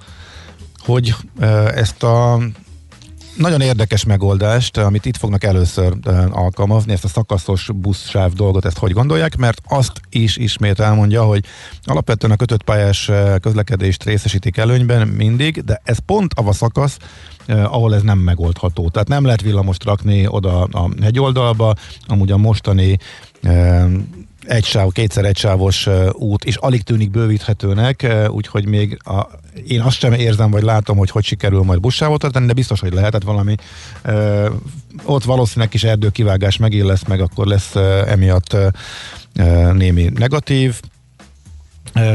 hogy 0.77 1.15
eh, 1.39 1.67
ezt 1.67 2.03
a 2.03 2.39
nagyon 3.37 3.61
érdekes 3.61 4.03
megoldást, 4.03 4.77
amit 4.77 5.05
itt 5.05 5.17
fognak 5.17 5.43
először 5.43 5.93
eh, 6.03 6.37
alkalmazni, 6.37 6.91
ezt 6.91 7.03
a 7.03 7.07
szakaszos 7.07 7.69
buszsáv 7.75 8.33
dolgot, 8.33 8.65
ezt 8.65 8.77
hogy 8.77 8.91
gondolják, 8.91 9.37
mert 9.37 9.61
azt 9.67 10.01
is 10.09 10.37
ismét 10.37 10.79
elmondja, 10.79 11.23
hogy 11.23 11.45
alapvetően 11.83 12.33
a 12.33 12.35
kötött 12.35 12.63
pályás 12.63 13.09
eh, 13.09 13.35
közlekedést 13.41 14.03
részesítik 14.03 14.57
előnyben 14.57 15.07
mindig, 15.07 15.63
de 15.63 15.81
ez 15.83 15.97
pont 16.05 16.33
az 16.35 16.47
a 16.47 16.51
szakasz, 16.53 16.97
eh, 17.45 17.73
ahol 17.73 17.95
ez 17.95 18.01
nem 18.01 18.17
megoldható. 18.17 18.89
Tehát 18.89 19.07
nem 19.07 19.25
lehet 19.25 19.41
villamost 19.41 19.83
rakni 19.83 20.27
oda 20.27 20.63
a 20.63 20.89
hegyoldalba, 21.01 21.73
amúgy 22.07 22.31
a 22.31 22.37
mostani 22.37 22.97
egy 24.45 24.65
sáv, 24.65 24.91
kétszer 24.91 25.25
egysávos 25.25 25.87
uh, 25.87 26.09
út, 26.13 26.43
és 26.43 26.55
alig 26.55 26.81
tűnik 26.81 27.11
bővíthetőnek, 27.11 28.07
úgyhogy 28.27 28.65
még 28.65 28.97
a, 29.03 29.27
én 29.67 29.81
azt 29.81 29.97
sem 29.97 30.13
érzem, 30.13 30.51
vagy 30.51 30.63
látom, 30.63 30.97
hogy 30.97 31.09
hogy 31.09 31.23
sikerül 31.23 31.61
majd 31.61 31.79
buszsávot 31.79 32.19
tartani, 32.19 32.45
de 32.45 32.53
biztos, 32.53 32.79
hogy 32.79 32.93
lehetett 32.93 33.23
valami. 33.23 33.55
Ott 35.03 35.23
valószínűleg 35.23 35.69
kis 35.69 35.83
erdőkivágás 35.83 36.57
megint 36.57 36.85
lesz, 36.85 37.03
meg 37.07 37.21
akkor 37.21 37.47
lesz 37.47 37.75
emiatt 38.05 38.57
némi 39.73 40.09
negatív 40.15 40.79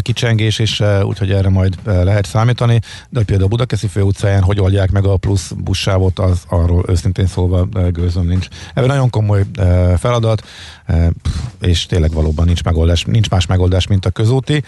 kicsengés, 0.00 0.58
és 0.58 0.80
uh, 0.80 1.04
úgyhogy 1.04 1.30
erre 1.30 1.48
majd 1.48 1.74
lehet 1.84 2.26
számítani, 2.26 2.80
de 3.08 3.22
például 3.22 3.46
a 3.46 3.48
Budakeszi 3.48 3.86
főutcáján 3.86 4.42
hogy 4.42 4.60
oldják 4.60 4.90
meg 4.90 5.04
a 5.04 5.16
plusz 5.16 5.52
buszsávot, 5.56 6.18
az 6.18 6.42
arról 6.48 6.84
őszintén 6.88 7.26
szólva 7.26 7.64
gőzöm 7.92 8.26
nincs. 8.26 8.48
Ebben 8.74 8.88
nagyon 8.88 9.10
komoly 9.10 9.42
feladat, 9.96 10.46
és 11.60 11.86
tényleg 11.86 12.12
valóban 12.12 12.46
nincs 12.46 12.64
megoldás, 12.64 13.04
nincs 13.04 13.30
más 13.30 13.46
megoldás, 13.46 13.86
mint 13.86 14.06
a 14.06 14.10
közúti, 14.10 14.62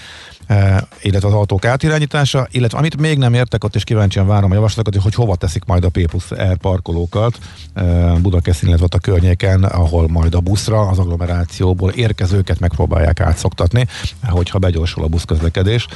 illetve 1.02 1.28
az 1.28 1.34
autók 1.34 1.64
átirányítása, 1.64 2.46
illetve 2.50 2.78
amit 2.78 3.00
még 3.00 3.18
nem 3.18 3.34
értek, 3.34 3.64
ott 3.64 3.74
is 3.74 3.84
kíváncsian 3.84 4.26
várom 4.26 4.50
a 4.50 4.54
javaslatokat, 4.54 5.02
hogy 5.02 5.14
hova 5.14 5.36
teszik 5.36 5.64
majd 5.64 5.84
a 5.84 5.88
P 5.88 6.06
plusz 6.06 6.34
R 6.34 6.56
parkolókat 6.56 7.38
uh, 7.76 8.18
Budakeszin, 8.18 8.68
illetve 8.68 8.84
ott 8.84 8.94
a 8.94 8.98
környéken, 8.98 9.64
ahol 9.64 10.08
majd 10.08 10.34
a 10.34 10.40
buszra, 10.40 10.80
az 10.80 10.98
agglomerációból 10.98 11.90
érkezőket 11.90 12.58
megpróbálják 12.58 13.20
átszoktatni, 13.20 13.86
hogyha 14.22 14.58
begyorsul 14.58 15.04
a 15.04 15.06
buszközlekedés. 15.06 15.86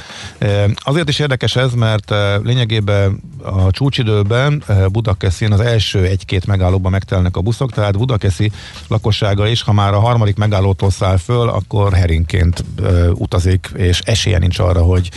Uh, 0.41 0.63
azért 0.75 1.09
is 1.09 1.19
érdekes 1.19 1.55
ez, 1.55 1.73
mert 1.73 2.13
lényegében 2.43 3.21
a 3.43 3.71
csúcsidőben 3.71 4.63
Budakeszin 4.91 5.51
az 5.51 5.59
első 5.59 6.05
egy-két 6.05 6.45
megállóban 6.45 6.91
megtelnek 6.91 7.37
a 7.37 7.41
buszok, 7.41 7.71
tehát 7.71 7.97
Budakeszi 7.97 8.51
lakossága 8.87 9.47
is, 9.47 9.61
ha 9.61 9.73
már 9.73 9.93
a 9.93 9.99
harmadik 9.99 10.35
megállótól 10.35 10.89
száll 10.89 11.17
föl, 11.17 11.49
akkor 11.49 11.93
heringként 11.93 12.63
uh, 12.79 13.09
utazik, 13.13 13.71
és 13.75 13.99
esélye 13.99 14.37
nincs 14.45 14.59
arra, 14.59 14.81
hogy 14.81 15.11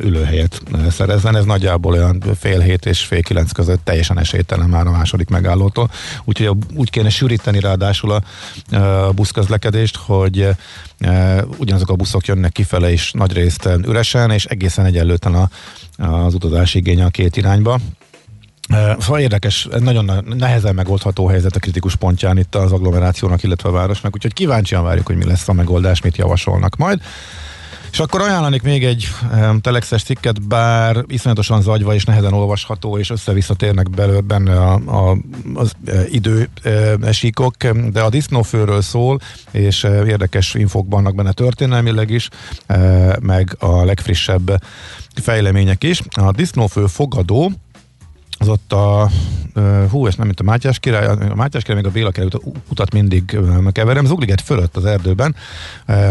ülőhelyet 0.00 0.62
szerezzen. 0.90 1.36
Ez 1.36 1.44
nagyjából 1.44 1.92
olyan 1.92 2.22
fél 2.38 2.60
hét 2.60 2.86
és 2.86 3.00
fél 3.00 3.22
kilenc 3.22 3.52
között 3.52 3.84
teljesen 3.84 4.18
esélytelen 4.18 4.68
már 4.68 4.86
a 4.86 4.90
második 4.90 5.28
megállótól. 5.28 5.90
Úgyhogy 6.24 6.56
úgy 6.74 6.90
kéne 6.90 7.08
sűríteni 7.08 7.60
ráadásul 7.60 8.10
a, 8.10 8.22
a 8.76 9.12
buszközlekedést, 9.12 9.96
hogy 9.96 10.48
ugyanazok 11.56 11.90
a 11.90 11.94
buszok 11.94 12.26
jönnek 12.26 12.52
kifele 12.52 12.92
is 12.92 13.10
nagy 13.12 13.32
részt 13.32 13.68
üresen, 13.86 14.30
és 14.30 14.44
egészen 14.44 14.84
egyenlőtlen 14.84 15.34
a, 15.34 15.48
az 16.06 16.34
utazási 16.34 16.78
igény 16.78 17.02
a 17.02 17.08
két 17.08 17.36
irányba. 17.36 17.78
Szóval 18.98 19.20
érdekes, 19.20 19.68
nagyon 19.78 20.24
nehezen 20.38 20.74
megoldható 20.74 21.26
helyzet 21.26 21.56
a 21.56 21.58
kritikus 21.58 21.96
pontján 21.96 22.38
itt 22.38 22.54
az 22.54 22.72
agglomerációnak, 22.72 23.42
illetve 23.42 23.68
a 23.68 23.72
városnak, 23.72 24.14
úgyhogy 24.14 24.32
kíváncsian 24.32 24.84
várjuk, 24.84 25.06
hogy 25.06 25.16
mi 25.16 25.24
lesz 25.24 25.48
a 25.48 25.52
megoldás, 25.52 26.00
mit 26.00 26.16
javasolnak 26.16 26.76
majd. 26.76 27.00
És 27.92 27.98
akkor 27.98 28.20
ajánlanék 28.20 28.62
még 28.62 28.84
egy 28.84 29.08
telexes 29.60 30.02
cikket, 30.02 30.46
bár 30.48 31.04
iszonyatosan 31.06 31.62
zagyva 31.62 31.94
és 31.94 32.04
nehezen 32.04 32.32
olvasható, 32.32 32.98
és 32.98 33.10
össze-vissza 33.10 33.54
térnek 33.54 33.90
belőle 33.90 34.20
benne 34.20 34.60
a, 34.60 34.72
a, 34.74 35.16
az 35.54 35.72
e, 35.84 36.02
idő 36.08 36.48
e, 36.62 37.12
síkok, 37.12 37.56
de 37.66 38.00
a 38.00 38.08
disznófőről 38.08 38.82
szól, 38.82 39.20
és 39.50 39.84
e, 39.84 40.04
érdekes 40.06 40.54
infók 40.54 40.86
vannak 40.90 41.14
benne 41.14 41.32
történelmileg 41.32 42.10
is, 42.10 42.28
e, 42.66 42.78
meg 43.20 43.56
a 43.58 43.84
legfrissebb 43.84 44.62
fejlemények 45.14 45.84
is. 45.84 46.02
A 46.10 46.32
disznófő 46.32 46.86
fogadó, 46.86 47.52
az 48.40 48.48
ott 48.48 48.72
a, 48.72 49.10
hú, 49.90 50.06
ezt 50.06 50.16
nem, 50.16 50.26
mint 50.26 50.40
a 50.40 50.42
Mátyás 50.42 50.78
király, 50.78 51.06
a 51.06 51.34
Mátyás 51.34 51.62
király, 51.62 51.80
még 51.80 51.90
a 51.90 51.92
Béla 51.92 52.10
király 52.10 52.28
utat 52.68 52.92
mindig 52.92 53.38
keverem, 53.72 54.04
Zugliget 54.04 54.40
fölött 54.40 54.76
az 54.76 54.84
erdőben, 54.84 55.34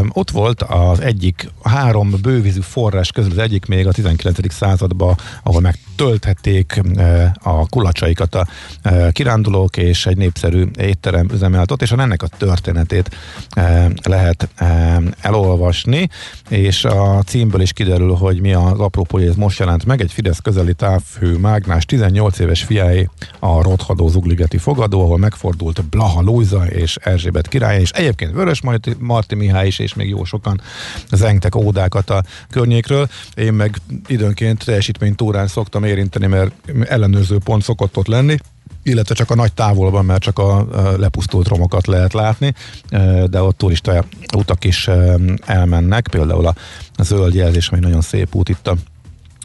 ott 0.09 0.31
volt 0.31 0.61
az 0.61 0.99
egyik, 0.99 1.49
három 1.63 2.13
bővízű 2.21 2.59
forrás 2.59 3.11
közül 3.11 3.31
az 3.31 3.37
egyik 3.37 3.65
még 3.65 3.87
a 3.87 3.91
19. 3.91 4.53
században, 4.53 5.17
ahol 5.43 5.61
megtölthették 5.99 6.81
a 7.43 7.67
kulacsaikat 7.67 8.35
a 8.35 8.47
kirándulók, 9.11 9.77
és 9.77 10.05
egy 10.05 10.17
népszerű 10.17 10.65
étterem 10.77 11.27
üzemelt 11.33 11.71
ott, 11.71 11.81
és 11.81 11.91
ennek 11.91 12.23
a 12.23 12.27
történetét 12.27 13.09
lehet 14.03 14.49
elolvasni, 15.21 16.09
és 16.49 16.85
a 16.85 17.21
címből 17.25 17.61
is 17.61 17.73
kiderül, 17.73 18.13
hogy 18.13 18.41
mi 18.41 18.53
az 18.53 18.79
apropó, 18.79 19.17
hogy 19.17 19.27
ez 19.27 19.35
most 19.35 19.59
jelent 19.59 19.85
meg, 19.85 20.01
egy 20.01 20.11
Fidesz 20.11 20.39
közeli 20.39 20.73
távhő 20.73 21.37
mágnás 21.37 21.85
18 21.85 22.39
éves 22.39 22.63
fiáé 22.63 23.09
a 23.39 23.61
rothadó 23.61 24.07
Zugligeti 24.07 24.57
fogadó, 24.57 25.01
ahol 25.01 25.17
megfordult 25.17 25.85
Blaha 25.85 26.21
Lújza 26.21 26.65
és 26.65 26.97
Erzsébet 27.01 27.47
király, 27.47 27.79
és 27.79 27.91
egyébként 27.91 28.31
Vörös 28.31 28.61
Marti, 28.61 28.95
Marti 28.99 29.35
Mihály 29.35 29.67
is, 29.67 29.79
és 29.79 29.93
még 29.93 30.09
jó 30.09 30.23
sokan 30.23 30.61
zengtek 31.11 31.55
ódákat 31.55 32.09
a 32.09 32.23
környékről. 32.49 33.07
Én 33.33 33.53
meg 33.53 33.77
időnként 34.07 34.65
teljesítménytúrán 34.65 35.47
szoktam 35.47 35.83
érinteni, 35.89 36.27
mert 36.27 36.51
ellenőrző 36.83 37.37
pont 37.43 37.63
szokott 37.63 37.97
ott 37.97 38.07
lenni, 38.07 38.37
illetve 38.83 39.15
csak 39.15 39.31
a 39.31 39.35
nagy 39.35 39.53
távolban, 39.53 40.05
mert 40.05 40.21
csak 40.21 40.39
a 40.39 40.67
lepusztult 40.97 41.47
romokat 41.47 41.87
lehet 41.87 42.13
látni, 42.13 42.53
de 43.25 43.41
ott 43.41 43.57
turista 43.57 44.05
utak 44.35 44.63
is 44.63 44.89
elmennek, 45.45 46.07
például 46.11 46.47
a 46.47 46.55
zöld 47.03 47.33
jelzés, 47.33 47.69
ami 47.69 47.79
nagyon 47.79 48.01
szép 48.01 48.35
út 48.35 48.49
itt 48.49 48.67
a 48.67 48.75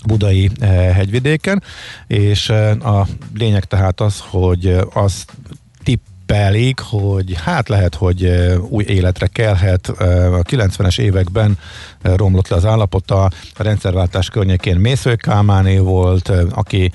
budai 0.07 0.51
hegyvidéken, 0.92 1.62
és 2.07 2.49
a 2.80 3.07
lényeg 3.34 3.64
tehát 3.64 4.01
az, 4.01 4.20
hogy 4.30 4.76
az 4.95 5.24
tippelik, 6.26 6.80
hogy 6.80 7.34
hát 7.44 7.68
lehet, 7.68 7.94
hogy 7.94 8.30
új 8.68 8.84
életre 8.84 9.26
kelhet. 9.26 9.88
A 9.88 10.42
90-es 10.42 11.00
években 11.00 11.58
romlott 12.02 12.48
le 12.48 12.56
az 12.56 12.64
állapota, 12.64 13.24
a 13.24 13.30
rendszerváltás 13.56 14.28
környékén 14.28 14.76
Mésző 14.76 15.14
Kálmáné 15.14 15.78
volt, 15.78 16.32
aki 16.50 16.92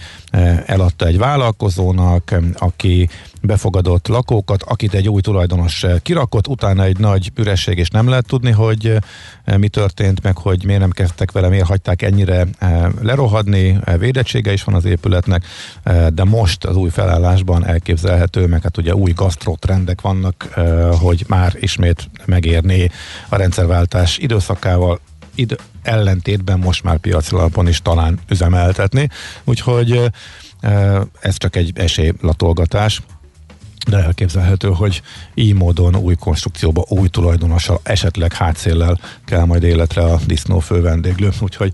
eladta 0.66 1.06
egy 1.06 1.18
vállalkozónak, 1.18 2.36
aki 2.54 3.10
befogadott 3.42 4.08
lakókat, 4.08 4.64
akit 4.64 4.94
egy 4.94 5.10
új 5.10 5.22
tulajdonos 5.22 5.86
kirakott, 6.02 6.48
utána 6.48 6.84
egy 6.84 6.98
nagy 6.98 7.32
üresség, 7.36 7.78
és 7.78 7.90
nem 7.90 8.10
lehet 8.10 8.26
tudni, 8.26 8.52
hogy 8.52 8.98
mi 9.58 9.68
történt, 9.68 10.24
meg 10.24 10.38
hogy 10.38 10.66
miért 10.66 10.82
nem 10.82 10.92
kezdtek 10.92 11.32
vele, 11.32 11.50
miért 11.50 11.66
hagyták 11.66 12.02
ennyire 12.02 12.48
lerohadni, 13.02 13.80
védettsége 13.98 14.54
is 14.54 14.64
van 14.64 14.76
az 14.76 14.86
épületnek, 14.86 15.44
de 16.14 16.24
most 16.24 16.66
az 16.66 16.76
új 16.76 16.90
felállásban 16.90 17.66
elképzelhető, 17.66 18.48
meg 18.48 18.62
hát 18.62 18.78
ugye 18.78 18.96
új 18.96 19.14
gasztrotrendek 19.20 20.02
vannak, 20.02 20.44
hogy 21.00 21.26
már 21.28 21.54
ismét 21.60 22.10
megérné 22.26 22.90
a 23.30 23.36
rendszerváltás 23.36 24.18
időszakával 24.18 25.00
idő 25.36 25.58
ellentétben 25.82 26.60
most 26.60 26.84
már 26.84 26.98
piaci 26.98 27.36
alapon 27.36 27.68
is 27.68 27.82
talán 27.82 28.20
üzemeltetni, 28.30 29.10
úgyhogy 29.44 30.12
ez 31.20 31.38
csak 31.38 31.56
egy 31.56 31.72
esélylatolgatás. 31.76 33.02
De 33.90 33.98
elképzelhető, 33.98 34.68
hogy 34.68 35.02
így 35.34 35.54
módon 35.54 35.96
új 35.96 36.16
konstrukcióba, 36.16 36.86
új 36.88 37.08
tulajdonossal, 37.08 37.80
esetleg 37.84 38.34
hátszéllel 38.34 39.00
kell 39.26 39.46
majd 39.46 39.64
életre 39.64 40.04
a 40.04 40.20
disznófő 40.26 40.82
vendéglő, 40.82 41.30
úgyhogy 41.40 41.74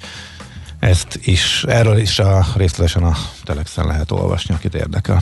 ezt 0.80 1.20
is, 1.22 1.64
erről 1.68 1.98
is 1.98 2.20
a 2.20 2.46
részletesen 2.56 3.04
a 3.04 3.16
Telexen 3.44 3.86
lehet 3.86 4.12
olvasni, 4.12 4.54
akit 4.54 4.76
érdekel. 4.76 5.22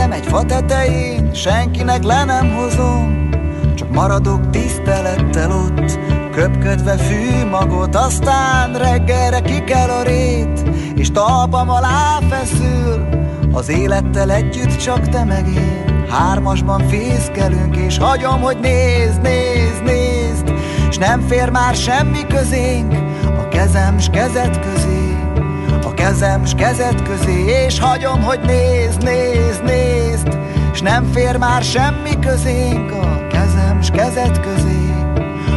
Életem 0.00 0.12
egy 0.12 0.26
fa 0.26 0.44
tetején, 0.44 1.34
senkinek 1.34 2.02
le 2.02 2.24
nem 2.24 2.54
hozom, 2.54 3.28
csak 3.74 3.90
maradok 3.90 4.50
tisztelettel 4.50 5.50
ott, 5.50 5.98
köpködve 6.32 6.96
fű 6.96 7.46
magot, 7.50 7.96
aztán 7.96 8.72
reggelre 8.72 9.40
kikel 9.40 9.90
a 9.90 10.02
rét, 10.02 10.62
és 10.94 11.10
talpam 11.10 11.70
alá 11.70 12.18
feszül, 12.28 13.08
az 13.52 13.68
élettel 13.68 14.30
együtt 14.30 14.76
csak 14.76 15.08
te 15.08 15.24
meg 15.24 15.46
én. 15.46 16.06
Hármasban 16.08 16.88
fészkelünk, 16.88 17.76
és 17.76 17.98
hagyom, 17.98 18.40
hogy 18.40 18.58
nézd, 18.60 19.22
nézd, 19.22 19.82
nézd, 19.84 20.52
és 20.88 20.96
nem 20.96 21.20
fér 21.20 21.50
már 21.50 21.74
semmi 21.74 22.26
közénk, 22.26 22.94
a 23.24 23.48
kezem 23.48 23.98
s 23.98 24.08
kezed 24.10 24.58
közé, 24.58 24.99
kezem 26.00 26.44
s 26.44 26.54
kezed 26.54 27.02
közé, 27.02 27.44
és 27.66 27.78
hagyom, 27.78 28.22
hogy 28.22 28.40
nézd, 28.40 29.02
nézd, 29.02 29.64
nézd, 29.64 30.38
és 30.72 30.80
nem 30.80 31.10
fér 31.12 31.36
már 31.36 31.62
semmi 31.62 32.18
közénk, 32.20 32.92
a 32.92 33.26
kezem 33.26 33.82
s 33.82 33.90
kezed 33.90 34.40
közé, 34.40 34.94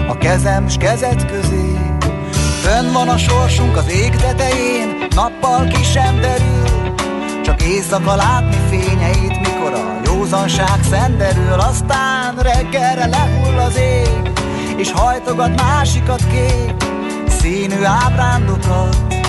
a 0.07 0.17
kezem 0.17 0.67
s 0.67 0.77
kezed 0.77 1.25
közé. 1.25 1.77
Fönn 2.61 2.93
van 2.93 3.09
a 3.09 3.17
sorsunk 3.17 3.77
az 3.77 3.91
ég 3.91 4.15
tetején, 4.15 5.07
nappal 5.15 5.67
ki 5.67 5.83
sem 5.83 6.19
derül, 6.19 6.93
csak 7.43 7.61
éjszaka 7.61 8.15
látni 8.15 8.57
fényeit, 8.69 9.39
mikor 9.39 9.73
a 9.73 9.99
józanság 10.05 10.83
szenderül, 10.89 11.59
aztán 11.59 12.35
reggelre 12.35 13.05
lehull 13.05 13.57
az 13.57 13.77
ég, 13.77 14.31
és 14.77 14.91
hajtogat 14.91 15.61
másikat 15.61 16.21
kék, 16.31 16.73
színű 17.27 17.83
ábrándokat, 17.83 19.21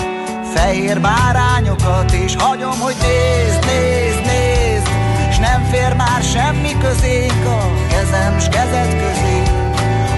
fehér 0.55 1.01
bárányokat, 1.01 2.11
és 2.11 2.35
hagyom, 2.37 2.79
hogy 2.79 2.95
nézd, 3.01 3.65
nézd, 3.65 4.25
nézd, 4.25 4.87
és 5.29 5.37
nem 5.37 5.63
fér 5.71 5.95
már 5.95 6.21
semmi 6.23 6.77
közénk 6.77 7.45
a 7.45 7.59
kezem 7.89 8.39
s 8.39 8.47
kezed 8.49 8.91
közé, 9.03 9.41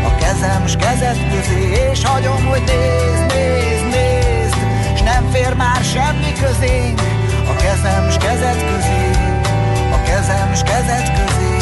a 0.09 0.15
kezem 0.15 0.67
s 0.67 0.75
kezed 0.75 1.17
közé, 1.31 1.89
és 1.91 2.05
hagyom, 2.05 2.45
hogy 2.45 2.63
nézd, 2.65 3.33
nézd, 3.33 3.85
nézd, 3.95 4.57
és 4.93 5.01
nem 5.01 5.29
fér 5.31 5.53
már 5.53 5.83
semmi 5.83 6.31
közénk 6.41 7.01
a 7.51 7.55
kezem 7.55 8.09
s 8.09 8.17
kezed 8.17 8.59
közé, 8.71 9.09
a 9.91 10.01
kezem 10.05 10.53
s 10.55 10.63
kezed 10.63 11.05
közé. 11.17 11.56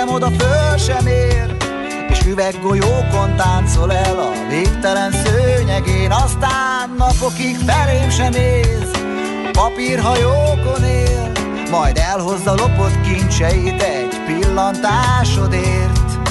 Kezem 0.00 0.14
oda 0.14 0.30
föl 0.38 0.76
sem 0.76 1.06
ér, 1.06 1.56
és 2.08 2.20
üveggolyókon 2.26 3.36
táncol 3.36 3.92
el 3.92 4.18
a 4.18 4.48
végtelen 4.48 5.12
szőnyegén, 5.12 6.10
aztán 6.10 6.94
napokig 6.96 7.56
felém 7.66 8.10
sem 8.10 8.30
néz, 8.30 8.90
papírhajókon 9.52 10.84
él, 10.84 11.32
majd 11.70 11.96
elhozza 11.96 12.54
lopott 12.54 13.00
kincseit 13.00 13.82
egy 13.82 14.20
pillantásodért. 14.26 16.28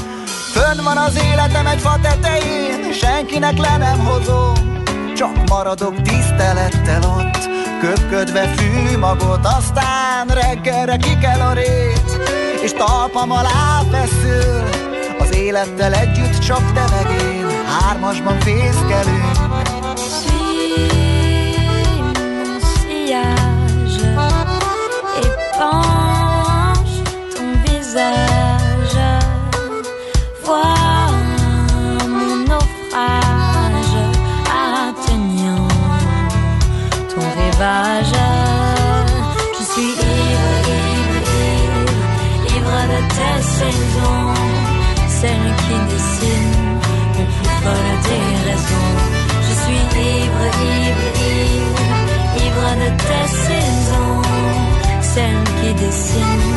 Fönn 0.52 0.84
van 0.84 0.98
az 0.98 1.20
életem 1.32 1.68
egy 1.68 1.80
fa 1.80 2.00
tetején, 2.02 2.94
senkinek 2.94 3.58
le 3.58 3.78
nem 3.78 4.06
hozom, 4.06 4.84
csak 5.16 5.50
maradok 5.50 6.02
tisztelettel 6.02 7.04
ott, 7.04 7.50
köpködve 7.82 8.48
fű 8.48 8.98
magot, 8.98 9.46
aztán 9.46 10.28
reggelre 10.28 10.98
kikel 10.98 11.42
a 11.42 11.54
rét, 11.54 12.39
és 12.62 12.72
talpam 12.72 13.32
alá 13.32 13.82
feszül, 13.91 14.64
az 15.20 15.36
élettel 15.36 15.93
együtt 15.93 16.39
csak 16.39 16.74
te 16.74 16.86
meg 16.89 17.22
én, 17.22 17.47
hármasban 17.66 18.39
fészkelünk. 18.39 19.38
épanche 25.60 27.03
ton 27.34 27.49
visage. 27.64 29.12
Vois 30.45 31.12
mon 32.14 32.43
naufrage 32.47 34.05
atteignant 34.47 35.72
ton 37.10 37.28
rivage. 37.38 38.19
Tes 43.60 43.72
saisons, 43.72 44.34
celles 45.22 45.53
qui 45.64 45.76
dessinent 45.91 46.80
mon 46.84 47.26
plus 47.26 47.55
folle 47.64 47.93
des 48.07 48.28
raisons. 48.47 48.95
Je 49.47 49.53
suis 49.62 49.84
ivre, 50.18 50.45
ivre, 50.78 51.07
ivre, 51.34 51.86
ivre 52.45 52.70
de 52.82 52.89
tes 53.07 53.28
saisons, 53.47 54.22
celles 55.14 55.47
qui 55.60 55.74
dessinent 55.84 56.47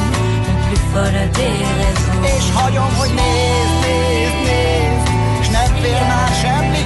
mon 0.45 0.57
plus 0.67 0.83
folle 0.93 1.23
des 1.39 1.59
raisons. 1.81 2.23
És 2.37 2.45
hagyom, 2.57 2.93
hogy 2.99 3.15
nézd, 3.21 3.75
nézd, 3.85 4.39
nézd, 4.49 5.07
és 5.41 5.49
nem 5.49 5.71
fér 5.83 6.03
már 6.11 6.31
semmi 6.43 6.83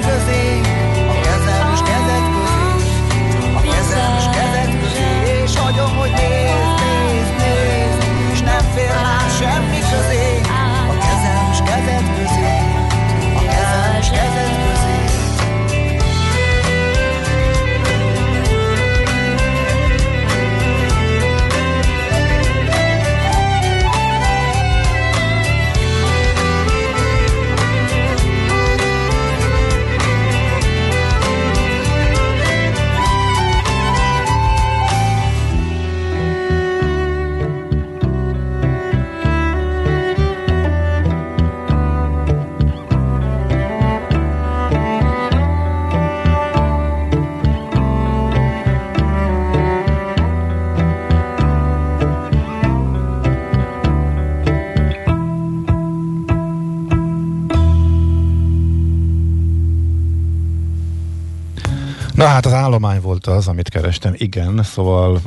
hát 62.37 62.47
az 62.47 62.53
állomány 62.53 63.01
volt 63.01 63.27
az, 63.27 63.49
amit 63.49 63.69
kerestem, 63.69 64.13
igen, 64.17 64.63
szóval 64.63 65.21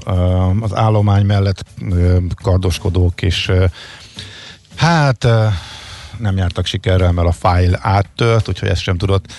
az 0.59 0.75
állomány 0.75 1.25
mellett 1.25 1.65
kardoskodók 2.41 3.21
is 3.21 3.51
hát 4.75 5.27
nem 6.17 6.37
jártak 6.37 6.65
sikerrel, 6.65 7.11
mert 7.11 7.27
a 7.27 7.31
fájl 7.31 7.77
áttört, 7.81 8.47
úgyhogy 8.47 8.69
ez 8.69 8.79
sem 8.79 8.97
tudott 8.97 9.33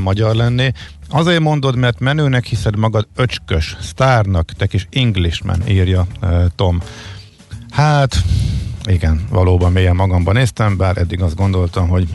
magyar 0.00 0.34
lenni. 0.34 0.72
Azért 1.08 1.40
mondod, 1.40 1.76
mert 1.76 2.00
menőnek 2.00 2.44
hiszed 2.44 2.76
magad 2.76 3.06
öcskös, 3.16 3.76
sztárnak, 3.80 4.52
te 4.52 4.66
kis 4.66 4.86
Englishman, 4.90 5.68
írja 5.68 6.06
Tom. 6.54 6.80
Hát, 7.70 8.16
igen, 8.84 9.26
valóban 9.28 9.72
mélyen 9.72 9.96
magamban 9.96 10.34
néztem, 10.34 10.76
bár 10.76 10.96
eddig 10.96 11.22
azt 11.22 11.36
gondoltam, 11.36 11.88
hogy 11.88 12.08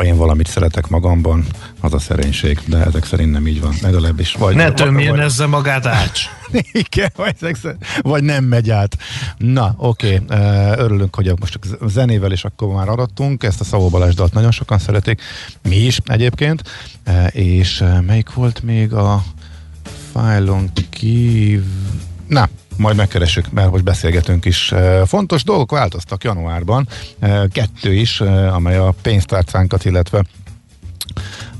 ha 0.00 0.06
én 0.06 0.16
valamit 0.16 0.46
szeretek 0.46 0.88
magamban, 0.88 1.44
az 1.80 1.94
a 1.94 1.98
szerénység, 1.98 2.60
de 2.66 2.84
ezek 2.84 3.04
szerint 3.04 3.30
nem 3.30 3.46
így 3.46 3.60
van, 3.60 3.74
legalábbis. 3.82 4.32
Vagy, 4.32 4.54
Ne 4.54 4.64
vagy- 4.64 4.74
tömjénezze 4.74 5.46
magát 5.46 5.86
ács. 5.86 6.20
Igen, 6.88 7.10
vagy, 7.16 7.36
szerint- 7.36 7.84
vagy 8.00 8.22
nem 8.22 8.44
megy 8.44 8.70
át. 8.70 8.96
Na, 9.36 9.74
oké, 9.76 10.20
okay. 10.22 10.38
örülünk, 10.76 11.14
hogy 11.14 11.32
most 11.40 11.58
zenével 11.86 12.32
is 12.32 12.44
akkor 12.44 12.74
már 12.74 12.88
arattunk, 12.88 13.42
ezt 13.42 13.60
a 13.60 13.64
Szavó 13.64 13.88
Balázs 13.88 14.14
dalt 14.14 14.32
nagyon 14.32 14.50
sokan 14.50 14.78
szeretik, 14.78 15.22
mi 15.62 15.76
is 15.76 16.00
egyébként, 16.04 16.62
és 17.30 17.84
melyik 18.06 18.32
volt 18.32 18.62
még 18.62 18.92
a 18.92 19.22
fájlon 20.12 20.70
kív... 20.90 21.62
Na, 22.26 22.48
majd 22.80 22.96
megkeressük, 22.96 23.52
mert 23.52 23.68
hogy 23.68 23.82
beszélgetünk 23.82 24.44
is. 24.44 24.72
Eh, 24.72 25.06
Fontos 25.06 25.44
dolgok 25.44 25.70
változtak 25.70 26.24
januárban, 26.24 26.88
Eh, 27.18 27.42
kettő 27.52 27.94
is, 27.94 28.20
eh, 28.20 28.54
amely 28.54 28.76
a 28.76 28.94
pénztárcánkat, 29.02 29.84
illetve 29.84 30.24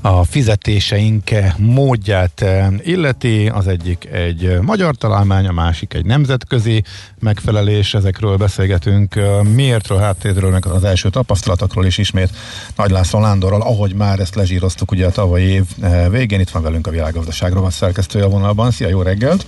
a 0.01 0.23
fizetéseink 0.23 1.29
módját 1.57 2.45
illeti. 2.83 3.47
Az 3.47 3.67
egyik 3.67 4.05
egy 4.11 4.59
magyar 4.61 4.95
találmány, 4.95 5.47
a 5.47 5.51
másik 5.51 5.93
egy 5.93 6.05
nemzetközi 6.05 6.83
megfelelés. 7.19 7.93
Ezekről 7.93 8.37
beszélgetünk. 8.37 9.19
Miértről, 9.53 9.97
háttérről, 9.97 10.51
meg 10.51 10.65
az 10.65 10.83
első 10.83 11.09
tapasztalatokról 11.09 11.85
is 11.85 11.97
ismét 11.97 12.29
Nagy 12.75 12.89
László 12.89 13.19
Lándorral, 13.19 13.61
ahogy 13.61 13.93
már 13.93 14.19
ezt 14.19 14.35
lezsíroztuk 14.35 14.91
ugye 14.91 15.05
a 15.05 15.11
tavalyi 15.11 15.51
év 15.51 15.65
végén. 16.09 16.39
Itt 16.39 16.49
van 16.49 16.63
velünk 16.63 16.87
a 16.87 16.91
világgazdaságról 16.91 17.65
a 17.65 17.69
szerkesztője 17.69 18.25
a 18.25 18.29
vonalban. 18.29 18.71
Szia, 18.71 18.87
jó 18.87 19.01
reggelt! 19.01 19.45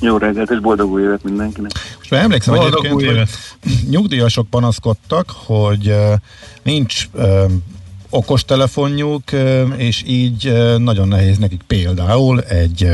Jó 0.00 0.16
reggelt 0.16 0.50
és 0.50 0.58
boldog 0.58 0.92
új 0.92 1.02
évet 1.02 1.22
mindenkinek. 1.22 1.70
Most 1.98 2.10
már 2.10 2.22
emlékszem 2.22 2.54
Boldog 2.54 2.84
egyébként, 2.84 3.18
hogy 3.18 3.28
nyugdíjasok 3.90 4.46
panaszkodtak, 4.50 5.30
hogy 5.30 5.94
nincs 6.62 7.08
okostelefonjuk, 8.10 9.22
és 9.76 10.02
így 10.06 10.52
nagyon 10.78 11.08
nehéz 11.08 11.38
nekik 11.38 11.62
például 11.66 12.40
egy 12.40 12.90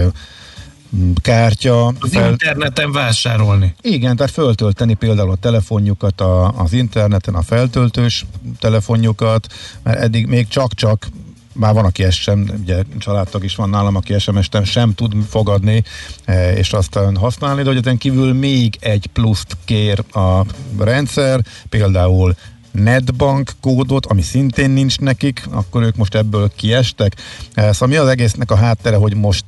kártya 1.23 1.87
Az 1.87 2.15
interneten 2.15 2.93
vásárolni. 2.93 3.75
igen, 3.81 4.17
tehát 4.17 4.33
föltölteni 4.33 4.95
például 4.95 5.31
a 5.31 5.37
telefonjukat 5.37 6.21
a, 6.21 6.49
az 6.49 6.73
interneten, 6.73 7.35
a 7.35 7.43
feltöltős 7.43 8.27
telefonjukat, 8.59 9.47
mert 9.83 9.99
eddig 9.99 10.27
még 10.27 10.49
csak-csak 10.49 11.07
már 11.53 11.75
van, 11.75 11.85
aki 11.85 12.05
ezt 12.05 12.17
sem, 12.17 12.51
ugye 12.63 12.83
családtag 12.99 13.45
is 13.45 13.55
van 13.55 13.71
nálam, 13.71 13.97
aki 13.97 14.19
SMS-ten 14.19 14.65
sem 14.65 14.95
tud 14.95 15.13
fogadni, 15.29 15.83
eh, 16.25 16.57
és 16.57 16.73
aztán 16.73 17.17
használni, 17.17 17.63
de 17.63 17.69
hogy 17.69 17.77
ezen 17.79 17.99
kívül 17.99 18.33
még 18.33 18.77
egy 18.81 19.07
pluszt 19.13 19.57
kér 19.65 20.05
a 20.15 20.45
rendszer, 20.79 21.41
például 21.69 22.35
netbank 22.71 23.51
kódot, 23.61 24.07
ami 24.07 24.23
szintén 24.23 24.71
nincs 24.71 24.99
nekik, 24.99 25.47
akkor 25.51 25.83
ők 25.83 25.97
most 25.97 26.15
ebből 26.15 26.51
kiestek. 26.57 27.17
Eh, 27.55 27.73
Szóval 27.73 27.89
mi 27.89 27.97
az 27.97 28.09
egésznek 28.09 28.51
a 28.51 28.57
háttere, 28.57 28.97
hogy 28.97 29.15
most 29.15 29.45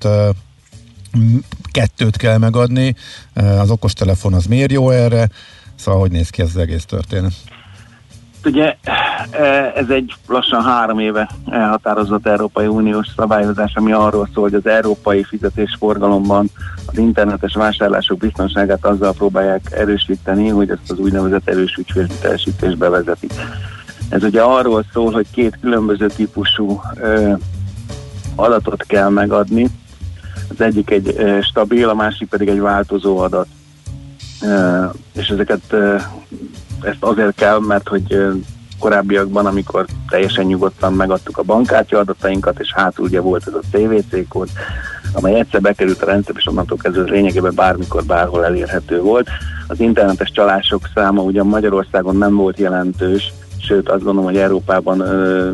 m- 1.13 1.45
kettőt 1.71 2.17
kell 2.17 2.39
megadni, 2.39 2.95
az 3.35 3.71
okostelefon 3.71 4.35
az 4.35 4.45
miért 4.47 4.73
jó 4.73 4.91
erre, 4.91 5.29
szóval 5.75 6.01
hogy 6.01 6.11
néz 6.11 6.31
ki 6.31 6.43
ez 6.43 6.49
az 6.49 6.57
egész 6.57 6.85
történet? 6.85 7.33
Ugye 8.45 8.77
eh, 9.31 9.73
ez 9.77 9.89
egy 9.89 10.15
lassan 10.27 10.63
három 10.63 10.99
éve 10.99 11.31
elhatározott 11.51 12.27
Európai 12.27 12.67
Uniós 12.67 13.07
szabályozás, 13.17 13.73
ami 13.75 13.93
arról 13.93 14.29
szól, 14.35 14.43
hogy 14.43 14.55
az 14.55 14.67
európai 14.67 15.25
fizetésforgalomban 15.25 16.51
az 16.87 16.99
internetes 16.99 17.55
vásárlások 17.55 18.19
biztonságát 18.19 18.85
azzal 18.85 19.13
próbálják 19.13 19.61
erősíteni, 19.71 20.49
hogy 20.49 20.71
ezt 20.71 20.91
az 20.91 20.99
úgynevezett 20.99 21.49
erős 21.49 21.77
ügyfélteljesítést 21.77 22.79
bevezetik. 22.79 23.33
Ez 24.09 24.23
ugye 24.23 24.41
arról 24.41 24.85
szól, 24.93 25.13
hogy 25.13 25.27
két 25.31 25.59
különböző 25.61 26.07
típusú 26.07 26.81
ö, 26.95 27.33
adatot 28.35 28.83
kell 28.83 29.09
megadni. 29.09 29.69
Az 30.49 30.61
egyik 30.61 30.91
egy 30.91 31.15
ö, 31.17 31.39
stabil, 31.43 31.89
a 31.89 31.95
másik 31.95 32.29
pedig 32.29 32.49
egy 32.49 32.61
változó 32.61 33.19
adat. 33.19 33.47
És 35.13 35.29
ezeket 35.29 35.73
ezt 36.83 36.97
azért 37.01 37.35
kell, 37.35 37.59
mert 37.59 37.89
hogy 37.89 38.19
korábbiakban, 38.79 39.47
amikor 39.47 39.87
teljesen 40.09 40.45
nyugodtan 40.45 40.93
megadtuk 40.93 41.39
a 41.39 41.43
bankkártya 41.43 41.99
adatainkat, 41.99 42.61
és 42.61 42.73
hátul 42.75 43.05
ugye 43.05 43.21
volt 43.21 43.47
ez 43.47 43.55
a 43.55 43.77
CVC 43.77 44.29
kód, 44.29 44.49
amely 45.13 45.39
egyszer 45.39 45.61
bekerült 45.61 46.03
a 46.03 46.07
rendszer, 46.07 46.35
és 46.39 46.47
onnantól 46.47 46.79
kezdve 46.79 47.11
lényegében 47.11 47.55
bármikor, 47.55 48.05
bárhol 48.05 48.45
elérhető 48.45 49.01
volt. 49.01 49.29
Az 49.69 49.81
internetes 49.81 50.31
csalások 50.31 50.89
száma 50.95 51.23
ugyan 51.23 51.47
Magyarországon 51.47 52.17
nem 52.17 52.35
volt 52.35 52.59
jelentős, 52.59 53.33
sőt 53.67 53.89
azt 53.89 54.03
gondolom, 54.03 54.31
hogy 54.31 54.41
Európában 54.41 55.01
ö, 55.01 55.51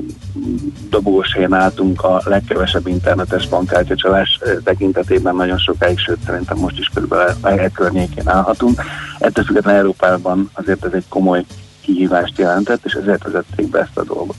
dobogós 0.90 1.32
helyen 1.34 1.52
álltunk 1.52 2.04
a 2.04 2.20
legkevesebb 2.24 2.86
internetes 2.86 3.48
bankkártyacsalás 3.48 4.40
tekintetében 4.64 5.34
nagyon 5.36 5.58
sokáig, 5.58 5.98
sőt 5.98 6.18
szerintem 6.26 6.58
most 6.58 6.78
is 6.78 6.90
körülbelül 6.94 7.34
e 7.42 7.68
környékén 7.68 8.28
állhatunk. 8.28 8.82
Ettől 9.18 9.44
függetlenül 9.44 9.80
Európában 9.80 10.50
azért 10.52 10.84
ez 10.84 10.92
egy 10.92 11.04
komoly 11.08 11.44
kihívást 11.80 12.38
jelentett, 12.38 12.84
és 12.84 12.92
ezért 12.92 13.22
vezették 13.22 13.70
be 13.70 13.78
ezt 13.78 13.98
a 13.98 14.04
dolgot. 14.04 14.36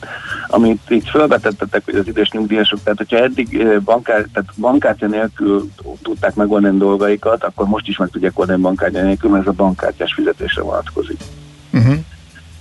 Amit 0.48 0.82
így 0.90 1.10
felvetettetek, 1.10 1.86
hogy 1.86 1.96
az 1.96 2.08
idős 2.08 2.32
nyugdíjasok, 2.32 2.84
tehát 2.84 2.98
hogyha 2.98 3.18
eddig 3.18 3.80
bankár, 3.80 4.26
tehát 4.34 4.50
bankkártya 4.58 5.08
nélkül 5.08 5.70
tudták 6.02 6.36
megoldani 6.36 6.78
dolgaikat, 6.78 7.44
akkor 7.44 7.68
most 7.68 7.88
is 7.88 7.98
meg 7.98 8.10
tudják 8.10 8.40
oldani 8.40 8.62
bankkártya 8.62 9.02
nélkül, 9.02 9.30
mert 9.30 9.44
ez 9.44 9.50
a 9.50 9.56
bankkártyás 9.56 10.14
fizetésre 10.14 10.62
vonatkozik. 10.62 11.20
Uh-huh. 11.74 11.96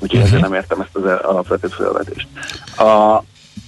Úgyhogy 0.00 0.20
ezért 0.20 0.42
nem 0.42 0.54
értem 0.54 0.80
ezt 0.80 0.96
az 0.96 1.02
alapvető 1.22 1.68
felvetést. 1.68 2.28
A 2.76 3.22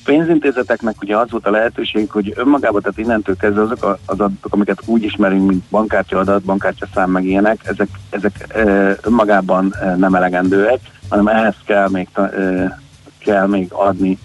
pénzintézeteknek 0.04 0.94
ugye 1.02 1.16
az 1.16 1.30
volt 1.30 1.46
a 1.46 1.50
lehetőség, 1.50 2.10
hogy 2.10 2.32
önmagában, 2.36 2.80
tehát 2.82 2.98
innentől 2.98 3.36
kezdve 3.36 3.62
azok 3.62 3.84
a- 3.84 3.90
az 3.90 3.98
adatok, 4.06 4.52
amiket 4.54 4.82
úgy 4.84 5.02
ismerünk, 5.02 5.48
mint 5.48 5.64
bankkártya 5.70 6.18
adat, 6.18 6.42
bankkártya 6.42 6.86
szám 6.94 7.10
meg 7.10 7.24
ilyenek, 7.24 7.60
ezek, 7.64 7.88
ezek 8.10 8.46
önmagában 9.02 9.74
nem 9.96 10.14
elegendőek, 10.14 10.80
hanem 11.08 11.26
ehhez 11.26 11.54
kell 11.64 11.88
még, 11.88 12.08
kell 13.18 13.46
még 13.46 13.72
adni 13.72 14.18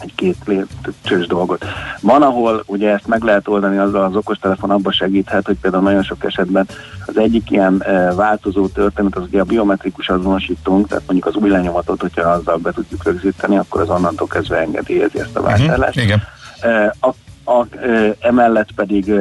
egy-két 0.00 0.36
lépcsős 0.44 1.26
dolgot. 1.26 1.64
Van, 2.00 2.22
ahol 2.22 2.62
ugye 2.66 2.90
ezt 2.90 3.06
meg 3.06 3.22
lehet 3.22 3.48
oldani 3.48 3.76
azzal 3.76 4.04
az 4.04 4.16
okostelefon 4.16 4.70
abba 4.70 4.92
segíthet, 4.92 5.46
hogy 5.46 5.56
például 5.60 5.82
nagyon 5.82 6.02
sok 6.02 6.24
esetben 6.24 6.66
az 7.06 7.18
egyik 7.18 7.50
ilyen 7.50 7.82
e, 7.82 8.14
változó 8.14 8.66
történet 8.66 9.16
az 9.16 9.22
ugye 9.22 9.40
a 9.40 9.44
biometrikus 9.44 10.08
azonosítunk, 10.08 10.88
tehát 10.88 11.04
mondjuk 11.06 11.34
az 11.34 11.42
új 11.42 11.50
lenyomatot, 11.50 12.00
hogyha 12.00 12.28
azzal 12.28 12.56
be 12.56 12.72
tudjuk 12.72 13.04
rögzíteni, 13.04 13.56
akkor 13.56 13.80
az 13.80 13.88
onnantól 13.88 14.26
kezdve 14.26 14.56
engedélyezi 14.58 15.18
ezt 15.20 15.36
a 15.36 15.42
vásárlást. 15.42 16.00
Igen. 16.00 16.22
E, 16.60 16.94
a, 17.00 17.08
a, 17.52 17.66
e, 17.86 18.16
emellett 18.20 18.72
pedig 18.72 19.12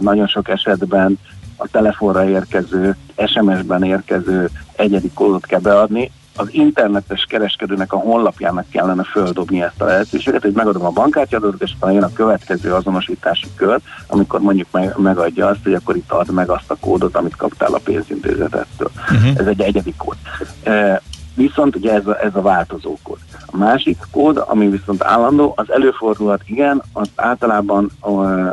nagyon 0.00 0.26
sok 0.26 0.48
esetben 0.48 1.18
a 1.56 1.68
telefonra 1.68 2.28
érkező, 2.28 2.96
SMS-ben 3.26 3.84
érkező 3.84 4.50
egyedi 4.76 5.10
kódot 5.14 5.46
kell 5.46 5.60
beadni, 5.60 6.10
az 6.38 6.48
internetes 6.50 7.24
kereskedőnek 7.28 7.92
a 7.92 7.96
honlapjának 7.96 8.68
kellene 8.70 9.02
földobni 9.02 9.62
ezt 9.62 9.80
a 9.80 9.84
lehetőséget, 9.84 10.42
hogy 10.42 10.52
megadom 10.52 10.84
a 10.84 10.90
bankkártyadatot, 10.90 11.62
és 11.62 11.72
aztán 11.72 11.92
jön 11.92 12.02
a 12.02 12.12
következő 12.12 12.72
azonosítási 12.74 13.46
kör, 13.56 13.80
amikor 14.06 14.40
mondjuk 14.40 14.68
meg, 14.70 14.96
megadja 14.96 15.46
azt, 15.46 15.62
hogy 15.62 15.74
akkor 15.74 15.96
itt 15.96 16.12
add 16.12 16.32
meg 16.32 16.48
azt 16.50 16.70
a 16.70 16.76
kódot, 16.80 17.16
amit 17.16 17.36
kaptál 17.36 17.72
a 17.72 17.80
pénzintézetettől. 17.84 18.90
Uh-huh. 18.94 19.30
Ez 19.36 19.46
egy 19.46 19.60
egyedi 19.60 19.94
kód. 19.96 20.16
E, 20.62 21.02
viszont 21.34 21.76
ugye 21.76 21.92
ez 21.92 22.06
a, 22.06 22.24
ez 22.24 22.34
a 22.34 22.42
változó 22.42 22.96
kód. 23.02 23.18
A 23.46 23.56
másik 23.56 23.98
kód, 24.10 24.44
ami 24.46 24.68
viszont 24.68 25.04
állandó, 25.04 25.52
az 25.56 25.72
előfordulhat, 25.72 26.42
igen, 26.44 26.82
az 26.92 27.10
általában 27.14 27.90
ö, 28.04 28.48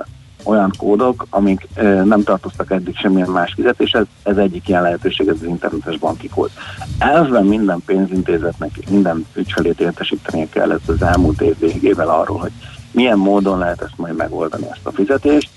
olyan 0.45 0.71
kódok, 0.77 1.25
amik 1.29 1.67
ö, 1.75 2.03
nem 2.03 2.23
tartoztak 2.23 2.71
eddig 2.71 2.97
semmilyen 2.97 3.29
más 3.29 3.53
fizetéshez, 3.53 4.05
ez 4.23 4.37
egyik 4.37 4.67
ilyen 4.67 4.81
lehetőség, 4.81 5.27
ez 5.27 5.35
az 5.41 5.47
internetes 5.47 5.97
banki 5.97 6.29
kód. 6.29 6.49
Elvben 6.97 7.45
minden 7.45 7.81
pénzintézetnek, 7.85 8.89
minden 8.89 9.25
ügyfelét 9.33 9.79
értesítenie 9.79 10.47
kellett 10.49 10.87
az 10.87 11.01
elmúlt 11.01 11.41
év 11.41 11.59
végével 11.59 12.09
arról, 12.09 12.37
hogy 12.37 12.51
milyen 12.91 13.17
módon 13.17 13.57
lehet 13.57 13.81
ezt 13.81 13.97
majd 13.97 14.15
megoldani, 14.15 14.65
ezt 14.71 14.85
a 14.85 14.91
fizetést. 14.91 15.49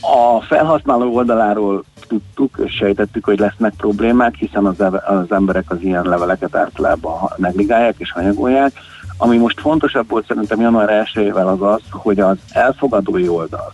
A 0.00 0.40
felhasználó 0.40 1.14
oldaláról 1.14 1.84
tudtuk 2.08 2.60
és 2.64 2.72
sejtettük, 2.72 3.24
hogy 3.24 3.38
lesznek 3.38 3.74
problémák, 3.76 4.34
hiszen 4.34 4.66
az, 4.66 4.80
az 5.06 5.32
emberek 5.32 5.70
az 5.70 5.80
ilyen 5.80 6.04
leveleket 6.04 6.56
általában 6.56 7.30
negligálják 7.36 7.94
és 7.98 8.12
hanyagolják. 8.12 8.72
Ami 9.16 9.36
most 9.36 9.60
fontosabb 9.60 10.08
volt 10.08 10.26
szerintem 10.26 10.60
január 10.60 11.06
1-ével 11.14 11.52
az 11.52 11.62
az, 11.62 11.80
hogy 11.90 12.20
az 12.20 12.36
elfogadói 12.52 13.28
oldal, 13.28 13.72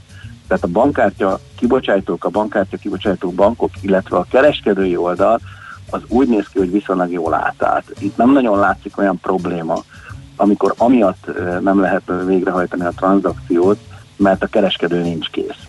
tehát 0.48 0.64
a 0.64 0.68
bankkártya 0.68 1.38
kibocsátók, 1.56 2.24
a 2.24 2.28
bankkártya 2.28 2.76
kibocsátó 2.76 3.30
bankok, 3.30 3.70
illetve 3.80 4.16
a 4.16 4.26
kereskedői 4.30 4.96
oldal, 4.96 5.40
az 5.90 6.00
úgy 6.08 6.28
néz 6.28 6.46
ki, 6.52 6.58
hogy 6.58 6.70
viszonylag 6.70 7.12
jól 7.12 7.34
átállt. 7.34 7.84
Itt 7.98 8.16
nem 8.16 8.32
nagyon 8.32 8.58
látszik 8.58 8.98
olyan 8.98 9.18
probléma, 9.20 9.82
amikor 10.36 10.74
amiatt 10.76 11.30
nem 11.60 11.80
lehet 11.80 12.12
végrehajtani 12.26 12.84
a 12.84 12.92
tranzakciót, 12.96 13.78
mert 14.16 14.42
a 14.42 14.46
kereskedő 14.46 15.02
nincs 15.02 15.28
kész. 15.30 15.68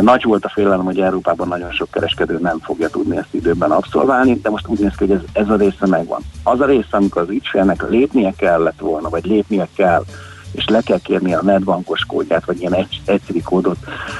Nagy 0.00 0.24
volt 0.24 0.44
a 0.44 0.48
félelem, 0.48 0.84
hogy 0.84 1.00
Európában 1.00 1.48
nagyon 1.48 1.72
sok 1.72 1.90
kereskedő 1.90 2.38
nem 2.42 2.58
fogja 2.58 2.88
tudni 2.88 3.16
ezt 3.16 3.34
időben 3.34 3.70
abszolválni, 3.70 4.40
de 4.42 4.50
most 4.50 4.66
úgy 4.66 4.78
néz 4.78 4.94
ki, 4.96 5.06
hogy 5.06 5.10
ez, 5.10 5.20
ez 5.32 5.48
a 5.48 5.56
része 5.56 5.86
megvan. 5.86 6.20
Az 6.42 6.60
a 6.60 6.66
része, 6.66 6.88
amikor 6.90 7.22
az 7.22 7.28
ügyfélnek 7.28 7.88
lépnie 7.88 8.32
kellett 8.36 8.78
volna, 8.78 9.08
vagy 9.08 9.24
lépnie 9.24 9.68
kell, 9.76 10.04
és 10.52 10.64
le 10.66 10.80
kell 10.80 10.98
kérni 10.98 11.34
a 11.34 11.42
netbankos 11.42 12.04
kódját, 12.04 12.44
vagy 12.44 12.60
ilyen 12.60 12.74
egy, 12.74 13.00
egyszerű 13.04 13.40
kódot, 13.40 13.76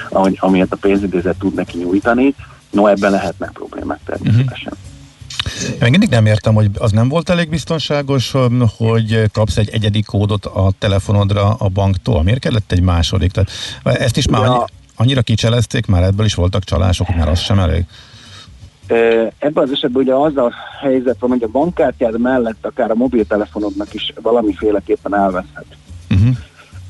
ahogy, 0.08 0.36
amilyet 0.40 0.72
a 0.72 0.76
pénzintézet 0.76 1.38
tud 1.38 1.54
neki 1.54 1.78
nyújtani, 1.78 2.34
no 2.70 2.86
ebben 2.86 3.10
lehetnek 3.10 3.50
problémák 3.50 4.00
természetesen. 4.04 4.72
Én 5.70 5.76
még 5.80 5.90
mindig 5.90 6.08
nem 6.08 6.26
értem, 6.26 6.54
hogy 6.54 6.70
az 6.78 6.92
nem 6.92 7.08
volt 7.08 7.28
elég 7.28 7.48
biztonságos, 7.48 8.34
hogy 8.76 9.30
kapsz 9.32 9.56
egy 9.56 9.68
egyedi 9.68 10.02
kódot 10.02 10.46
a 10.46 10.72
telefonodra 10.78 11.54
a 11.58 11.68
banktól. 11.68 12.22
Miért 12.22 12.38
kellett 12.38 12.72
egy 12.72 12.80
második? 12.80 13.30
Tehát 13.32 13.50
ezt 13.82 14.16
is 14.16 14.28
már 14.28 14.42
Ja. 14.42 14.64
Annyi, 14.96 15.10
annyira 15.10 15.22
kicselezték, 15.22 15.86
már 15.86 16.02
ebből 16.02 16.26
is 16.26 16.34
voltak 16.34 16.64
csalások, 16.64 17.16
már 17.16 17.28
az 17.28 17.40
sem 17.40 17.58
elég. 17.58 17.84
Ebben 19.38 19.64
az 19.64 19.72
esetben 19.72 20.02
ugye 20.02 20.14
az 20.14 20.36
a 20.36 20.52
helyzet 20.80 21.16
van, 21.18 21.30
hogy 21.30 21.42
a 21.42 21.48
bankkártyád 21.48 22.20
mellett 22.20 22.66
akár 22.66 22.90
a 22.90 22.94
mobiltelefonodnak 22.94 23.94
is 23.94 24.12
valamiféleképpen 24.22 25.14
elveszhet. 25.14 25.66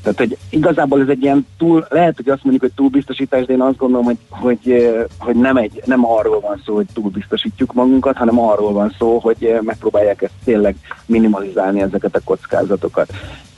Tehát, 0.05 0.19
hogy 0.19 0.37
igazából 0.49 1.01
ez 1.01 1.07
egy 1.07 1.23
ilyen 1.23 1.47
túl, 1.57 1.85
lehet, 1.89 2.15
hogy 2.15 2.29
azt 2.29 2.43
mondjuk, 2.43 2.63
hogy 2.63 2.73
túlbiztosítás, 2.75 3.45
de 3.45 3.53
én 3.53 3.61
azt 3.61 3.77
gondolom, 3.77 4.05
hogy, 4.05 4.17
hogy, 4.29 4.95
hogy 5.17 5.35
nem, 5.35 5.57
egy, 5.57 5.81
nem 5.85 6.05
arról 6.05 6.39
van 6.39 6.61
szó, 6.65 6.75
hogy 6.75 6.85
túlbiztosítjuk 6.93 7.73
magunkat, 7.73 8.17
hanem 8.17 8.39
arról 8.39 8.73
van 8.73 8.95
szó, 8.97 9.19
hogy 9.19 9.59
megpróbálják 9.61 10.21
ezt 10.21 10.33
tényleg 10.43 10.75
minimalizálni 11.05 11.81
ezeket 11.81 12.15
a 12.15 12.19
kockázatokat. 12.23 13.13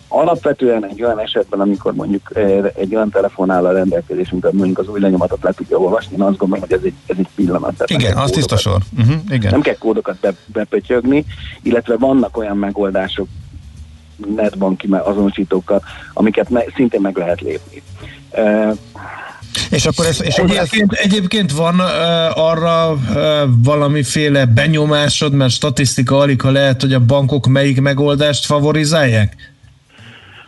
Alapvetően 0.08 0.86
egy 0.86 1.04
olyan 1.04 1.20
esetben, 1.20 1.60
amikor 1.60 1.94
mondjuk 1.94 2.32
eh, 2.34 2.64
egy 2.76 2.96
olyan 2.96 3.10
telefon 3.10 3.50
áll 3.50 3.66
a 3.66 3.72
rendelkezésünkre, 3.72 4.50
mondjuk 4.54 4.78
az 4.80 4.88
új 4.88 5.00
lenyomatot 5.00 5.44
le 5.44 5.52
tudja 5.52 5.78
olvasni, 5.78 6.16
én 6.16 6.22
azt 6.22 6.38
gondolom, 6.38 6.64
hogy 6.70 6.78
ez 6.78 6.84
egy, 6.84 6.94
ez 7.06 7.16
egy 7.20 7.28
pillanat. 7.36 7.76
Tehát 7.78 8.04
Igen, 8.04 8.18
az 8.18 8.32
tiszta 8.32 8.58
sor. 8.58 8.82
Uh-huh, 8.98 9.16
igen. 9.30 9.52
nem 9.52 9.62
kell 9.62 9.78
kódokat 9.78 10.18
be, 10.20 10.34
bepötyögni, 10.46 11.26
illetve 11.62 11.98
vannak 11.98 12.38
olyan 12.38 12.58
megoldások, 12.58 13.28
netbanki 14.36 14.88
azonosítókkal, 15.04 15.84
amiket 16.14 16.50
me- 16.50 16.74
szintén 16.76 17.02
meg 17.02 17.18
lehet 17.18 17.42
lépni. 17.42 17.82
Uh, 18.32 18.78
és 19.70 19.86
akkor 19.86 20.06
ez, 20.06 20.24
és 20.24 20.36
egyébként, 20.36 20.92
egyébként 20.92 21.52
van 21.52 21.76
uh, 21.76 22.38
arra 22.38 22.92
uh, 22.92 23.00
valamiféle 23.64 24.46
benyomásod, 24.46 25.34
mert 25.34 25.52
statisztika 25.52 26.18
alig, 26.18 26.42
ha 26.42 26.52
lehet, 26.52 26.82
hogy 26.82 26.94
a 26.94 27.00
bankok 27.00 27.48
melyik 27.48 27.82
megoldást 27.82 28.46
favorizálják? 28.46 29.56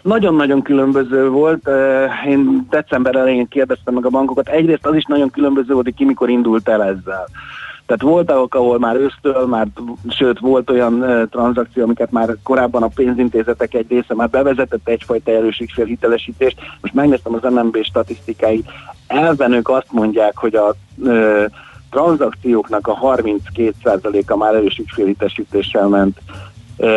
Nagyon-nagyon 0.02 0.62
különböző 0.62 1.30
volt. 1.30 1.70
Én 2.28 2.68
december 2.70 3.16
elején 3.16 3.48
kérdeztem 3.48 3.94
meg 3.94 4.06
a 4.06 4.10
bankokat. 4.10 4.48
Egyrészt 4.48 4.86
az 4.86 4.96
is 4.96 5.06
nagyon 5.06 5.30
különböző 5.30 5.74
volt, 5.74 5.86
hogy 5.86 5.96
ki 5.96 6.06
mikor 6.06 6.30
indult 6.30 6.70
el 6.70 6.84
ezzel. 6.84 7.28
Tehát 7.90 8.02
voltak, 8.04 8.56
ahol 8.56 8.80
már 8.80 8.96
ősztől, 8.96 9.46
már, 9.46 9.68
sőt 10.10 10.40
volt 10.40 10.70
olyan 10.70 10.94
uh, 10.94 11.30
tranzakció, 11.30 11.84
amiket 11.84 12.12
már 12.12 12.36
korábban 12.44 12.84
a 12.84 12.88
pénzintézetek 12.88 13.74
egy 13.74 13.86
része 13.90 14.14
már 14.16 14.30
bevezetett 14.30 14.88
egyfajta 14.88 15.32
erősségfél 15.32 15.86
hitelesítést. 15.86 16.58
Most 16.82 16.94
megnéztem 16.94 17.34
az 17.34 17.54
MNB 17.54 17.84
statisztikáit. 17.84 18.70
Elven 19.08 19.52
ők 19.52 19.70
azt 19.70 19.92
mondják, 19.92 20.38
hogy 20.38 20.56
a 20.56 20.76
uh, 20.96 21.46
tranzakcióknak 21.90 22.88
a 22.88 22.98
32%-a 23.02 24.36
már 24.36 24.56
erős 24.56 24.78
ügyfélhitesítéssel 24.78 25.88
ment 25.88 26.20
Uh, 26.82 26.90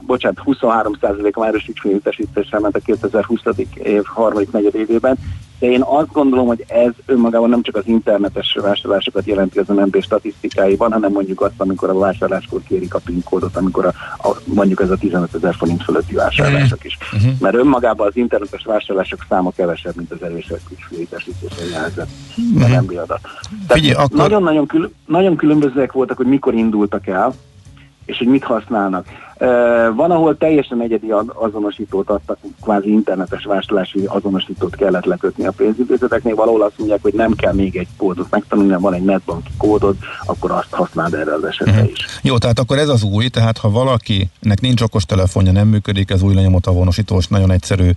bocsánat, 0.00 0.38
23%-a 0.44 1.38
már 1.40 1.48
erős 1.48 1.66
ügyfélhitesítéssel 1.68 2.60
ment 2.60 2.76
a 2.76 2.80
2020. 2.84 3.40
év 3.82 4.02
harmadik 4.04 4.50
negyed 4.52 4.74
évében, 4.74 5.16
de 5.58 5.66
én 5.66 5.82
azt 5.82 6.12
gondolom, 6.12 6.46
hogy 6.46 6.64
ez 6.68 6.90
önmagában 7.06 7.48
nem 7.48 7.62
csak 7.62 7.76
az 7.76 7.82
internetes 7.86 8.56
vásárlásokat 8.62 9.26
jelenti 9.26 9.58
az 9.58 9.66
MNB 9.68 10.02
statisztikáiban, 10.02 10.92
hanem 10.92 11.12
mondjuk 11.12 11.40
azt, 11.40 11.54
amikor 11.56 11.90
a 11.90 11.98
vásárláskor 11.98 12.60
kérik 12.68 12.94
a 12.94 12.98
PIN 13.04 13.22
kódot, 13.24 13.56
amikor 13.56 13.84
a, 13.86 13.92
a, 14.28 14.36
mondjuk 14.44 14.80
ez 14.80 14.90
a 14.90 14.96
15 14.96 15.34
ezer 15.34 15.54
forint 15.54 15.82
fölötti 15.82 16.14
vásárlások 16.14 16.84
is. 16.84 16.98
Uh-huh. 17.14 17.32
Mert 17.40 17.54
önmagában 17.56 18.06
az 18.06 18.16
internetes 18.16 18.64
vásárlások 18.64 19.26
száma 19.28 19.50
kevesebb, 19.50 19.96
mint 19.96 20.10
az 20.12 20.22
erős 20.22 20.52
ügyfélhitesítéssel 20.70 21.66
jelzett 21.66 22.08
Mhm. 22.54 22.72
MNB 22.72 22.98
adat. 23.02 23.20
Figyelj, 23.68 23.92
akkor- 23.94 24.18
nagyon-nagyon, 24.18 24.66
kül- 24.66 24.94
nagyon 25.06 25.36
különbözőek 25.36 25.92
voltak, 25.92 26.16
hogy 26.16 26.26
mikor 26.26 26.54
indultak 26.54 27.06
el, 27.06 27.34
és 28.08 28.18
hogy 28.18 28.26
mit 28.26 28.44
használnak. 28.44 29.06
Van, 29.94 30.10
ahol 30.10 30.36
teljesen 30.36 30.80
egyedi 30.80 31.10
az- 31.10 31.32
azonosítót 31.34 32.10
adtak, 32.10 32.38
kvázi 32.62 32.90
internetes 32.90 33.44
vásárlási 33.44 34.04
azonosítót 34.06 34.76
kellett 34.76 35.04
lekötni 35.04 35.46
a 35.46 35.52
pénzintézeteknél, 35.56 36.34
valahol 36.34 36.62
azt 36.62 36.78
mondják, 36.78 37.02
hogy 37.02 37.14
nem 37.14 37.32
kell 37.32 37.52
még 37.52 37.76
egy 37.76 37.88
kódot 37.96 38.26
megtanulni, 38.30 38.70
hanem 38.70 38.84
van 38.90 38.94
egy 38.94 39.04
netbanki 39.04 39.50
kódod, 39.58 39.96
akkor 40.26 40.50
azt 40.50 40.70
használd 40.70 41.14
erre 41.14 41.34
az 41.34 41.44
esetre 41.44 41.84
is. 41.90 42.06
Jó, 42.22 42.38
tehát 42.38 42.58
akkor 42.58 42.78
ez 42.78 42.88
az 42.88 43.02
új, 43.02 43.28
tehát 43.28 43.58
ha 43.58 43.70
valakinek 43.70 44.60
nincs 44.60 44.80
okostelefonja, 44.80 45.52
nem 45.52 45.68
működik 45.68 46.10
ez 46.10 46.22
új 46.22 46.34
lenyomott 46.34 46.66
avonosítós, 46.66 47.26
nagyon 47.26 47.50
egyszerű 47.50 47.90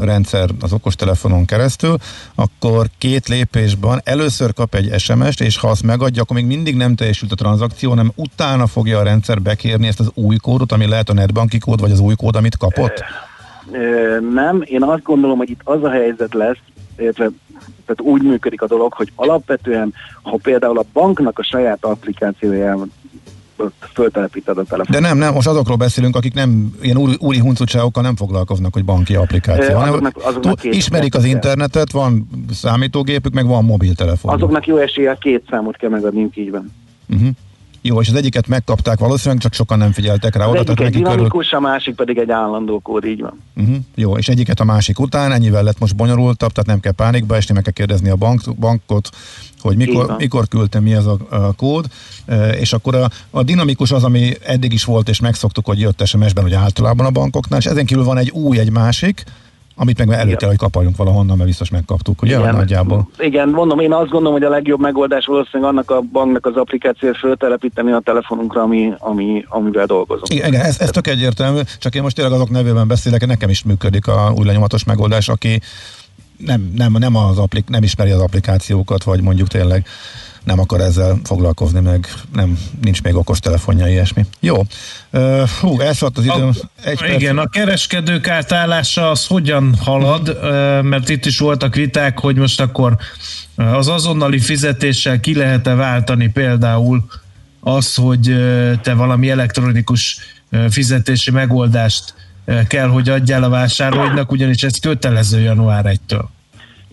rendszer 0.00 0.48
az 0.60 0.72
okostelefonon 0.72 1.44
keresztül, 1.44 1.96
akkor 2.34 2.86
két 2.98 3.28
lépésben 3.28 4.00
először 4.04 4.52
kap 4.52 4.74
egy 4.74 4.98
SMS-t, 4.98 5.40
és 5.40 5.58
ha 5.58 5.68
azt 5.68 5.82
megadja, 5.82 6.22
akkor 6.22 6.36
még 6.36 6.46
mindig 6.46 6.76
nem 6.76 6.94
teljesült 6.94 7.32
a 7.32 7.34
tranzakció, 7.34 7.90
hanem 7.90 8.12
utána 8.14 8.66
fogja 8.66 8.98
a 8.98 9.02
rendszer 9.02 9.42
bekérni 9.42 9.86
ezt 9.86 10.00
az 10.00 10.10
új 10.14 10.36
kódot, 10.36 10.72
ami 10.72 10.86
lehet 10.86 11.08
a 11.08 11.14
netbanki 11.14 11.58
kód, 11.58 11.80
vagy 11.80 11.90
az 11.90 12.00
új 12.00 12.14
kód, 12.14 12.36
amit 12.36 12.56
kapott? 12.56 13.04
Nem, 14.32 14.62
én 14.64 14.82
azt 14.82 15.02
gondolom, 15.02 15.38
hogy 15.38 15.50
itt 15.50 15.60
az 15.64 15.84
a 15.84 15.90
helyzet 15.90 16.34
lesz, 16.34 16.58
illetve 16.98 17.30
tehát 17.86 18.12
úgy 18.12 18.22
működik 18.22 18.62
a 18.62 18.66
dolog, 18.66 18.92
hogy 18.92 19.12
alapvetően, 19.14 19.94
ha 20.22 20.38
például 20.42 20.78
a 20.78 20.84
banknak 20.92 21.38
a 21.38 21.42
saját 21.42 21.84
applikációjában 21.84 22.92
föltelepíted 23.92 24.58
a 24.58 24.62
telefon. 24.62 25.00
De 25.00 25.00
nem, 25.08 25.18
nem, 25.18 25.32
most 25.34 25.46
azokról 25.46 25.76
beszélünk, 25.76 26.16
akik 26.16 26.34
nem 26.34 26.74
ilyen 26.82 26.96
úri, 26.96 27.16
úri 27.18 27.38
huncutságokkal 27.38 28.02
nem 28.02 28.16
foglalkoznak, 28.16 28.72
hogy 28.72 28.84
banki 28.84 29.14
applikáció. 29.14 29.76
Azoknak- 29.76 30.40
tú- 30.40 30.60
két- 30.60 30.74
ismerik 30.74 31.14
az 31.14 31.24
internetet, 31.24 31.92
van 31.92 32.28
számítógépük, 32.52 33.32
meg 33.32 33.46
van 33.46 33.64
mobiltelefon. 33.64 34.32
Azoknak 34.34 34.66
jó 34.66 34.76
eséllyel 34.76 35.16
két 35.16 35.42
számot 35.50 35.76
kell 35.76 35.90
megadniuk 35.90 36.36
így 36.36 36.50
van. 36.50 36.72
Uh-huh. 37.08 37.28
Jó, 37.86 38.00
és 38.00 38.08
az 38.08 38.14
egyiket 38.14 38.46
megkapták 38.46 38.98
valószínűleg, 38.98 39.42
csak 39.42 39.52
sokan 39.52 39.78
nem 39.78 39.92
figyeltek 39.92 40.36
rá 40.36 40.44
Az 40.44 40.50
oda, 40.50 40.58
egyik 40.58 40.76
tehát 40.76 40.80
egy 40.80 40.90
neki 40.90 41.02
körül... 41.02 41.16
dinamikus, 41.16 41.52
a 41.52 41.60
másik 41.60 41.94
pedig 41.94 42.18
egy 42.18 42.30
állandó 42.30 42.78
kód, 42.78 43.04
így 43.04 43.20
van. 43.20 43.40
Uh-huh. 43.56 43.76
Jó, 43.94 44.16
és 44.16 44.28
egyiket 44.28 44.60
a 44.60 44.64
másik 44.64 45.00
után, 45.00 45.32
ennyivel 45.32 45.62
lett 45.62 45.78
most 45.78 45.96
bonyolultabb, 45.96 46.50
tehát 46.50 46.66
nem 46.66 46.80
kell 46.80 46.92
pánikba 46.92 47.36
esni, 47.36 47.54
meg 47.54 47.62
kell 47.62 47.72
kérdezni 47.72 48.10
a 48.10 48.16
bank, 48.16 48.54
bankot, 48.58 49.10
hogy 49.60 49.76
mikor, 49.76 50.14
mikor 50.18 50.48
küldtem, 50.48 50.82
mi 50.82 50.94
ez 50.94 51.06
a, 51.06 51.18
a 51.30 51.52
kód, 51.52 51.86
és 52.60 52.72
akkor 52.72 52.94
a, 52.94 53.10
a 53.30 53.42
dinamikus 53.42 53.90
az, 53.90 54.04
ami 54.04 54.32
eddig 54.42 54.72
is 54.72 54.84
volt, 54.84 55.08
és 55.08 55.20
megszoktuk, 55.20 55.66
hogy 55.66 55.80
jött 55.80 56.06
SMS-ben, 56.06 56.44
hogy 56.44 56.54
általában 56.54 57.06
a 57.06 57.10
bankoknál, 57.10 57.58
és 57.58 57.66
ezen 57.66 57.86
kívül 57.86 58.04
van 58.04 58.18
egy 58.18 58.30
új, 58.30 58.58
egy 58.58 58.70
másik, 58.70 59.24
amit 59.76 59.98
meg 59.98 60.18
elő 60.18 60.34
kell, 60.34 60.48
hogy 60.48 60.58
kapaljunk 60.58 60.96
valahonnan, 60.96 61.36
mert 61.36 61.48
biztos 61.48 61.70
megkaptuk, 61.70 62.22
ugye? 62.22 62.38
Igen. 62.38 62.54
Nagyjából. 62.54 63.08
Igen, 63.18 63.48
mondom, 63.48 63.78
én 63.80 63.92
azt 63.92 64.10
gondolom, 64.10 64.32
hogy 64.32 64.42
a 64.42 64.48
legjobb 64.48 64.80
megoldás 64.80 65.26
valószínűleg 65.26 65.72
annak 65.72 65.90
a 65.90 66.00
banknak 66.00 66.46
az 66.46 66.56
applikációt 66.56 67.16
föltelepíteni 67.16 67.92
a 67.92 68.00
telefonunkra, 68.04 68.62
ami, 68.62 68.92
ami, 68.98 69.44
amivel 69.48 69.86
dolgozunk. 69.86 70.32
Igen, 70.32 70.48
igen 70.48 70.60
ez, 70.60 70.80
ez 70.80 70.90
tök 70.90 71.06
egyértelmű, 71.06 71.60
csak 71.78 71.94
én 71.94 72.02
most 72.02 72.14
tényleg 72.14 72.34
azok 72.34 72.50
nevében 72.50 72.86
beszélek, 72.86 73.26
nekem 73.26 73.48
is 73.48 73.62
működik 73.62 74.06
a 74.06 74.32
új 74.36 74.44
lenyomatos 74.44 74.84
megoldás, 74.84 75.28
aki 75.28 75.60
nem, 76.36 76.72
nem, 76.76 76.92
nem, 76.98 77.16
az 77.16 77.38
applik, 77.38 77.68
nem 77.68 77.82
ismeri 77.82 78.10
az 78.10 78.20
applikációkat, 78.20 79.04
vagy 79.04 79.20
mondjuk 79.20 79.48
tényleg 79.48 79.86
nem 80.44 80.58
akar 80.58 80.80
ezzel 80.80 81.18
foglalkozni, 81.24 81.80
meg 81.80 82.08
nem, 82.32 82.58
nincs 82.82 83.02
még 83.02 83.14
okos 83.14 83.38
telefonja, 83.38 83.88
ilyesmi. 83.88 84.26
Jó. 84.40 84.56
Hú, 85.60 85.80
elszaladt 85.80 86.18
az 86.18 86.24
időm. 86.24 86.52
Egy 86.84 86.98
perc. 86.98 87.20
Igen, 87.20 87.38
a 87.38 87.48
kereskedők 87.48 88.28
átállása 88.28 89.10
az 89.10 89.26
hogyan 89.26 89.74
halad, 89.80 90.38
mert 90.82 91.08
itt 91.08 91.24
is 91.24 91.38
voltak 91.38 91.74
viták, 91.74 92.18
hogy 92.18 92.36
most 92.36 92.60
akkor 92.60 92.96
az 93.56 93.88
azonnali 93.88 94.38
fizetéssel 94.38 95.20
ki 95.20 95.34
lehet-e 95.34 95.74
váltani 95.74 96.28
például 96.28 97.04
az, 97.60 97.94
hogy 97.94 98.36
te 98.82 98.94
valami 98.94 99.30
elektronikus 99.30 100.18
fizetési 100.70 101.30
megoldást 101.30 102.14
kell, 102.68 102.88
hogy 102.88 103.08
adjál 103.08 103.42
a 103.42 103.48
vásárlóidnak, 103.48 104.32
ugyanis 104.32 104.62
ez 104.62 104.78
kötelező 104.78 105.40
január 105.40 105.84
1-től. 106.08 106.24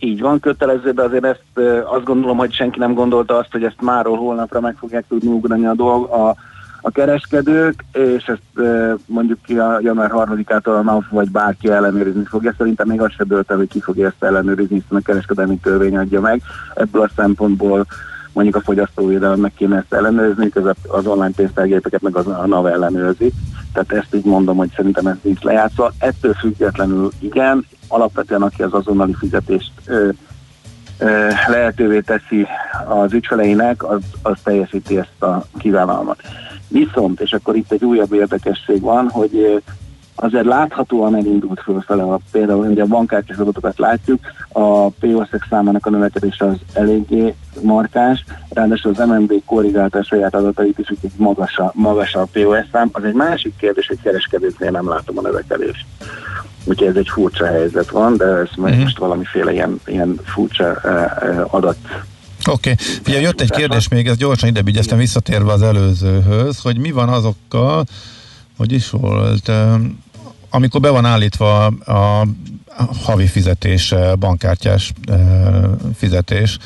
Így 0.04 0.22
van, 0.22 0.40
kötelező, 0.40 0.92
de 0.92 1.02
azért 1.02 1.26
ezt 1.26 1.68
azt 1.86 2.04
gondolom, 2.04 2.38
hogy 2.38 2.54
senki 2.54 2.80
nem 2.80 2.94
gondolta 2.94 3.38
azt, 3.38 3.52
hogy 3.52 3.64
ezt 3.64 3.82
máról 3.82 4.18
holnapra 4.18 4.60
meg 4.60 4.76
fogják 4.78 5.06
tudni 5.08 5.30
ugrani 5.30 5.66
a, 5.66 5.74
dolg, 5.74 6.10
a, 6.12 6.36
a 6.82 6.92
kereskedők, 6.92 7.86
és 7.94 8.26
ezt 8.26 8.68
mondjuk 9.06 9.42
ki 9.46 9.58
a 9.58 9.80
január 9.82 10.12
3-ától 10.14 10.80
a 10.80 10.82
NAV 10.82 11.04
vagy 11.10 11.32
bárki 11.32 11.70
ellenőrizni 11.70 12.26
fogja. 12.26 12.54
Szerintem 12.58 12.88
még 12.88 13.02
az 13.02 13.12
se 13.12 13.24
dölt 13.24 13.52
hogy 13.52 13.68
ki 13.68 13.80
fogja 13.80 14.08
ezt 14.08 14.24
ellenőrizni, 14.24 14.76
hiszen 14.76 14.98
a 14.98 15.02
kereskedelmi 15.02 15.58
törvény 15.58 15.98
adja 15.98 16.22
meg. 16.22 16.42
Ebből 16.76 17.02
a 17.02 17.10
szempontból 17.16 17.86
mondjuk 18.34 18.56
a 18.56 18.62
fogyasztóvédelemnek 18.62 19.54
kéne 19.54 19.78
ezt 19.78 19.94
ellenőrizni, 19.94 20.50
közben 20.50 20.76
az 20.88 21.06
online 21.08 21.32
pénztárgépeket 21.36 22.02
meg 22.02 22.16
az 22.16 22.28
a 22.28 22.46
NAV 22.48 22.66
ellenőrzi. 22.66 23.32
Tehát 23.74 23.92
ezt 23.92 24.16
így 24.16 24.26
mondom, 24.26 24.58
hogy 24.58 24.72
szerintem 24.76 25.08
ez 25.08 25.18
nincs 25.22 25.42
lejátszva. 25.42 25.92
Ettől 25.98 26.34
függetlenül 26.34 27.10
igen, 27.20 27.66
alapvetően 27.92 28.42
aki 28.42 28.64
az 28.64 28.74
azonnali 28.74 29.14
fizetést 29.14 29.72
ö, 29.86 30.10
ö, 30.98 31.28
lehetővé 31.48 32.00
teszi 32.00 32.48
az 32.88 33.14
ügyfeleinek, 33.14 33.84
az, 33.84 34.02
az 34.22 34.38
teljesíti 34.44 34.98
ezt 34.98 35.22
a 35.22 35.46
kívánalmat. 35.58 36.22
Viszont, 36.68 37.20
és 37.22 37.34
akkor 37.34 37.56
itt 37.56 37.72
egy 37.72 37.84
újabb 37.84 38.14
érdekesség 38.14 38.82
van, 38.82 39.10
hogy 39.10 39.62
azért 40.22 40.46
láthatóan 40.46 41.16
elindult 41.16 41.62
fölfele, 41.62 42.04
a, 42.04 42.20
például, 42.32 42.66
hogy 42.66 42.80
a 42.80 42.86
bankkártyás 42.86 43.38
adatokat 43.38 43.80
látjuk, 43.80 44.20
a 44.52 44.90
POS-ek 44.90 45.46
számának 45.50 45.86
a 45.86 45.90
növekedése 45.90 46.46
az 46.46 46.58
eléggé 46.74 47.36
markáns, 47.62 48.24
ráadásul 48.50 48.92
az 48.92 49.08
MNB 49.08 49.34
korrigálta 49.46 50.00
a 50.00 50.04
saját 50.04 50.36
adatait 50.36 50.80
is, 50.80 50.90
úgyhogy 50.90 51.12
magas 51.16 51.58
a, 51.58 51.72
magas 51.76 52.14
a 52.14 52.28
POS 52.32 52.66
szám. 52.72 52.90
Az 52.92 53.04
egy 53.04 53.14
másik 53.14 53.54
kérdés, 53.58 53.88
hogy 53.88 54.02
kereskedőknél 54.04 54.72
nem 54.72 54.90
látom 54.90 55.18
a 55.18 55.22
növekedést. 55.22 55.86
Úgyhogy 56.66 56.88
ez 56.88 56.96
egy 56.96 57.10
furcsa 57.10 57.46
helyzet 57.46 57.90
van, 57.90 58.18
de 58.18 58.26
ez 58.26 58.50
uh-huh. 58.58 58.78
most 58.78 58.98
valamiféle 58.98 59.52
ilyen, 59.52 59.80
ilyen 59.86 60.20
furcsa 60.24 60.82
uh, 60.84 61.54
adat 61.54 61.78
Oké, 62.50 62.72
okay. 62.72 62.86
figyelj, 63.04 63.24
jött 63.24 63.42
egy 63.42 63.52
kérdés 63.52 63.88
még, 63.88 64.08
ez 64.08 64.18
gyorsan 64.18 64.50
ide 64.50 64.62
vigyeztem 64.62 64.98
visszatérve 64.98 65.52
az 65.52 65.62
előzőhöz, 65.62 66.60
hogy 66.60 66.78
mi 66.78 66.92
van 66.92 67.10
azokkal, 67.10 67.86
hogy 68.58 68.72
is 68.72 68.90
volt, 68.90 69.52
amikor 70.52 70.82
be 70.82 70.90
van 70.90 71.06
állítva 71.06 71.66
a, 71.66 72.26
havi 73.04 73.28
fizetés, 73.28 73.92
ö, 73.92 74.14
bankkártyás 74.20 74.92
ö, 75.08 75.14
fizetés, 75.96 76.58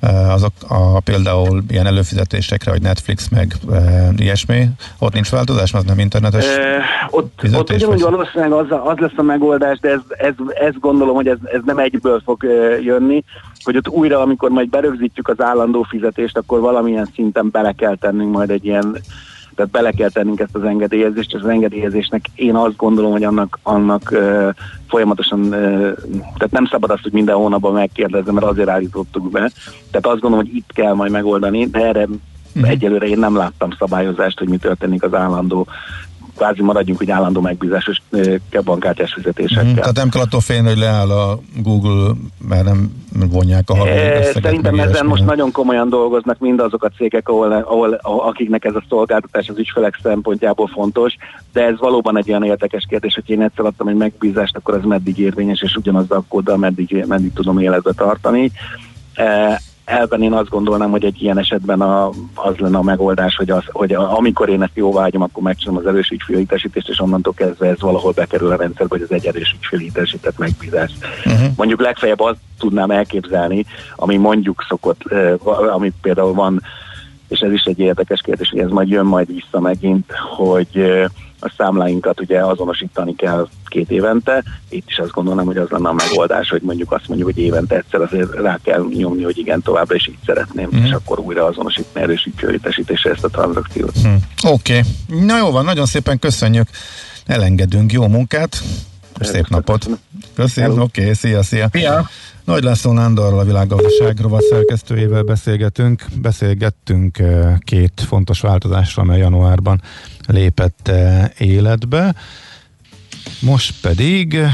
ö, 0.00 0.06
azok 0.06 0.52
a, 0.68 1.00
például 1.00 1.62
ilyen 1.68 1.86
előfizetésekre, 1.86 2.70
hogy 2.70 2.82
Netflix 2.82 3.28
meg 3.28 3.54
e, 3.72 4.08
ilyesmi, 4.16 4.68
ott 4.98 5.12
nincs 5.12 5.30
változás, 5.30 5.72
mert 5.72 5.86
nem 5.86 5.98
internetes 5.98 6.44
Ö, 6.44 6.76
ott, 7.10 7.42
ott 7.54 7.70
ugyanúgy 7.70 8.00
valószínűleg 8.00 8.52
az, 8.52 8.66
az 8.84 8.98
lesz 8.98 9.16
a 9.16 9.22
megoldás, 9.22 9.78
de 9.78 9.88
ez, 9.88 10.00
ez, 10.08 10.34
ez 10.54 10.74
gondolom, 10.80 11.14
hogy 11.14 11.28
ez, 11.28 11.38
ez 11.42 11.60
nem 11.64 11.78
egyből 11.78 12.20
fog 12.24 12.42
jönni, 12.82 13.24
hogy 13.64 13.76
ott 13.76 13.88
újra, 13.88 14.20
amikor 14.20 14.50
majd 14.50 14.68
berögzítjük 14.68 15.28
az 15.28 15.40
állandó 15.40 15.82
fizetést, 15.82 16.36
akkor 16.36 16.60
valamilyen 16.60 17.08
szinten 17.14 17.50
bele 17.50 17.72
kell 17.72 17.96
tennünk 17.96 18.32
majd 18.32 18.50
egy 18.50 18.64
ilyen 18.64 18.96
tehát 19.54 19.70
bele 19.70 19.90
kell 19.90 20.10
tennünk 20.10 20.40
ezt 20.40 20.54
az 20.54 20.64
engedélyezést, 20.64 21.34
és 21.34 21.40
az 21.42 21.48
engedélyezésnek 21.48 22.24
én 22.34 22.54
azt 22.54 22.76
gondolom, 22.76 23.12
hogy 23.12 23.24
annak, 23.24 23.58
annak 23.62 24.08
uh, 24.12 24.48
folyamatosan, 24.88 25.40
uh, 25.40 25.52
tehát 26.36 26.50
nem 26.50 26.66
szabad 26.66 26.90
azt, 26.90 27.02
hogy 27.02 27.12
minden 27.12 27.36
hónapban 27.36 27.72
megkérdezzem, 27.72 28.34
mert 28.34 28.46
azért 28.46 28.68
állítottuk 28.68 29.30
be. 29.30 29.50
Tehát 29.90 30.06
azt 30.06 30.20
gondolom, 30.20 30.46
hogy 30.46 30.54
itt 30.54 30.70
kell 30.72 30.94
majd 30.94 31.10
megoldani, 31.10 31.66
de 31.66 31.78
erre 31.78 32.06
uh-huh. 32.54 32.70
egyelőre 32.70 33.06
én 33.06 33.18
nem 33.18 33.36
láttam 33.36 33.70
szabályozást, 33.78 34.38
hogy 34.38 34.48
mi 34.48 34.56
történik 34.56 35.02
az 35.02 35.14
állandó 35.14 35.66
kvázi 36.36 36.62
maradjunk, 36.62 36.98
hogy 36.98 37.10
állandó 37.10 37.40
megbízásos 37.40 38.02
bankkártyás 38.64 39.12
fizetésekkel. 39.12 39.64
Mhm, 39.64 39.74
Tehát 39.74 39.96
nem 39.96 40.08
kell 40.08 40.22
attól 40.22 40.40
félni, 40.40 40.68
hogy 40.68 40.78
leáll 40.78 41.10
a 41.10 41.38
Google, 41.62 42.14
mert 42.48 42.64
nem 42.64 42.92
vonják 43.30 43.70
a 43.70 43.76
összeget, 43.78 44.42
Szerintem 44.42 44.74
ezen 44.74 44.88
ilyesmi. 44.88 45.08
most 45.08 45.24
nagyon 45.24 45.50
komolyan 45.52 45.88
dolgoznak 45.88 46.38
mindazok 46.38 46.84
a 46.84 46.88
cégek, 46.96 47.28
ahol, 47.28 47.52
ahol, 47.52 47.92
akiknek 48.02 48.64
ez 48.64 48.74
a 48.74 48.82
szolgáltatás 48.88 49.48
az 49.48 49.58
ügyfelek 49.58 49.98
szempontjából 50.02 50.66
fontos, 50.66 51.16
de 51.52 51.64
ez 51.64 51.78
valóban 51.78 52.18
egy 52.18 52.28
olyan 52.28 52.44
érdekes 52.44 52.86
kérdés, 52.88 53.14
hogy 53.14 53.30
én 53.30 53.42
egyszer 53.42 53.64
adtam 53.64 53.88
egy 53.88 53.96
megbízást, 53.96 54.56
akkor 54.56 54.74
az 54.74 54.84
meddig 54.84 55.18
érvényes, 55.18 55.62
és 55.62 55.76
ugyanazzal 55.76 56.18
a 56.18 56.24
kóddal 56.28 56.56
meddig, 56.56 57.04
meddig 57.08 57.32
tudom 57.32 57.58
életbe 57.58 57.92
tartani. 57.92 58.50
Elben 59.84 60.22
én 60.22 60.32
azt 60.32 60.48
gondolnám, 60.48 60.90
hogy 60.90 61.04
egy 61.04 61.22
ilyen 61.22 61.38
esetben 61.38 61.80
a, 61.80 62.08
az 62.34 62.56
lenne 62.56 62.78
a 62.78 62.82
megoldás, 62.82 63.36
hogy, 63.36 63.50
az, 63.50 63.62
hogy 63.72 63.92
a, 63.92 64.16
amikor 64.16 64.48
én 64.48 64.62
ezt 64.62 64.72
jóvágyom, 64.74 65.22
akkor 65.22 65.42
megcsinálom 65.42 65.80
az 65.80 65.86
erős 65.86 66.08
ügyfélhitesítést, 66.08 66.88
és 66.88 67.00
onnantól 67.00 67.32
kezdve 67.32 67.66
ez 67.66 67.80
valahol 67.80 68.12
bekerül 68.12 68.50
a 68.50 68.56
rendszerbe, 68.56 68.96
hogy 68.96 69.02
az 69.02 69.12
egy 69.12 69.26
erős 69.26 69.56
ügyfélhitesített 69.60 70.38
megbízás. 70.38 70.92
Uh-huh. 71.24 71.48
Mondjuk 71.56 71.80
legfeljebb 71.80 72.20
azt 72.20 72.38
tudnám 72.58 72.90
elképzelni, 72.90 73.66
ami 73.96 74.16
mondjuk 74.16 74.64
szokott, 74.68 75.12
eh, 75.12 75.32
va- 75.42 75.68
ami 75.68 75.92
például 76.02 76.32
van, 76.32 76.62
és 77.28 77.40
ez 77.40 77.52
is 77.52 77.62
egy 77.62 77.78
érdekes 77.78 78.20
kérdés, 78.20 78.50
hogy 78.50 78.60
ez 78.60 78.70
majd 78.70 78.88
jön 78.88 79.06
majd 79.06 79.26
vissza 79.26 79.60
megint, 79.60 80.12
hogy 80.36 80.84
a 81.44 81.52
számláinkat 81.56 82.20
ugye 82.20 82.40
azonosítani 82.40 83.16
kell 83.16 83.48
két 83.66 83.90
évente. 83.90 84.42
Itt 84.68 84.88
is 84.88 84.98
azt 84.98 85.10
gondolnám, 85.10 85.44
hogy 85.44 85.56
az 85.56 85.68
lenne 85.68 85.88
a 85.88 85.92
megoldás, 85.92 86.48
hogy 86.48 86.62
mondjuk 86.62 86.92
azt 86.92 87.08
mondjuk, 87.08 87.30
hogy 87.34 87.42
évente 87.42 87.76
egyszer 87.76 88.00
azért 88.00 88.34
rá 88.34 88.58
kell 88.62 88.86
nyomni, 88.94 89.22
hogy 89.22 89.38
igen, 89.38 89.62
továbbra 89.62 89.94
is 89.94 90.08
így 90.08 90.18
szeretném, 90.26 90.68
Mhm. 90.70 90.84
és 90.84 90.90
akkor 90.90 91.18
újra 91.18 91.44
azonosítani 91.44 92.04
erősítőítesítésre 92.04 93.10
ezt 93.10 93.24
a 93.24 93.28
tranzakciót. 93.28 93.98
Hm. 94.02 94.08
Oké, 94.48 94.78
okay. 94.78 95.26
na 95.26 95.36
jó 95.38 95.50
van, 95.50 95.64
nagyon 95.64 95.86
szépen 95.86 96.18
köszönjük, 96.18 96.68
elengedünk, 97.26 97.92
jó 97.92 98.08
munkát, 98.08 98.62
és 99.20 99.26
szép 99.26 99.48
napot. 99.48 99.88
Köszönöm, 100.34 100.80
oké, 100.80 101.00
okay, 101.00 101.14
szia, 101.14 101.42
szia. 101.42 101.68
Szia. 101.72 102.08
Nagy 102.44 102.62
László 102.62 102.92
Nándorral, 102.92 103.38
a 103.38 103.44
világgazdaság 103.44 104.18
rovat 104.20 104.42
szerkesztőjével 104.42 105.22
beszélgetünk. 105.22 106.04
Beszélgettünk 106.20 107.18
eh, 107.18 107.54
két 107.58 108.02
fontos 108.06 108.40
változásra, 108.40 109.02
amely 109.02 109.18
januárban 109.18 109.82
lépett 110.26 110.88
eh, 110.88 111.24
életbe. 111.38 112.14
Most 113.40 113.74
pedig 113.80 114.34
eh, 114.34 114.52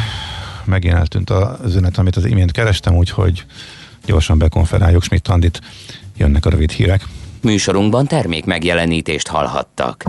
megint 0.64 0.94
eltűnt 0.94 1.30
az 1.30 1.58
üzenet, 1.64 1.98
amit 1.98 2.16
az 2.16 2.24
imént 2.24 2.52
kerestem, 2.52 2.96
úgyhogy 2.96 3.44
gyorsan 4.06 4.38
bekonferáljuk 4.38 5.02
Schmidt 5.02 5.28
Andit. 5.28 5.60
Jönnek 6.16 6.46
a 6.46 6.50
rövid 6.50 6.70
hírek. 6.70 7.06
Műsorunkban 7.42 8.06
termék 8.06 8.44
megjelenítést 8.44 9.28
hallhattak. 9.28 10.04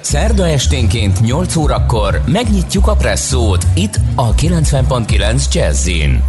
Szerda 0.00 0.46
esténként 0.46 1.20
8 1.20 1.56
órakor 1.56 2.22
megnyitjuk 2.26 2.86
a 2.86 2.94
presszót 2.94 3.66
itt 3.74 4.00
a 4.14 4.34
90.9 4.34 5.52
Jazzin. 5.52 6.22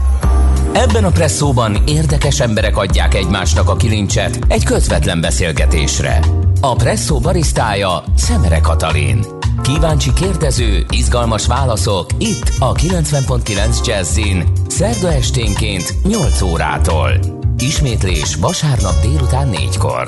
Ebben 0.74 1.04
a 1.04 1.10
presszóban 1.10 1.84
érdekes 1.88 2.40
emberek 2.40 2.78
adják 2.78 3.14
egymásnak 3.14 3.70
a 3.70 3.76
kilincset 3.76 4.40
egy 4.48 4.64
közvetlen 4.64 5.22
beszélgetésre. 5.22 6.20
A 6.66 6.76
presszó 6.76 7.20
barisztája 7.20 8.04
Szemere 8.16 8.60
Katalin. 8.60 9.26
Kíváncsi 9.62 10.14
kérdező, 10.14 10.86
izgalmas 10.90 11.48
válaszok 11.48 12.10
itt 12.18 12.52
a 12.60 12.72
90.9 12.72 13.86
Jazzin. 13.86 14.52
Szerda 14.68 15.12
esténként 15.12 15.94
8 16.04 16.42
órától. 16.42 17.12
Ismétlés 17.58 18.36
vasárnap 18.36 19.02
délután 19.02 19.50
4-kor. 19.52 20.08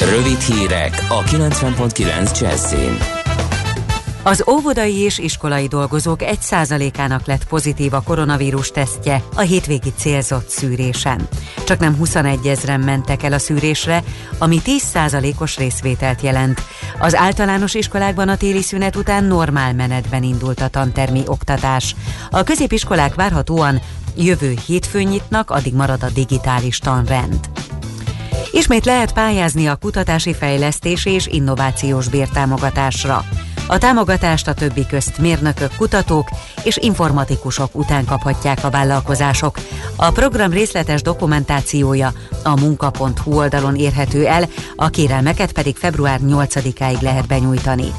Rövid 0.00 0.40
hírek 0.40 1.06
a 1.08 1.22
90.9 1.22 2.40
Jazzin. 2.40 3.17
Az 4.22 4.44
óvodai 4.48 4.96
és 4.96 5.18
iskolai 5.18 5.66
dolgozók 5.66 6.20
1%-ának 6.22 7.26
lett 7.26 7.46
pozitív 7.46 7.92
a 7.92 8.00
koronavírus 8.00 8.70
tesztje 8.70 9.22
a 9.34 9.40
hétvégi 9.40 9.92
célzott 9.96 10.48
szűrésen. 10.48 11.28
Csak 11.66 11.78
nem 11.78 11.96
21 11.96 12.46
ezren 12.46 12.80
mentek 12.80 13.22
el 13.22 13.32
a 13.32 13.38
szűrésre, 13.38 14.02
ami 14.38 14.60
10%-os 14.64 15.56
részvételt 15.56 16.20
jelent. 16.20 16.62
Az 16.98 17.16
általános 17.16 17.74
iskolákban 17.74 18.28
a 18.28 18.36
téli 18.36 18.62
szünet 18.62 18.96
után 18.96 19.24
normál 19.24 19.72
menetben 19.72 20.22
indult 20.22 20.60
a 20.60 20.68
tantermi 20.68 21.22
oktatás. 21.26 21.94
A 22.30 22.42
középiskolák 22.42 23.14
várhatóan 23.14 23.80
jövő 24.16 24.54
hétfőn 24.66 25.06
nyitnak, 25.06 25.50
addig 25.50 25.74
marad 25.74 26.02
a 26.02 26.10
digitális 26.10 26.78
tanrend. 26.78 27.48
Ismét 28.50 28.84
lehet 28.84 29.12
pályázni 29.12 29.66
a 29.66 29.76
kutatási 29.76 30.34
fejlesztési 30.34 31.10
és 31.10 31.26
innovációs 31.26 32.08
bértámogatásra. 32.08 33.24
A 33.70 33.78
támogatást 33.78 34.48
a 34.48 34.54
többi 34.54 34.86
közt 34.86 35.18
mérnökök, 35.18 35.76
kutatók 35.76 36.28
és 36.62 36.76
informatikusok 36.76 37.74
után 37.74 38.04
kaphatják 38.04 38.64
a 38.64 38.70
vállalkozások. 38.70 39.58
A 39.96 40.10
program 40.10 40.50
részletes 40.50 41.02
dokumentációja 41.02 42.12
a 42.42 42.60
munka.hu 42.60 43.36
oldalon 43.36 43.76
érhető 43.76 44.26
el, 44.26 44.48
a 44.76 44.88
kérelmeket 44.88 45.52
pedig 45.52 45.76
február 45.76 46.20
8-áig 46.22 47.00
lehet 47.00 47.26
benyújtani. 47.26 47.92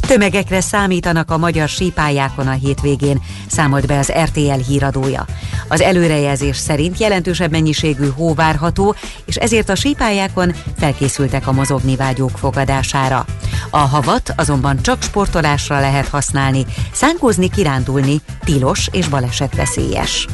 Tömegekre 0.00 0.60
számítanak 0.60 1.30
a 1.30 1.38
magyar 1.38 1.68
sípályákon 1.68 2.46
a 2.46 2.52
hétvégén, 2.52 3.22
számolt 3.46 3.86
be 3.86 3.98
az 3.98 4.12
RTL 4.24 4.60
híradója. 4.68 5.26
Az 5.68 5.80
előrejelzés 5.80 6.56
szerint 6.56 6.98
jelentősebb 6.98 7.50
mennyiségű 7.50 8.08
hó 8.16 8.34
várható, 8.34 8.94
és 9.24 9.36
ezért 9.36 9.68
a 9.68 9.74
sípályákon 9.74 10.54
felkészültek 10.78 11.46
a 11.46 11.52
mozogni 11.52 11.96
vágyók 11.96 12.38
fogadására. 12.38 13.24
A 13.70 13.78
havat 13.78 14.32
azonban 14.36 14.82
csak 14.82 15.03
sportolásra 15.04 15.80
lehet 15.80 16.08
használni, 16.08 16.66
szánkózni, 16.92 17.50
kirándulni 17.50 18.20
tilos 18.44 18.88
és 18.92 19.08
balesetveszélyes. 19.08 20.26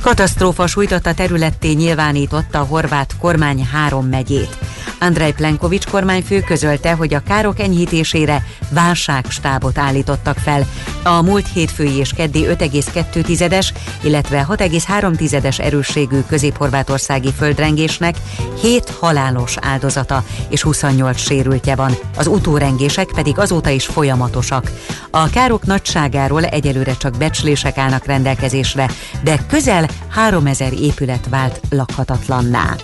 Katasztrófa 0.00 0.66
sújtotta 0.66 1.14
területté 1.14 1.72
nyilvánította 1.72 2.60
a 2.60 2.64
horvát 2.64 3.16
kormány 3.18 3.64
három 3.64 4.06
megyét. 4.06 4.58
Andrej 5.00 5.32
Plenkovics 5.32 5.86
kormányfő 5.86 6.40
közölte, 6.40 6.92
hogy 6.92 7.14
a 7.14 7.22
károk 7.26 7.60
enyhítésére 7.60 8.44
válságstábot 8.70 9.78
állítottak 9.78 10.36
fel. 10.36 10.66
A 11.02 11.22
múlt 11.22 11.46
hétfői 11.52 11.96
és 11.96 12.12
keddi 12.12 12.44
5,2-es, 12.46 13.68
illetve 14.02 14.46
6,3-es 14.48 15.60
erősségű 15.60 16.20
közép-horvátországi 16.20 17.32
földrengésnek 17.32 18.16
7 18.60 18.90
halálos 19.00 19.56
áldozata 19.60 20.24
és 20.48 20.62
28 20.62 21.20
sérültje 21.20 21.74
van. 21.74 21.92
Az 22.16 22.26
utórengések 22.26 23.06
pedig 23.14 23.38
azóta 23.38 23.70
is 23.70 23.86
folyamatosak. 23.86 24.70
A 25.10 25.30
károk 25.30 25.64
nagyságáról 25.64 26.44
egyelőre 26.44 26.96
csak 26.96 27.16
becslések 27.16 27.78
állnak 27.78 28.06
rendelkezésre, 28.06 28.90
de 29.22 29.38
közel 29.48 29.88
3000 30.08 30.72
épület 30.72 31.28
vált 31.28 31.60
lakhatatlanná. 31.70 32.74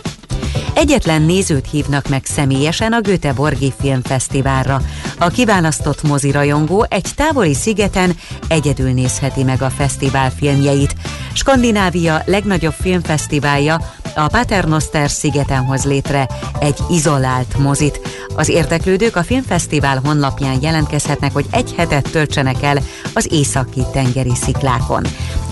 Egyetlen 0.75 1.23
nézőt 1.23 1.71
hívnak 1.71 2.09
meg 2.09 2.25
személyesen 2.25 2.93
a 2.93 3.01
Göteborgi 3.01 3.73
Filmfesztiválra. 3.81 4.81
A 5.19 5.29
kiválasztott 5.29 6.03
mozirajongó 6.03 6.87
egy 6.89 7.07
távoli 7.17 7.55
szigeten 7.55 8.17
egyedül 8.49 8.93
nézheti 8.93 9.43
meg 9.43 9.63
a 9.63 9.71
fesztivál 9.71 10.31
filmjeit. 10.31 10.95
Skandinávia 11.33 12.23
legnagyobb 12.27 12.75
filmfesztiválja 12.81 13.81
a 14.15 14.27
Paternoster 14.27 15.11
szigeten 15.11 15.65
hoz 15.65 15.85
létre 15.85 16.29
egy 16.59 16.79
izolált 16.91 17.59
mozit. 17.59 18.01
Az 18.37 18.49
érdeklődők 18.49 19.17
a 19.17 19.23
filmfesztivál 19.23 20.01
honlapján 20.05 20.59
jelentkezhetnek, 20.63 21.33
hogy 21.33 21.47
egy 21.51 21.75
hetet 21.77 22.11
töltsenek 22.11 22.63
el 22.63 22.79
az 23.15 23.29
északi 23.33 23.83
tengeri 23.93 24.35
sziklákon. 24.35 25.05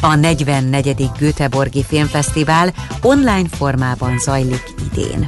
A 0.05 0.15
44. 0.15 1.11
Göteborgi 1.19 1.85
Filmfesztivál 1.89 2.73
online 3.03 3.49
formában 3.51 4.19
zajlik 4.19 4.63
idén. 4.93 5.27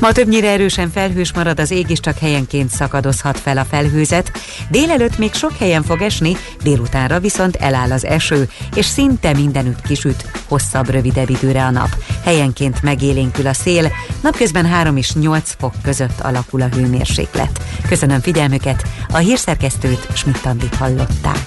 Ma 0.00 0.12
többnyire 0.12 0.50
erősen 0.50 0.90
felhős 0.90 1.32
marad, 1.32 1.60
az 1.60 1.70
ég 1.70 1.90
is 1.90 2.00
csak 2.00 2.18
helyenként 2.18 2.70
szakadozhat 2.70 3.38
fel 3.38 3.58
a 3.58 3.64
felhőzet. 3.64 4.30
Délelőtt 4.70 5.18
még 5.18 5.32
sok 5.32 5.56
helyen 5.58 5.82
fog 5.82 6.02
esni, 6.02 6.36
délutánra 6.62 7.20
viszont 7.20 7.56
eláll 7.56 7.92
az 7.92 8.04
eső, 8.04 8.48
és 8.74 8.84
szinte 8.84 9.32
mindenütt 9.32 9.80
kisüt, 9.80 10.24
hosszabb, 10.48 10.88
rövidebb 10.88 11.30
időre 11.30 11.64
a 11.64 11.70
nap. 11.70 11.96
Helyenként 12.24 12.82
megélénkül 12.82 13.46
a 13.46 13.52
szél, 13.52 13.92
napközben 14.22 14.66
3 14.66 14.96
és 14.96 15.12
8 15.12 15.54
fok 15.58 15.74
között 15.82 16.20
alakul 16.20 16.62
a 16.62 16.68
hőmérséklet. 16.68 17.60
Köszönöm 17.88 18.20
figyelmüket, 18.20 18.82
a 19.08 19.16
hírszerkesztőt 19.16 20.06
Schmidt-Tandit 20.14 20.74
hallották. 20.74 21.46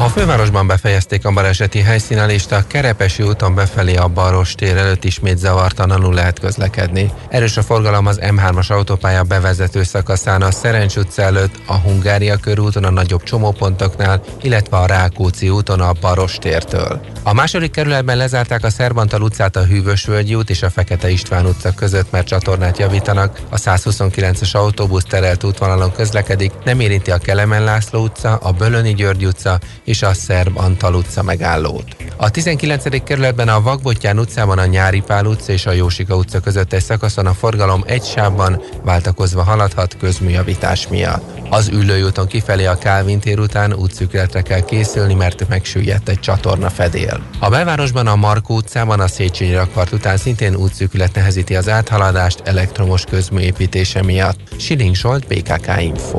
a 0.00 0.08
fővárosban 0.08 0.66
befejezték 0.66 1.24
a 1.24 1.30
baleseti 1.30 1.80
helyszínelést, 1.80 2.52
a 2.52 2.66
Kerepesi 2.66 3.22
úton 3.22 3.54
befelé 3.54 3.96
a 3.96 4.08
Baros 4.08 4.54
tér 4.54 4.76
előtt 4.76 5.04
ismét 5.04 5.38
zavartalanul 5.38 6.14
lehet 6.14 6.38
közlekedni. 6.38 7.12
Erős 7.28 7.56
a 7.56 7.62
forgalom 7.62 8.06
az 8.06 8.18
M3-as 8.22 8.70
autópálya 8.70 9.22
bevezető 9.22 9.82
szakaszán 9.82 10.42
a 10.42 10.50
Szerencs 10.50 10.96
utca 10.96 11.22
előtt, 11.22 11.54
a 11.66 11.74
Hungária 11.74 12.36
körúton 12.36 12.84
a 12.84 12.90
nagyobb 12.90 13.22
csomópontoknál, 13.22 14.22
illetve 14.42 14.76
a 14.76 14.86
Rákóczi 14.86 15.48
úton 15.48 15.80
a 15.80 15.92
Baros 16.00 16.36
tértől. 16.38 17.00
A 17.22 17.32
második 17.32 17.70
kerületben 17.70 18.16
lezárták 18.16 18.64
a 18.64 18.70
Szerbantal 18.70 19.22
utcát 19.22 19.56
a 19.56 19.64
Hűvösvölgyi 19.64 20.34
út 20.34 20.50
és 20.50 20.62
a 20.62 20.70
Fekete 20.70 21.10
István 21.10 21.46
utca 21.46 21.72
között, 21.72 22.10
mert 22.10 22.26
csatornát 22.26 22.78
javítanak. 22.78 23.38
A 23.48 23.56
129-es 23.56 24.52
autóbusz 24.52 25.04
terelt 25.04 25.44
útvonalon 25.44 25.92
közlekedik, 25.92 26.52
nem 26.64 26.80
érinti 26.80 27.10
a 27.10 27.18
Kelemen 27.18 27.64
László 27.64 28.02
utca, 28.02 28.36
a 28.36 28.52
Bölöni 28.52 28.94
György 28.94 29.26
utca 29.26 29.58
és 29.90 30.02
a 30.02 30.14
Szerb 30.14 30.58
Antal 30.58 30.94
utca 30.94 31.22
megállót. 31.22 31.96
A 32.16 32.30
19. 32.30 33.04
kerületben 33.04 33.48
a 33.48 33.60
Vagbottyán 33.60 34.18
utcában 34.18 34.58
a 34.58 34.66
Nyári 34.66 35.00
Pál 35.00 35.26
utca 35.26 35.52
és 35.52 35.66
a 35.66 35.72
Jósika 35.72 36.16
utca 36.16 36.40
között 36.40 36.72
egy 36.72 36.82
szakaszon 36.82 37.26
a 37.26 37.34
forgalom 37.34 37.84
egy 37.86 38.04
sávban 38.04 38.62
váltakozva 38.84 39.42
haladhat 39.42 39.96
közműjavítás 39.96 40.88
miatt. 40.88 41.38
Az 41.48 41.68
ülőjúton 41.68 42.26
kifelé 42.26 42.64
a 42.64 42.78
Kálvin 42.78 43.20
tér 43.20 43.38
után 43.38 43.74
útszükletre 43.74 44.42
kell 44.42 44.60
készülni, 44.60 45.14
mert 45.14 45.48
megsüllyedt 45.48 46.08
egy 46.08 46.20
csatorna 46.20 46.70
fedél. 46.70 47.20
A 47.38 47.48
belvárosban 47.48 48.06
a 48.06 48.16
Markó 48.16 48.54
utcában 48.54 49.00
a 49.00 49.08
Széchenyi 49.08 49.54
rakpart 49.54 49.92
után 49.92 50.16
szintén 50.16 50.54
útszüklet 50.54 51.14
nehezíti 51.14 51.56
az 51.56 51.68
áthaladást 51.68 52.40
elektromos 52.44 53.04
közműépítése 53.04 54.02
miatt. 54.02 54.38
Siling 54.58 54.94
Zsolt, 54.94 55.26
BKK 55.26 55.80
Info. 55.80 56.18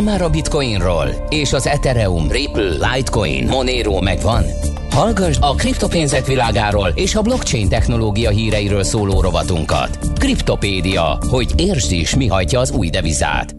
Hallottál 0.00 0.18
már 0.18 0.28
a 0.28 0.34
Bitcoinról? 0.34 1.26
És 1.28 1.52
az 1.52 1.66
Ethereum, 1.66 2.30
Ripple, 2.30 2.94
Litecoin, 2.94 3.46
Monero 3.46 4.00
megvan? 4.00 4.44
Hallgass 4.90 5.36
a 5.40 5.54
kriptopénzek 5.54 6.26
világáról 6.26 6.88
és 6.94 7.14
a 7.14 7.22
blockchain 7.22 7.68
technológia 7.68 8.30
híreiről 8.30 8.82
szóló 8.82 9.20
rovatunkat. 9.20 9.98
Kriptopédia, 10.18 11.18
hogy 11.28 11.52
értsd 11.56 11.92
is, 11.92 12.14
mi 12.14 12.26
hajtja 12.26 12.60
az 12.60 12.70
új 12.70 12.90
devizát. 12.90 13.54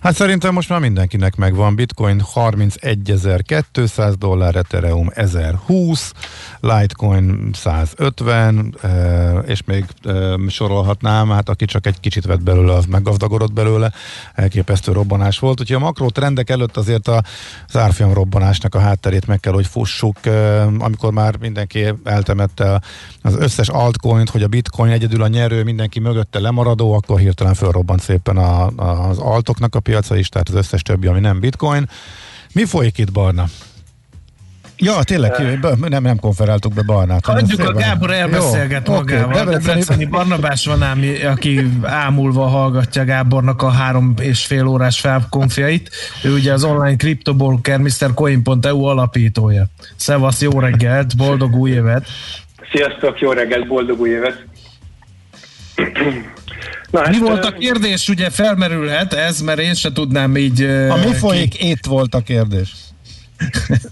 Hát 0.00 0.14
szerintem 0.14 0.54
most 0.54 0.68
már 0.68 0.80
mindenkinek 0.80 1.36
megvan. 1.36 1.74
Bitcoin 1.74 2.22
31.200 2.34 4.14
dollár, 4.18 4.56
Ethereum 4.56 5.10
1020, 5.14 6.12
Litecoin 6.66 7.50
150, 7.52 8.74
eh, 8.82 9.34
és 9.46 9.62
még 9.64 9.84
sorolhatnám, 10.48 11.30
hát 11.30 11.48
aki 11.48 11.64
csak 11.64 11.86
egy 11.86 12.00
kicsit 12.00 12.24
vett 12.24 12.42
belőle, 12.42 12.72
az 12.72 12.84
meggazdagodott 12.84 13.52
belőle, 13.52 13.92
elképesztő 14.34 14.92
robbanás 14.92 15.38
volt. 15.38 15.60
Úgyhogy 15.60 15.76
a 15.76 15.84
makró 15.84 16.08
trendek 16.08 16.50
előtt 16.50 16.76
azért 16.76 17.08
az 17.08 17.76
árfolyam 17.76 18.12
robbanásnak 18.12 18.74
a 18.74 18.78
hátterét 18.78 19.26
meg 19.26 19.40
kell, 19.40 19.52
hogy 19.52 19.66
fussuk, 19.66 20.16
amikor 20.78 21.12
már 21.12 21.36
mindenki 21.36 21.94
eltemette 22.04 22.80
az 23.22 23.36
összes 23.36 23.68
altcoint, 23.68 24.30
hogy 24.30 24.42
a 24.42 24.48
bitcoin 24.48 24.90
egyedül 24.90 25.22
a 25.22 25.28
nyerő, 25.28 25.62
mindenki 25.62 26.00
mögötte 26.00 26.38
lemaradó, 26.38 26.92
akkor 26.92 27.18
hirtelen 27.18 27.54
fölrobbant 27.54 28.00
szépen 28.00 28.36
a, 28.36 28.66
az 29.08 29.18
altoknak 29.18 29.74
a 29.74 29.80
piaca 29.80 30.16
is, 30.16 30.28
tehát 30.28 30.48
az 30.48 30.54
összes 30.54 30.82
többi, 30.82 31.06
ami 31.06 31.20
nem 31.20 31.40
bitcoin. 31.40 31.88
Mi 32.52 32.64
folyik 32.64 32.98
itt, 32.98 33.12
Barna? 33.12 33.48
Ja, 34.78 35.02
tényleg, 35.02 35.58
nem, 35.88 36.02
nem 36.02 36.18
konferáltuk 36.18 36.72
be 36.72 36.82
Barnát. 36.82 37.24
Hagyjuk 37.26 37.68
a 37.68 37.72
Gábor 37.72 38.10
elbeszélget 38.10 38.88
Jó, 38.88 38.94
magával. 38.94 39.42
Okay, 39.42 39.44
Debreceni- 39.44 40.04
Barnabás 40.06 40.66
van 40.66 40.82
ám, 40.82 41.02
aki 41.30 41.70
ámulva 41.82 42.46
hallgatja 42.46 43.04
Gábornak 43.04 43.62
a 43.62 43.70
három 43.70 44.14
és 44.20 44.44
fél 44.46 44.66
órás 44.66 45.00
felkonfjait. 45.00 45.90
Ő 46.24 46.32
ugye 46.34 46.52
az 46.52 46.64
online 46.64 46.96
kriptobroker 46.96 47.78
MrCoin.eu 47.78 48.82
alapítója. 48.84 49.66
Szevasz, 49.96 50.40
jó 50.40 50.60
reggelt, 50.60 51.16
boldog 51.16 51.54
új 51.54 51.70
évet! 51.70 52.06
Sziasztok, 52.72 53.20
jó 53.20 53.32
reggelt, 53.32 53.66
boldog 53.66 54.00
új 54.00 54.10
évet! 54.10 54.44
Na, 56.90 57.02
Mi 57.10 57.18
volt 57.18 57.44
a 57.44 57.52
kérdés? 57.52 58.08
Ugye 58.08 58.30
felmerülhet 58.30 59.12
ez, 59.12 59.40
mert 59.40 59.58
én 59.58 59.74
se 59.74 59.92
tudnám 59.92 60.36
így... 60.36 60.62
A 60.62 60.96
mi 60.96 61.04
ki- 61.04 61.14
folyik, 61.14 61.62
itt 61.62 61.84
volt 61.86 62.14
a 62.14 62.20
kérdés. 62.20 62.72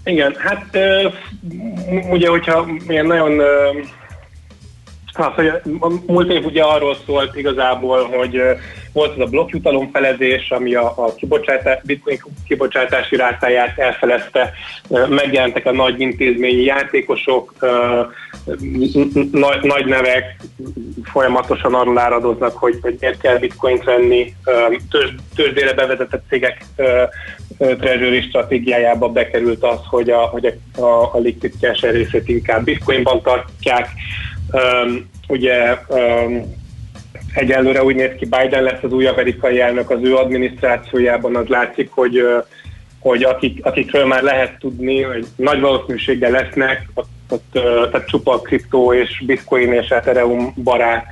Igen, 0.03 0.35
hát 0.37 0.77
ugye, 2.09 2.29
hogyha 2.29 2.67
ilyen 2.87 3.05
nagyon... 3.05 3.41
Az, 5.17 5.33
hogy 5.35 5.47
a 5.79 5.89
múlt 6.05 6.31
év 6.31 6.45
ugye 6.45 6.63
arról 6.63 6.95
szólt 7.05 7.35
igazából, 7.35 8.03
hogy 8.03 8.41
volt 8.93 9.13
ez 9.13 9.19
a 9.19 9.29
blokkjutalom 9.29 9.89
felezés, 9.91 10.51
ami 10.51 10.75
a, 10.75 10.93
a 10.97 11.15
kibocsátá, 11.15 11.79
bitcoin 11.83 12.19
kibocsátási 12.47 13.15
rátáját 13.15 13.79
elfelezte, 13.79 14.51
megjelentek 15.09 15.65
a 15.65 15.71
nagy 15.71 15.99
intézményi 15.99 16.63
játékosok, 16.63 17.53
nagy, 19.31 19.61
nagy 19.61 19.85
nevek 19.85 20.35
folyamatosan 21.03 21.73
arról 21.73 21.97
áradoznak, 21.97 22.57
hogy, 22.57 22.77
hogy 22.81 22.97
miért 22.99 23.21
kell 23.21 23.37
bitcoint 23.37 23.83
venni, 23.83 24.33
tőzs, 24.89 25.09
tőzsdére 25.35 25.73
bevezetett 25.73 26.23
cégek 26.29 26.65
treasury 27.57 28.21
stratégiájába 28.21 29.09
bekerült 29.09 29.63
az, 29.63 29.79
hogy 29.89 30.09
a, 30.09 30.19
hogy 30.19 30.45
a, 30.45 30.81
a, 30.81 31.09
a 31.13 31.17
liquid 31.17 31.53
cash 31.59 31.91
részét 31.91 32.27
inkább 32.27 32.63
bitcoinban 32.63 33.21
tartják. 33.21 33.89
Um, 34.51 35.09
ugye 35.27 35.77
um, 35.87 36.55
egyelőre 37.33 37.83
úgy 37.83 37.95
néz 37.95 38.11
ki, 38.17 38.25
Biden 38.25 38.63
lesz 38.63 38.83
az 38.83 38.91
új 38.91 39.05
amerikai 39.05 39.59
elnök 39.59 39.89
az 39.89 39.99
ő 40.01 40.15
adminisztrációjában, 40.15 41.35
az 41.35 41.47
látszik, 41.47 41.91
hogy, 41.91 42.27
hogy 42.99 43.23
akik, 43.23 43.65
akikről 43.65 44.05
már 44.05 44.23
lehet 44.23 44.59
tudni, 44.59 45.01
hogy 45.01 45.27
nagy 45.35 45.59
valószínűséggel 45.59 46.31
lesznek, 46.31 46.89
ott, 46.93 47.09
ott 47.29 47.51
tehát 47.91 48.07
csupa 48.07 48.41
kriptó 48.41 48.93
és 48.93 49.23
bitcoin 49.25 49.73
és 49.73 49.89
ethereum 49.89 50.53
barát 50.63 51.07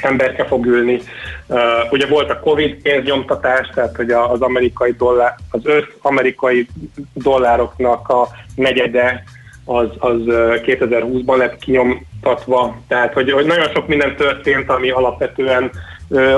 emberke 0.00 0.44
fog 0.44 0.66
ülni. 0.66 1.00
Uh, 1.46 1.58
ugye 1.90 2.06
volt 2.06 2.30
a 2.30 2.40
Covid 2.40 2.74
pénznyomtatás, 2.82 3.68
tehát 3.74 3.96
hogy 3.96 4.10
az 4.10 4.40
amerikai 4.40 4.94
dollár, 4.98 5.34
az 5.50 5.60
össz 5.64 5.84
amerikai 6.02 6.66
dollároknak 7.12 8.08
a 8.08 8.28
negyede 8.54 9.24
az, 9.64 9.88
az 9.98 10.18
uh, 10.18 10.54
2020-ban 10.66 11.36
lett 11.36 11.58
kinyomtatva, 11.58 12.76
tehát 12.88 13.12
hogy, 13.12 13.30
hogy 13.30 13.46
nagyon 13.46 13.68
sok 13.74 13.86
minden 13.86 14.16
történt, 14.16 14.70
ami 14.70 14.90
alapvetően 14.90 15.70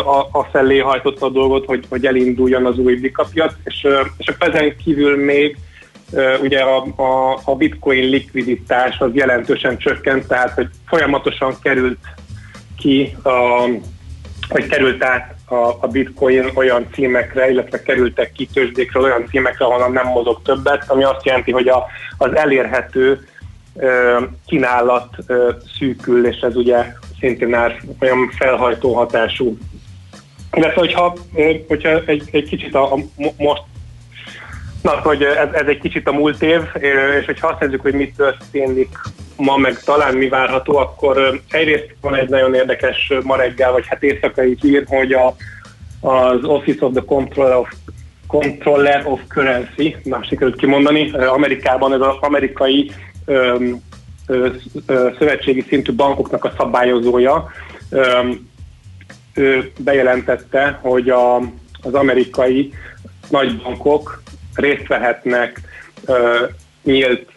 a, 0.05 0.39
a 0.39 0.49
felé 0.53 0.79
hajtotta 0.79 1.27
a 1.27 1.31
dolgot, 1.31 1.65
hogy, 1.65 1.85
hogy 1.89 2.07
elinduljon 2.07 2.67
az 2.67 2.79
új 2.79 2.95
bikapiac, 2.95 3.53
és, 3.65 3.87
és 4.19 4.33
ezen 4.39 4.77
kívül 4.85 5.25
még 5.25 5.57
ugye 6.43 6.59
a, 6.59 6.87
a, 6.97 7.41
a 7.45 7.57
bitcoin 7.57 8.09
likviditás 8.09 8.99
az 8.99 9.11
jelentősen 9.13 9.77
csökkent, 9.79 10.27
tehát 10.27 10.51
hogy 10.51 10.69
folyamatosan 10.87 11.55
került 11.63 11.99
ki, 12.79 13.17
a, 13.23 13.65
vagy 14.49 14.67
került 14.67 15.05
át 15.05 15.35
a, 15.47 15.55
a 15.55 15.87
bitcoin 15.91 16.51
olyan 16.55 16.87
címekre, 16.93 17.51
illetve 17.51 17.83
kerültek 17.83 18.33
ki 18.33 18.47
tőzsdékről 18.47 19.03
olyan 19.03 19.27
címekre, 19.31 19.65
ahonnan 19.65 19.93
nem 19.93 20.07
mozog 20.07 20.43
többet, 20.43 20.85
ami 20.91 21.05
azt 21.05 21.25
jelenti, 21.25 21.51
hogy 21.53 21.69
a, 21.69 21.87
az 22.19 22.37
elérhető 22.37 23.29
ö, 23.77 24.19
kínálat 24.47 25.17
ö, 25.27 25.51
szűkül, 25.79 26.27
és 26.27 26.41
ez 26.41 26.57
ugye 26.57 26.93
szintén 27.21 27.49
már 27.49 27.83
olyan 28.01 28.31
felhajtó 28.39 28.95
hatású. 28.95 29.59
Illetve, 30.53 30.81
hogyha, 30.81 31.17
hogyha 31.69 32.01
egy, 32.07 32.29
egy 32.31 32.49
kicsit 32.49 32.75
a, 32.75 32.93
a 32.93 32.97
mo- 33.17 33.39
most 33.39 33.63
Na, 34.83 35.01
hogy 35.01 35.23
ez, 35.23 35.49
ez 35.53 35.67
egy 35.67 35.81
kicsit 35.81 36.09
a 36.09 36.13
múlt 36.13 36.43
év, 36.43 36.61
és 37.21 37.25
hogyha 37.25 37.47
azt 37.47 37.61
nézzük, 37.61 37.81
hogy 37.81 37.95
mit 37.95 38.17
történik 38.17 38.89
ma, 39.37 39.57
meg 39.57 39.79
talán 39.79 40.15
mi 40.15 40.29
várható, 40.29 40.77
akkor 40.77 41.41
egyrészt 41.51 41.95
van 42.01 42.15
egy 42.15 42.29
nagyon 42.29 42.55
érdekes 42.55 43.13
ma 43.23 43.37
reggel, 43.37 43.73
vagy 43.73 43.87
hát 43.87 44.03
éjszakai 44.03 44.57
hír, 44.61 44.85
hogy 44.87 45.13
a, 45.13 45.37
az 46.01 46.45
Office 46.45 46.85
of 46.85 46.93
the 46.93 47.05
Controller 47.05 47.57
of, 47.57 47.73
Controller 48.27 49.03
of 49.07 49.21
Currency, 49.29 49.97
na, 50.03 50.23
sikerült 50.23 50.57
kimondani, 50.57 51.11
Amerikában 51.11 51.93
ez 51.93 52.01
az 52.01 52.17
amerikai 52.21 52.91
öm, 53.25 53.83
ö, 54.27 54.49
ö, 54.87 55.09
szövetségi 55.19 55.65
szintű 55.69 55.93
bankoknak 55.93 56.45
a 56.45 56.53
szabályozója, 56.57 57.51
öm, 57.91 58.49
ő 59.35 59.73
bejelentette, 59.79 60.79
hogy 60.83 61.09
a, 61.09 61.37
az 61.83 61.95
amerikai 61.95 62.73
nagybankok 63.29 64.23
részt 64.55 64.87
vehetnek 64.87 65.61
nyílt 66.87 67.31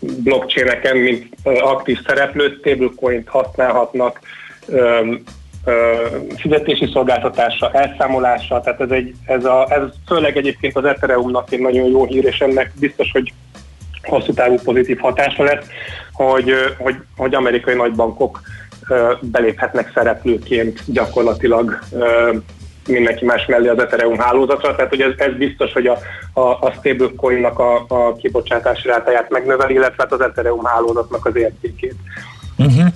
blockchaineken, 0.00 0.96
mint 0.96 1.26
aktív 1.44 1.98
szereplő, 2.06 2.58
stablecoin-t 2.60 3.28
használhatnak 3.28 4.20
fizetési 6.36 6.90
szolgáltatásra, 6.92 7.70
elszámolásra, 7.72 8.60
tehát 8.60 8.80
ez, 8.80 8.90
egy, 8.90 9.14
ez, 9.26 9.44
a, 9.44 9.66
ez 9.70 9.82
főleg 10.06 10.36
egyébként 10.36 10.76
az 10.76 10.84
Ethereumnak 10.84 11.52
egy 11.52 11.60
nagyon 11.60 11.88
jó 11.88 12.04
hír, 12.04 12.24
és 12.24 12.38
ennek 12.38 12.72
biztos, 12.78 13.10
hogy 13.12 13.32
hosszú 14.02 14.32
távú 14.32 14.54
pozitív 14.64 14.98
hatása 14.98 15.42
lesz, 15.42 15.66
hogy, 16.12 16.52
hogy, 16.78 16.96
hogy 17.16 17.34
amerikai 17.34 17.74
nagybankok 17.74 18.40
beléphetnek 19.20 19.90
szereplőként 19.94 20.80
gyakorlatilag 20.86 21.78
mindenki 22.86 23.24
más 23.24 23.46
mellé 23.46 23.68
az 23.68 23.78
Ethereum 23.78 24.18
hálózatra, 24.18 24.74
tehát 24.74 24.90
hogy 24.90 25.00
ez, 25.00 25.12
ez 25.16 25.32
biztos, 25.36 25.72
hogy 25.72 25.86
a, 25.86 25.98
a, 26.32 26.40
a 26.40 26.72
stablecoin-nak 26.78 27.58
a, 27.58 27.84
a 27.88 28.14
kibocsátási 28.14 28.88
rátáját 28.88 29.30
megnöveli, 29.30 29.74
illetve 29.74 30.02
hát 30.02 30.12
az 30.12 30.20
Ethereum 30.20 30.64
hálózatnak 30.64 31.26
az 31.26 31.36
értékét. 31.36 31.94
Uh-huh. 32.56 32.86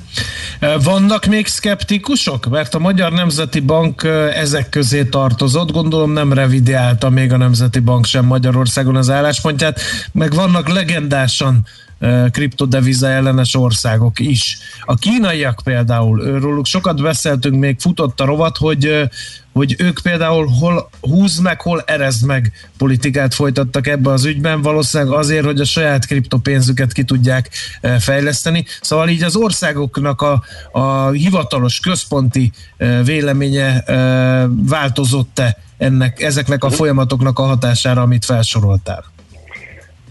Vannak 0.85 1.27
még 1.27 1.47
szkeptikusok? 1.47 2.49
Mert 2.49 2.75
a 2.75 2.79
Magyar 2.79 3.13
Nemzeti 3.13 3.61
Bank 3.61 4.05
ezek 4.35 4.69
közé 4.69 5.05
tartozott, 5.05 5.73
gondolom 5.73 6.13
nem 6.13 6.33
revideálta 6.33 7.11
még 7.11 7.33
a 7.33 7.37
Nemzeti 7.37 7.79
Bank 7.79 8.05
sem 8.05 8.25
Magyarországon 8.25 8.97
az 8.97 9.11
álláspontját, 9.11 9.81
meg 10.13 10.35
vannak 10.35 10.69
legendásan 10.69 11.67
kriptodeviza 12.31 13.09
ellenes 13.09 13.55
országok 13.55 14.19
is. 14.19 14.59
A 14.85 14.95
kínaiak 14.95 15.61
például, 15.65 16.23
őróluk 16.23 16.67
sokat 16.67 17.03
beszéltünk, 17.03 17.59
még 17.59 17.81
futott 17.81 18.21
a 18.21 18.25
rovat, 18.25 18.57
hogy, 18.57 19.09
hogy 19.53 19.75
ők 19.79 19.99
például 20.03 20.47
hol 20.47 20.91
húz 21.01 21.39
meg, 21.39 21.61
hol 21.61 21.83
erezd 21.87 22.27
meg 22.27 22.53
politikát 22.77 23.35
folytattak 23.35 23.87
ebbe 23.87 24.11
az 24.11 24.25
ügyben, 24.25 24.63
valószínűleg 24.63 25.13
azért, 25.13 25.45
hogy 25.45 25.61
a 25.61 25.65
saját 25.65 26.07
kriptopénzüket 26.07 26.93
ki 26.93 27.05
tudják 27.05 27.51
fejleszteni. 27.99 28.65
Szóval 28.81 29.09
így 29.09 29.23
az 29.23 29.37
országoknak 29.37 30.23
a, 30.23 30.43
a 30.73 31.11
hivatalos 31.11 31.81
központi 31.81 32.53
véleménye 33.05 33.85
változott-e 34.69 35.57
ennek, 35.79 36.23
ezeknek 36.23 36.65
a 36.65 36.71
folyamatoknak 36.71 37.39
a 37.39 37.43
hatására, 37.43 38.03
amit 38.03 38.25
felsoroltál? 38.25 39.05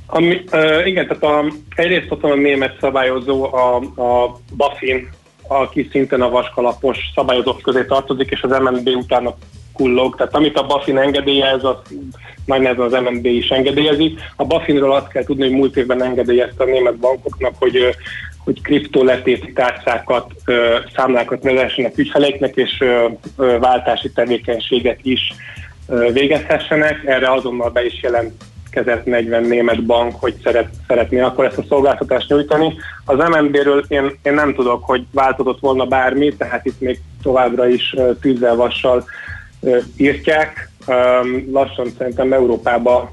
Ami, 0.07 0.43
uh, 0.51 0.87
igen, 0.87 1.07
tehát 1.07 1.23
a, 1.23 1.53
egyrészt 1.75 2.11
ott 2.11 2.21
van 2.21 2.31
a 2.31 2.35
német 2.35 2.77
szabályozó, 2.79 3.43
a, 3.43 3.75
a 3.75 4.39
BaFin, 4.55 5.09
aki 5.47 5.87
szintén 5.91 6.21
a 6.21 6.29
vaskalapos 6.29 6.97
szabályozók 7.15 7.61
közé 7.61 7.85
tartozik, 7.85 8.29
és 8.29 8.41
az 8.41 8.59
MNB 8.59 8.87
utána 8.87 9.35
kullog. 9.73 10.15
Tehát 10.15 10.35
amit 10.35 10.57
a 10.57 10.65
Bafin 10.65 10.97
engedélyez, 10.97 11.63
az 11.63 11.75
nehezen 12.45 12.79
az 12.79 12.91
MNB 12.91 13.25
is 13.25 13.49
engedélyezi. 13.49 14.15
A 14.35 14.45
Bafinról 14.45 14.93
azt 14.93 15.07
kell 15.07 15.23
tudni, 15.23 15.43
hogy 15.43 15.57
múlt 15.57 15.77
évben 15.77 16.03
engedélyezte 16.03 16.63
a 16.63 16.67
német 16.67 16.95
bankoknak, 16.95 17.53
hogy 17.59 17.95
hogy 18.43 18.61
kriptoletéti 18.61 19.53
tárcákat, 19.53 20.31
számlákat 20.95 21.43
vezessenek 21.43 21.97
ügyfeleiknek, 21.97 22.55
és 22.55 22.83
váltási 23.35 24.11
tevékenységet 24.11 24.99
is 25.01 25.33
végezhessenek. 26.13 27.05
Erre 27.05 27.31
azonnal 27.31 27.69
be 27.69 27.85
is 27.85 27.99
jelentkezett 28.71 29.05
40 29.05 29.43
német 29.43 29.85
bank, 29.85 30.15
hogy 30.19 30.35
szeret, 30.43 30.69
szeretné 30.87 31.19
akkor 31.19 31.45
ezt 31.45 31.57
a 31.57 31.63
szolgáltatást 31.67 32.29
nyújtani. 32.29 32.73
Az 33.05 33.17
MNB-ről 33.17 33.85
én, 33.87 34.19
én 34.23 34.33
nem 34.33 34.53
tudok, 34.53 34.83
hogy 34.83 35.05
változott 35.11 35.59
volna 35.59 35.85
bármi, 35.85 36.35
tehát 36.35 36.65
itt 36.65 36.79
még 36.79 36.99
továbbra 37.21 37.67
is 37.67 37.95
tűzzel 38.21 38.55
vassal 38.55 39.03
írtják. 39.97 40.69
Lassan 41.51 41.87
szerintem 41.97 42.33
Európába 42.33 43.11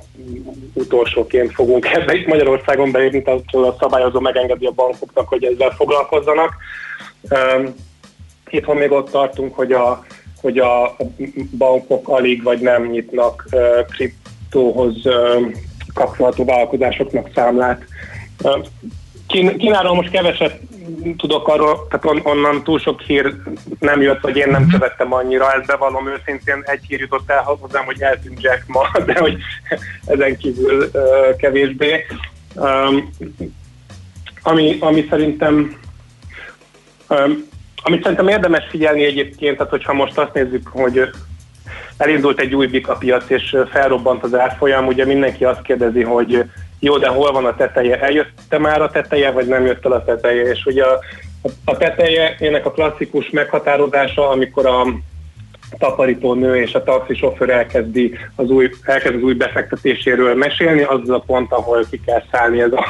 utolsóként 0.72 1.52
fogunk 1.52 1.86
ebbe 1.86 2.14
itt 2.14 2.26
Magyarországon 2.26 2.90
beírni, 2.90 3.22
tehát 3.22 3.40
a 3.52 3.76
szabályozó 3.80 4.20
megengedi 4.20 4.66
a 4.66 4.70
bankoknak, 4.70 5.28
hogy 5.28 5.44
ezzel 5.44 5.70
foglalkozzanak. 5.70 6.56
Um, 7.30 7.74
itthon 8.50 8.76
még 8.76 8.92
ott 8.92 9.10
tartunk, 9.10 9.54
hogy 9.54 9.72
a, 9.72 10.04
hogy 10.40 10.58
a 10.58 10.96
bankok 11.58 12.08
alig 12.08 12.42
vagy 12.42 12.60
nem 12.60 12.86
nyitnak 12.86 13.46
uh, 13.52 13.60
uh, 14.54 15.52
kapcsolható 15.94 16.44
vállalkozásoknak 16.44 17.30
számlát. 17.34 17.84
Kín- 19.26 19.56
Kínáról 19.56 19.94
most 19.94 20.10
keveset 20.10 20.60
tudok 21.16 21.48
arról, 21.48 21.86
tehát 21.88 22.04
on, 22.04 22.20
onnan 22.22 22.62
túl 22.62 22.78
sok 22.78 23.00
hír 23.00 23.34
nem 23.78 24.02
jött, 24.02 24.20
vagy 24.20 24.36
én 24.36 24.48
nem 24.48 24.68
követtem 24.68 25.12
annyira, 25.12 25.52
ezt 25.52 25.66
bevallom 25.66 26.08
őszintén, 26.08 26.62
egy 26.64 26.84
hír 26.88 27.00
jutott 27.00 27.30
el 27.30 27.42
hozzám, 27.42 27.84
hogy 27.84 28.02
eltűnt 28.02 28.42
Jack 28.42 28.64
ma, 28.66 28.90
de 29.06 29.18
hogy 29.18 29.36
ezen 30.06 30.36
kívül 30.36 30.90
uh, 30.92 31.36
kevésbé. 31.36 32.06
Um, 32.54 33.10
ami, 34.42 34.76
ami 34.80 35.06
szerintem 35.10 35.80
um, 37.08 37.52
amit 37.86 38.02
szerintem 38.02 38.28
érdemes 38.28 38.64
figyelni 38.68 39.04
egyébként, 39.04 39.56
tehát 39.56 39.72
hogyha 39.72 39.92
most 39.92 40.18
azt 40.18 40.34
nézzük, 40.34 40.68
hogy 40.68 41.10
elindult 41.96 42.40
egy 42.40 42.54
új 42.54 42.66
bika 42.66 42.94
piac, 42.96 43.30
és 43.30 43.56
felrobbant 43.70 44.22
az 44.22 44.34
árfolyam, 44.34 44.86
ugye 44.86 45.04
mindenki 45.04 45.44
azt 45.44 45.62
kérdezi, 45.62 46.02
hogy 46.02 46.44
jó, 46.78 46.98
de 46.98 47.08
hol 47.08 47.32
van 47.32 47.44
a 47.44 47.56
teteje? 47.56 48.00
Eljött 48.00 48.58
már 48.58 48.82
a 48.82 48.90
teteje, 48.90 49.30
vagy 49.30 49.46
nem 49.46 49.66
jött 49.66 49.84
el 49.84 49.92
a 49.92 50.04
teteje? 50.04 50.42
És 50.42 50.64
ugye 50.64 50.84
a, 50.84 51.00
a 51.64 51.76
teteje 51.76 52.36
ennek 52.38 52.66
a 52.66 52.70
klasszikus 52.70 53.30
meghatározása, 53.30 54.28
amikor 54.28 54.66
a 54.66 54.86
takarító 55.78 56.34
nő 56.34 56.56
és 56.56 56.74
a 56.74 56.82
taxisofőr 56.82 57.50
elkezdi 57.50 58.18
az 58.34 58.50
új, 58.50 58.70
elkezd 58.82 59.14
az 59.14 59.22
új 59.22 59.34
befektetéséről 59.34 60.34
mesélni, 60.34 60.82
az 60.82 61.00
az 61.02 61.10
a 61.10 61.22
pont, 61.26 61.52
ahol 61.52 61.86
ki 61.90 62.00
kell 62.06 62.22
szállni 62.30 62.60
ez 62.60 62.72
a, 62.72 62.88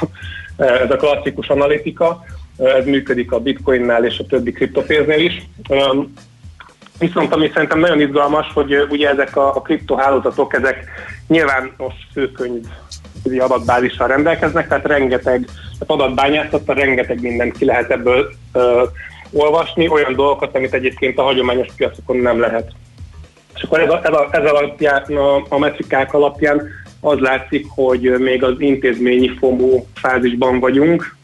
ez 0.56 0.90
a 0.90 0.96
klasszikus 0.96 1.48
analitika. 1.48 2.24
Ez 2.58 2.84
működik 2.84 3.32
a 3.32 3.40
bitcoinnál 3.40 4.04
és 4.04 4.18
a 4.18 4.26
többi 4.26 4.52
kriptopénznél 4.52 5.18
is. 5.18 5.42
Viszont 6.98 7.32
ami 7.32 7.50
szerintem 7.54 7.78
nagyon 7.78 8.00
izgalmas, 8.00 8.52
hogy 8.52 8.86
ugye 8.90 9.08
ezek 9.08 9.36
a, 9.36 9.56
a 9.56 9.62
kriptohálózatok, 9.62 10.54
ezek 10.54 10.84
nyilvános 11.28 11.94
főkönyv 12.12 12.64
adatbázissal 13.38 14.08
rendelkeznek, 14.08 14.68
tehát 14.68 14.86
rengeteg 14.86 15.46
tehát 15.78 16.02
adatbányászattal 16.02 16.74
rengeteg 16.74 17.20
mindent 17.20 17.56
ki 17.58 17.64
lehet 17.64 17.90
ebből 17.90 18.32
ö, 18.52 18.82
olvasni, 19.32 19.88
olyan 19.88 20.14
dolgokat, 20.14 20.56
amit 20.56 20.74
egyébként 20.74 21.18
a 21.18 21.22
hagyományos 21.22 21.66
piacokon 21.76 22.16
nem 22.16 22.40
lehet. 22.40 22.72
És 23.54 23.62
akkor 23.62 23.80
ez, 23.80 23.90
a, 23.90 24.00
ez, 24.04 24.12
a, 24.12 24.28
ez 24.30 24.50
alapján, 24.50 25.02
a, 25.02 25.44
a 25.48 25.58
metrikák 25.58 26.14
alapján 26.14 26.68
az 27.00 27.18
látszik, 27.18 27.66
hogy 27.68 28.14
még 28.18 28.42
az 28.42 28.54
intézményi 28.58 29.28
FOMO 29.38 29.84
fázisban 29.94 30.60
vagyunk. 30.60 31.16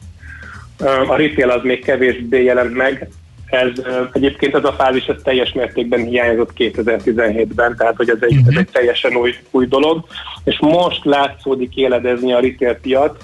A 1.08 1.16
retail 1.16 1.50
az 1.50 1.62
még 1.62 1.84
kevésbé 1.84 2.42
jelent 2.42 2.74
meg, 2.74 3.08
ez 3.50 3.70
egyébként 4.12 4.54
ez 4.54 4.64
a 4.64 4.72
fázis 4.72 5.06
ez 5.06 5.16
teljes 5.22 5.52
mértékben 5.52 6.04
hiányzott 6.04 6.50
2017-ben, 6.56 7.76
tehát 7.76 7.96
hogy 7.96 8.08
ez 8.08 8.18
egy, 8.20 8.40
ez 8.46 8.56
egy 8.56 8.68
teljesen 8.72 9.16
új, 9.16 9.34
új 9.50 9.66
dolog, 9.66 10.04
és 10.44 10.58
most 10.58 11.04
látszódik 11.04 11.76
éledezni 11.76 12.32
a 12.32 12.40
retail 12.40 12.74
piac. 12.74 13.16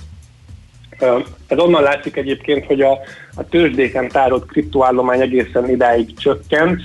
Ez 1.46 1.58
onnan 1.58 1.82
látszik 1.82 2.16
egyébként, 2.16 2.64
hogy 2.64 2.80
a, 2.80 2.98
a 3.36 3.48
tőzsdéken 3.48 4.08
tárolt 4.08 4.46
kriptoállomány 4.46 5.20
egészen 5.20 5.70
idáig 5.70 6.18
csökkent, 6.18 6.82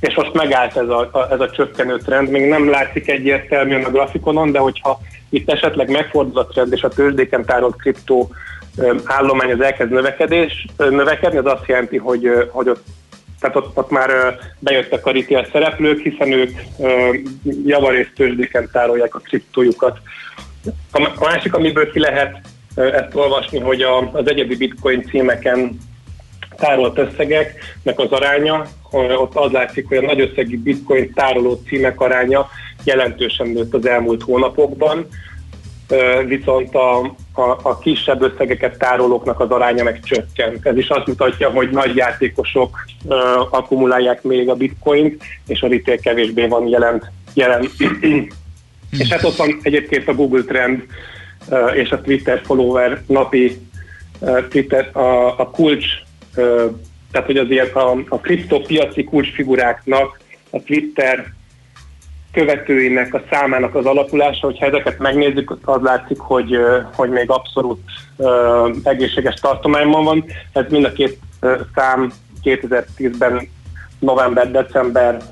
és 0.00 0.14
most 0.14 0.32
megállt 0.32 0.76
ez 0.76 0.88
a, 0.88 1.28
ez 1.30 1.40
a 1.40 1.50
csökkenő 1.50 1.98
trend. 1.98 2.30
Még 2.30 2.48
nem 2.48 2.70
látszik 2.70 3.08
egyértelműen 3.08 3.84
a 3.84 3.90
grafikonon, 3.90 4.52
de 4.52 4.58
hogyha 4.58 5.00
itt 5.28 5.50
esetleg 5.50 5.90
megfordul 5.90 6.38
a 6.38 6.46
trend, 6.46 6.72
és 6.72 6.82
a 6.82 6.88
tőzsdéken 6.88 7.44
tárolt 7.44 7.76
kriptó 7.76 8.30
állomány 9.04 9.52
az 9.52 9.60
elkezd 9.60 9.90
növekedés, 9.90 10.66
növekedni, 10.76 11.38
az 11.38 11.46
azt 11.46 11.66
jelenti, 11.66 11.96
hogy, 11.96 12.30
hogy 12.50 12.68
ott, 12.68 12.84
tehát 13.40 13.56
ott, 13.56 13.76
ott 13.76 13.90
már 13.90 14.38
bejöttek 14.58 15.06
a 15.06 15.10
retail 15.10 15.46
szereplők, 15.52 16.00
hiszen 16.00 16.32
ők 16.32 16.58
javarészt 17.64 18.12
tőzsdéken 18.14 18.68
tárolják 18.72 19.14
a 19.14 19.18
kriptójukat. 19.18 19.98
A 20.92 21.24
másik, 21.24 21.54
amiből 21.54 21.90
ki 21.90 21.98
lehet 21.98 22.40
ezt 22.74 23.14
olvasni, 23.14 23.58
hogy 23.58 23.82
az 24.12 24.28
egyedi 24.28 24.56
bitcoin 24.56 25.02
címeken 25.02 25.78
tárolt 26.56 26.98
összegeknek 26.98 27.98
az 27.98 28.10
aránya, 28.10 28.66
ott 28.90 29.34
az 29.34 29.50
látszik, 29.50 29.88
hogy 29.88 29.96
a 29.96 30.00
nagy 30.00 30.20
összegi 30.20 30.56
bitcoin 30.56 31.12
tároló 31.12 31.60
címek 31.66 32.00
aránya 32.00 32.48
jelentősen 32.84 33.48
nőtt 33.48 33.74
az 33.74 33.86
elmúlt 33.86 34.22
hónapokban, 34.22 35.06
viszont 36.26 36.74
a, 36.74 36.98
a, 37.32 37.58
a 37.62 37.78
kisebb 37.78 38.22
összegeket 38.22 38.78
tárolóknak 38.78 39.40
az 39.40 39.50
aránya 39.50 39.84
meg 39.84 40.00
csökkent. 40.00 40.66
Ez 40.66 40.76
is 40.76 40.88
azt 40.88 41.06
mutatja, 41.06 41.50
hogy 41.50 41.70
nagy 41.70 41.96
játékosok 41.96 42.84
uh, 43.04 43.16
akkumulálják 43.50 44.22
még 44.22 44.48
a 44.48 44.54
bitcoint, 44.54 45.22
és 45.46 45.60
a 45.62 45.68
retail 45.68 45.98
kevésbé 45.98 46.46
van 46.46 46.68
jelen. 46.68 47.02
jelen. 47.34 47.68
és 48.98 49.08
hát 49.08 49.24
ott 49.24 49.36
van 49.36 49.58
egyébként 49.62 50.08
a 50.08 50.14
Google 50.14 50.42
Trend 50.42 50.82
uh, 51.48 51.76
és 51.76 51.90
a 51.90 52.00
Twitter 52.00 52.40
follower 52.44 53.02
napi 53.06 53.58
uh, 54.18 54.48
Twitter, 54.48 54.96
a, 54.96 55.38
a 55.40 55.50
kulcs, 55.50 55.86
uh, 56.36 56.74
tehát 57.10 57.26
hogy 57.26 57.36
az 57.36 57.50
ilyen 57.50 57.68
a, 57.72 57.90
a 58.08 58.20
kriptopiaci 58.20 59.04
kulcsfiguráknak 59.04 60.20
a 60.50 60.62
Twitter 60.62 61.34
követőinek 62.36 63.14
a 63.14 63.22
számának 63.30 63.74
az 63.74 63.84
alakulása, 63.84 64.46
hogyha 64.46 64.66
ezeket 64.66 64.98
megnézzük, 64.98 65.56
az 65.64 65.82
látszik, 65.82 66.18
hogy, 66.18 66.56
hogy 66.94 67.10
még 67.10 67.30
abszolút 67.30 67.80
egészséges 68.82 69.34
tartományban 69.34 70.04
van. 70.04 70.24
Ez 70.52 70.64
mind 70.68 70.84
a 70.84 70.92
két 70.92 71.18
szám 71.74 72.12
2010-ben 72.42 73.48
november-december 73.98 75.22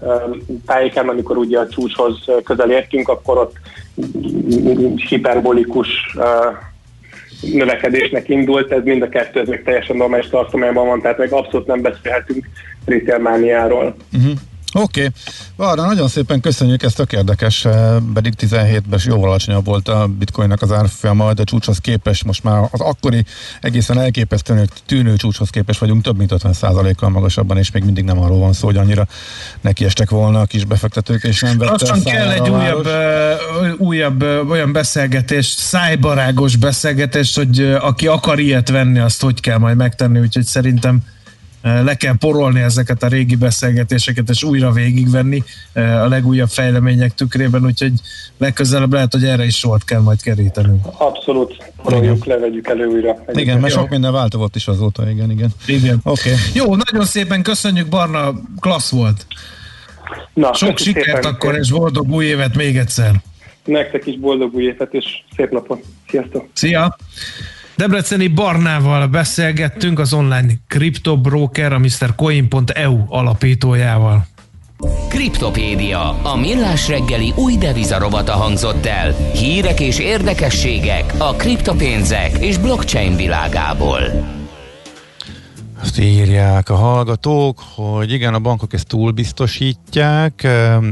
tájékán, 0.67 1.09
amikor 1.09 1.37
ugye 1.37 1.59
a 1.59 1.69
csúcshoz 1.69 2.25
közel 2.45 2.71
értünk, 2.71 3.09
akkor 3.09 3.39
ott 3.39 3.57
hiperbolikus 5.09 5.89
növekedésnek 7.53 8.29
indult, 8.29 8.73
ez 8.73 8.83
mind 8.85 9.03
a 9.03 9.09
kettő, 9.09 9.41
ez 9.41 9.49
még 9.49 9.63
teljesen 9.63 9.97
normális 9.97 10.29
tartományban 10.29 10.87
van, 10.87 11.01
tehát 11.01 11.19
még 11.19 11.33
abszolút 11.33 11.67
nem 11.67 11.81
beszélhetünk 11.81 12.49
retailmániáról. 12.85 13.95
Uh-huh. 14.13 14.33
Oké, 14.77 15.01
okay. 15.01 15.13
Varra, 15.57 15.87
nagyon 15.87 16.09
szépen 16.09 16.41
köszönjük 16.41 16.83
ezt 16.83 17.01
a 17.01 17.05
érdekes, 17.11 17.65
eh, 17.65 17.97
pedig 18.15 18.35
17-ben 18.39 19.01
jóval 19.05 19.29
alacsonyabb 19.29 19.65
volt 19.65 19.89
a 19.89 20.07
bitcoinnak 20.19 20.63
az 20.63 20.73
árfolyama, 20.73 21.33
de 21.33 21.45
csúcshoz 21.45 21.79
képest 21.79 22.25
most 22.25 22.45
már 22.45 22.69
az 22.71 22.81
akkori 22.81 23.25
egészen 23.61 23.99
elképesztően 23.99 24.69
tűnő 24.87 25.17
csúcshoz 25.17 25.51
képest 25.51 25.81
vagyunk 25.81 26.03
több 26.03 26.17
mint 26.17 26.33
50%-kal 26.33 27.09
magasabban, 27.09 27.57
és 27.57 27.71
még 27.71 27.85
mindig 27.85 28.05
nem 28.05 28.21
arról 28.21 28.39
van 28.39 28.53
szó, 28.53 28.67
hogy 28.67 28.77
annyira 28.77 29.07
nekiestek 29.61 30.11
volna 30.11 30.41
a 30.41 30.45
kis 30.45 30.65
befektetők, 30.65 31.23
és 31.23 31.41
nem 31.41 31.59
vette 31.59 31.71
Lassan 31.71 32.03
kell 32.03 32.31
egy 32.31 32.49
újabb, 32.49 32.87
uh, 32.87 33.73
újabb 33.79 34.23
uh, 34.23 34.51
olyan 34.51 34.73
beszélgetés, 34.73 35.47
szájbarágos 35.47 36.57
beszélgetés, 36.57 37.35
hogy 37.35 37.61
aki 37.81 38.07
akar 38.07 38.39
ilyet 38.39 38.69
venni, 38.69 38.99
azt 38.99 39.23
hogy 39.23 39.41
kell 39.41 39.59
majd 39.59 39.77
megtenni, 39.77 40.21
úgyhogy 40.21 40.45
szerintem 40.45 41.03
le 41.65 41.95
kell 41.95 42.17
porolni 42.19 42.61
ezeket 42.61 43.03
a 43.03 43.09
régi 43.09 43.37
beszélgetéseket, 43.37 44.29
és 44.29 44.43
újra 44.43 44.71
végigvenni 44.71 45.43
a 45.75 46.09
legújabb 46.09 46.49
fejlemények 46.49 47.15
tükrében, 47.15 47.65
úgyhogy 47.65 47.93
legközelebb 48.39 48.93
lehet, 48.93 49.13
hogy 49.13 49.25
erre 49.25 49.45
is 49.45 49.57
sort 49.57 49.85
kell 49.85 50.01
majd 50.01 50.23
kerítenünk. 50.23 50.87
Abszolút, 50.99 51.73
poroljuk, 51.83 52.25
levegyük 52.25 52.69
elő 52.69 52.87
újra. 52.87 53.11
Egyébként. 53.11 53.39
Igen, 53.39 53.61
mert 53.61 53.73
sok 53.73 53.89
minden 53.89 54.13
változott 54.13 54.57
is 54.57 54.67
azóta, 54.67 55.11
igen, 55.11 55.31
igen. 55.31 55.49
Igen. 55.67 56.01
Oké. 56.03 56.31
Okay. 56.31 56.43
Jó, 56.55 56.77
nagyon 56.77 57.05
szépen 57.05 57.43
köszönjük, 57.43 57.89
Barna, 57.89 58.33
klassz 58.61 58.91
volt. 58.91 59.27
Na, 60.35 60.55
Sok 60.55 60.79
sikert 60.79 61.05
szépen, 61.05 61.25
akkor, 61.25 61.55
és 61.55 61.71
boldog 61.71 62.11
új 62.11 62.25
évet 62.25 62.57
még 62.57 62.77
egyszer. 62.77 63.23
Nektek 63.65 64.07
is 64.07 64.19
boldog 64.19 64.55
új 64.55 64.65
évet, 64.65 64.95
és 64.95 65.05
szép 65.37 65.51
napot. 65.51 65.85
Sziasztok! 66.09 66.49
Szia! 66.53 66.97
Debreceni 67.77 68.29
Barnával 68.29 69.07
beszélgettünk 69.07 69.99
az 69.99 70.13
online 70.13 70.53
kriptobroker, 70.69 71.73
a 71.73 71.79
MrCoin.eu 71.79 73.05
alapítójával. 73.09 74.27
Kriptopédia, 75.09 76.23
a 76.23 76.37
millás 76.37 76.89
reggeli 76.89 77.33
új 77.37 77.57
devizarovata 77.57 78.33
hangzott 78.33 78.87
el. 78.87 79.13
Hírek 79.33 79.81
és 79.81 79.99
érdekességek 79.99 81.15
a 81.19 81.33
kriptopénzek 81.33 82.37
és 82.39 82.59
blockchain 82.59 83.17
világából. 83.17 84.01
Azt 85.81 85.99
írják 85.99 86.69
a 86.69 86.75
hallgatók, 86.75 87.63
hogy 87.75 88.13
igen, 88.13 88.35
a 88.35 88.39
bankok 88.39 88.73
ezt 88.73 88.87
túlbiztosítják, 88.87 90.43
ehm, 90.43 90.89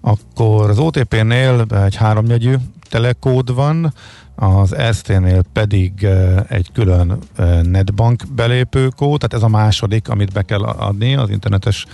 akkor 0.00 0.70
az 0.70 0.78
OTP-nél 0.78 1.64
egy 1.84 1.96
háromjegyű 1.96 2.54
telekód 2.88 3.54
van, 3.54 3.94
az 4.40 4.76
ST-nél 4.92 5.42
pedig 5.52 6.06
egy 6.48 6.70
külön 6.72 7.18
netbank 7.62 8.22
belépőkód, 8.34 9.18
tehát 9.18 9.34
ez 9.34 9.52
a 9.52 9.56
második, 9.56 10.08
amit 10.08 10.32
be 10.32 10.42
kell 10.42 10.62
adni 10.62 11.14
az 11.14 11.30
internetes 11.30 11.86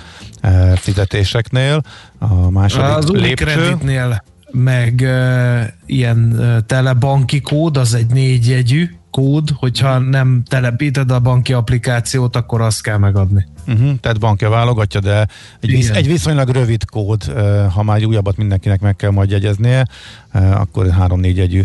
fizetéseknél. 0.74 1.82
A 2.18 2.51
második 2.51 2.86
Az 2.86 3.10
Unicreditnél 3.10 4.23
meg 4.51 5.01
uh, 5.05 5.60
ilyen 5.86 6.35
uh, 6.39 6.56
telebanki 6.66 7.40
kód, 7.40 7.77
az 7.77 7.94
egy 7.94 8.06
négyjegyű 8.06 8.90
kód, 9.10 9.48
hogyha 9.55 9.98
nem 9.98 10.43
telepíted 10.48 11.10
a 11.10 11.20
banki 11.20 11.52
applikációt, 11.52 12.36
akkor 12.36 12.60
azt 12.60 12.82
kell 12.82 12.97
megadni. 12.97 13.47
Uh-huh, 13.66 13.98
tehát 14.01 14.20
bankja 14.20 14.48
válogatja, 14.48 15.01
de 15.01 15.27
egy, 15.60 15.70
visz, 15.70 15.90
egy 15.90 16.06
viszonylag 16.06 16.48
rövid 16.48 16.85
kód, 16.85 17.24
ha 17.74 17.82
már 17.82 17.97
egy 17.97 18.05
újabbat 18.05 18.36
mindenkinek 18.36 18.81
meg 18.81 18.97
kell 18.97 19.10
majd 19.10 19.31
jegyeznie, 19.31 19.86
akkor 20.32 20.90
három-négy 20.90 21.40
egyű 21.40 21.62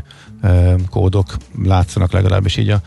kódok 0.89 1.37
látszanak 1.63 2.11
legalábbis 2.11 2.57
így 2.57 2.69
a 2.69 2.81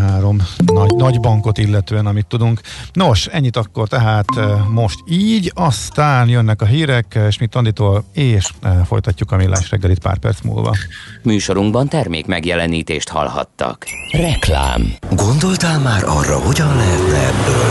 három 0.00 0.42
nagy, 0.66 0.94
nagy 0.96 1.20
bankot 1.20 1.58
illetően, 1.58 2.06
amit 2.06 2.26
tudunk. 2.26 2.60
Nos, 2.92 3.26
ennyit 3.26 3.56
akkor 3.56 3.88
tehát 3.88 4.26
most 4.68 4.98
így, 5.08 5.52
aztán 5.54 6.28
jönnek 6.28 6.62
a 6.62 6.64
hírek 6.64 7.12
uh, 7.16 7.30
Schmidt 7.30 7.54
Anditól, 7.54 8.04
és 8.12 8.48
folytatjuk 8.86 9.32
a 9.32 9.36
millás 9.36 9.70
reggelit 9.70 9.98
pár 9.98 10.18
perc 10.18 10.40
múlva. 10.40 10.76
Műsorunkban 11.22 11.88
termék 11.88 12.26
megjelenítést 12.26 13.08
hallhattak. 13.08 13.86
Reklám. 14.12 14.92
Gondoltál 15.10 15.78
már 15.78 16.04
arra, 16.04 16.38
hogyan 16.38 16.76
lehetne 16.76 17.26
ebből? 17.26 17.70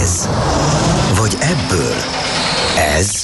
Ez. 0.00 0.28
Vagy 1.18 1.36
ebből? 1.40 1.94
Ez. 2.96 3.23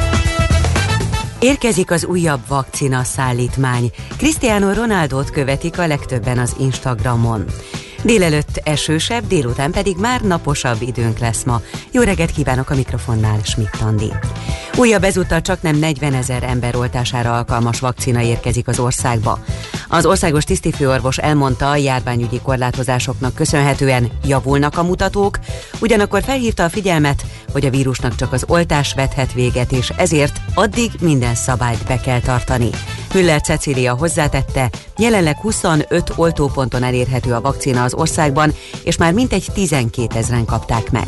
Érkezik 1.41 1.91
az 1.91 2.05
újabb 2.05 2.47
vakcina 2.47 3.03
szállítmány. 3.03 3.91
Cristiano 4.17 4.73
Ronaldot 4.73 5.29
követik 5.29 5.79
a 5.79 5.87
legtöbben 5.87 6.37
az 6.37 6.55
Instagramon. 6.59 7.45
Délelőtt 8.03 8.61
esősebb, 8.63 9.27
délután 9.27 9.71
pedig 9.71 9.97
már 9.97 10.21
naposabb 10.21 10.81
időnk 10.81 11.17
lesz 11.17 11.43
ma. 11.43 11.61
Jó 11.91 12.01
reggelt 12.01 12.31
kívánok 12.31 12.69
a 12.69 12.75
mikrofonnál, 12.75 13.39
Schmidt 13.43 13.81
Andi. 13.81 14.11
Újabb 14.77 15.03
ezúttal 15.03 15.41
csak 15.41 15.61
nem 15.61 15.75
40 15.75 16.13
ezer 16.13 16.43
ember 16.43 16.75
oltására 16.75 17.35
alkalmas 17.35 17.79
vakcina 17.79 18.21
érkezik 18.21 18.67
az 18.67 18.79
országba. 18.79 19.39
Az 19.93 20.05
országos 20.05 20.43
tisztifőorvos 20.43 21.17
elmondta, 21.17 21.69
a 21.69 21.75
járványügyi 21.75 22.39
korlátozásoknak 22.41 23.35
köszönhetően 23.35 24.11
javulnak 24.25 24.77
a 24.77 24.83
mutatók, 24.83 25.39
ugyanakkor 25.81 26.23
felhívta 26.23 26.63
a 26.63 26.69
figyelmet, 26.69 27.25
hogy 27.51 27.65
a 27.65 27.69
vírusnak 27.69 28.15
csak 28.15 28.33
az 28.33 28.43
oltás 28.47 28.93
vethet 28.93 29.33
véget, 29.33 29.71
és 29.71 29.91
ezért 29.97 30.41
addig 30.53 30.91
minden 31.01 31.35
szabályt 31.35 31.85
be 31.85 31.99
kell 31.99 32.19
tartani. 32.19 32.69
Müller 33.13 33.41
Cecília 33.41 33.93
hozzátette, 33.93 34.69
jelenleg 34.97 35.37
25 35.37 36.13
oltóponton 36.15 36.83
elérhető 36.83 37.33
a 37.33 37.41
vakcina 37.41 37.83
az 37.83 37.93
országban, 37.93 38.53
és 38.83 38.97
már 38.97 39.13
mintegy 39.13 39.45
12 39.53 40.17
ezeren 40.17 40.45
kapták 40.45 40.91
meg. 40.91 41.07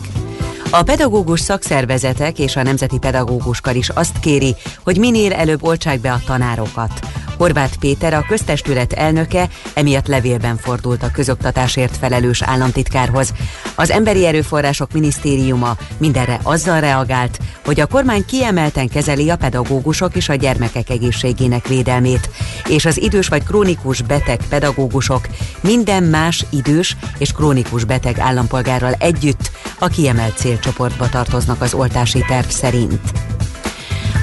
A 0.76 0.84
pedagógus 0.84 1.40
szakszervezetek 1.40 2.40
és 2.40 2.56
a 2.56 2.64
Nemzeti 2.64 2.98
Pedagógus 2.98 3.62
Kar 3.62 3.76
is 3.76 3.90
azt 3.90 4.20
kéri, 4.20 4.56
hogy 4.84 4.98
minél 4.98 5.34
előbb 5.34 5.64
oltsák 5.64 6.00
be 6.00 6.12
a 6.12 6.22
tanárokat. 6.26 7.00
Horváth 7.38 7.78
Péter, 7.78 8.14
a 8.14 8.26
köztestület 8.28 8.94
elnöke, 8.94 9.50
emiatt 9.74 10.08
levélben 10.08 10.58
fordult 10.58 11.04
a 11.04 11.12
közoktatásért 11.12 11.98
felelős 11.98 12.42
államtitkárhoz. 12.42 13.34
Az 13.76 13.90
Emberi 13.90 14.26
Erőforrások 14.26 14.92
Minisztériuma 14.92 15.78
mindenre 15.98 16.40
azzal 16.44 16.80
reagált, 16.80 17.40
hogy 17.66 17.80
a 17.80 17.88
kormány 17.88 18.26
kiemelten 18.26 18.88
kezeli 18.88 19.30
a 19.30 19.38
pedagógusok 19.38 20.16
és 20.16 20.30
a 20.30 20.36
gyermekek 20.36 20.90
egészségének 20.90 21.68
védelmét, 21.68 22.30
és 22.68 22.86
az 22.86 23.02
idős 23.02 23.28
vagy 23.28 23.44
krónikus 23.44 24.02
beteg 24.02 24.40
pedagógusok 24.50 25.28
minden 25.62 26.04
más 26.04 26.46
idős 26.50 26.96
és 27.18 27.32
krónikus 27.32 27.84
beteg 27.84 28.20
állampolgárral 28.20 28.94
együtt 29.00 29.52
a 29.80 29.88
kiemelt 29.88 30.38
célcsoportba 30.64 31.10
tartoznak 31.10 31.62
az 31.62 31.74
oltási 31.74 32.24
terv 32.28 32.48
szerint. 32.48 33.02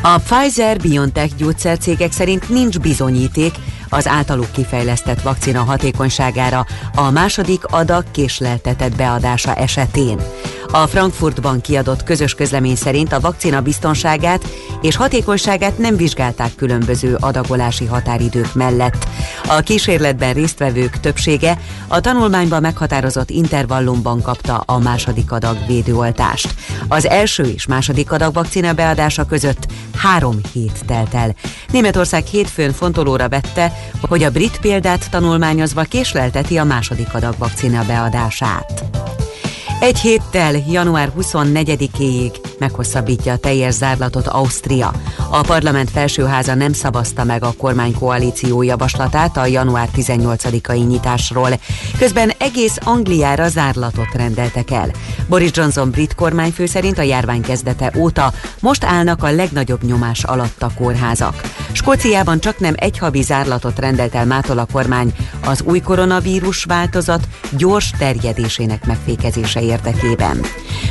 A 0.03 0.19
Pfizer-BioNTech 0.19 1.35
gyógyszercégek 1.37 2.13
szerint 2.13 2.49
nincs 2.49 2.79
bizonyíték 2.79 3.55
az 3.89 4.09
általuk 4.09 4.53
kifejlesztett 4.53 5.23
vakcina 5.23 5.63
hatékonyságára 5.63 6.67
a 6.95 7.11
második 7.11 7.65
adag 7.65 8.05
késleltetett 8.11 8.97
beadása 8.97 9.55
esetén. 9.55 10.21
A 10.73 10.87
Frankfurtban 10.87 11.61
kiadott 11.61 12.03
közös 12.03 12.35
közlemény 12.35 12.77
szerint 12.77 13.13
a 13.13 13.21
vakcina 13.21 13.61
biztonságát 13.61 14.49
és 14.83 14.97
hatékonyságát 14.97 15.79
nem 15.79 15.97
vizsgálták 15.97 16.55
különböző 16.55 17.17
adagolási 17.21 17.85
határidők 17.85 18.55
mellett. 18.55 19.07
A 19.49 19.61
kísérletben 19.61 20.35
résztvevők 20.35 21.01
többsége 21.01 21.59
a 21.89 22.01
tanulmányban 22.01 22.61
meghatározott 22.61 23.31
intervallumban 23.31 24.23
kapta 24.23 24.57
a 24.57 24.79
második 24.79 25.33
adag 25.33 25.57
védőoltást. 25.67 26.55
Az 26.89 27.09
első 27.09 27.43
és 27.43 27.67
második 27.67 28.13
adag 28.13 28.35
vakcina 28.35 28.73
beadása 28.73 29.25
között 29.25 29.67
három 29.97 30.41
hét 30.53 30.85
telt 30.87 31.15
el. 31.15 31.35
Németország 31.73 32.27
hétfőn 32.27 32.73
fontolóra 32.73 33.29
vette, 33.29 33.73
hogy 34.01 34.23
a 34.23 34.31
brit 34.31 34.59
példát 34.61 35.11
tanulmányozva 35.11 35.83
késlelteti 35.83 36.57
a 36.57 36.65
második 36.65 37.15
adag 37.15 37.35
vakcina 37.39 37.85
beadását. 37.87 38.85
Egy 39.81 39.99
héttel, 39.99 40.55
január 40.69 41.13
24-éig 41.21 42.33
meghosszabbítja 42.59 43.33
a 43.33 43.37
teljes 43.37 43.75
zárlatot 43.75 44.27
Ausztria. 44.27 44.93
A 45.31 45.41
parlament 45.41 45.91
felsőháza 45.91 46.55
nem 46.55 46.73
szavazta 46.73 47.25
meg 47.25 47.45
a 47.45 47.53
kormánykoalíció 47.59 48.63
javaslatát 48.63 49.37
a 49.37 49.47
január 49.47 49.89
18-ai 49.97 50.87
nyitásról. 50.87 51.49
Közben 51.99 52.33
egész 52.39 52.79
Angliára 52.85 53.49
zárlatot 53.49 54.15
rendeltek 54.15 54.71
el. 54.71 54.91
Boris 55.29 55.51
Johnson 55.53 55.91
brit 55.91 56.15
kormányfő 56.15 56.67
szerint 56.67 56.99
a 56.99 57.03
járvány 57.03 57.43
kezdete 57.43 57.93
óta 57.97 58.33
most 58.61 58.85
állnak 58.85 59.23
a 59.23 59.31
legnagyobb 59.31 59.83
nyomás 59.83 60.25
alatt 60.25 60.63
a 60.63 60.71
kórházak. 60.79 61.35
Skóciában 61.73 62.41
csak 62.41 62.59
nem 62.59 62.75
egy 62.77 62.99
havi 62.99 63.23
zárlatot 63.23 63.79
rendelt 63.79 64.15
el 64.15 64.27
mától 64.27 64.59
a 64.59 64.67
kormány 64.73 65.15
az 65.45 65.63
új 65.63 65.81
koronavírus 65.81 66.65
változat 66.65 67.29
gyors 67.57 67.91
terjedésének 67.99 68.87
megfékezése 68.87 69.63
érdekében. 69.63 70.41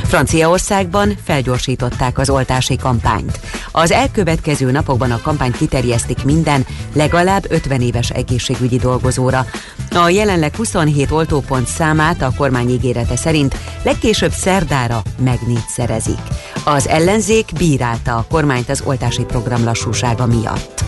Franciaországban 0.04 1.16
felgyorsították 1.24 2.18
az 2.18 2.30
oltási 2.30 2.76
kampányt. 2.76 3.40
Az 3.72 3.90
elkövetkező 3.90 4.70
napokban 4.70 5.10
a 5.10 5.20
kampányt 5.20 5.56
kiterjesztik 5.56 6.24
minden, 6.24 6.66
legalább 6.92 7.44
50 7.48 7.80
éves 7.80 8.10
egészségügyi 8.10 8.76
dolgozóra. 8.76 9.46
A 9.94 10.08
jelenleg 10.08 10.56
27 10.56 11.10
oltópont 11.10 11.66
számát 11.66 12.22
a 12.22 12.32
kormány 12.36 12.70
ígérete 12.70 13.16
szerint 13.16 13.56
legkésőbb 13.82 14.32
szerdára 14.32 15.02
meg 15.22 15.38
négyszerezik. 15.46 16.20
Az 16.64 16.88
ellenzék 16.88 17.50
bírálta 17.58 18.16
a 18.16 18.26
kormányt 18.28 18.68
az 18.68 18.82
oltási 18.84 19.24
program 19.24 19.64
lassúsága 19.64 20.26
miatt. 20.26 20.79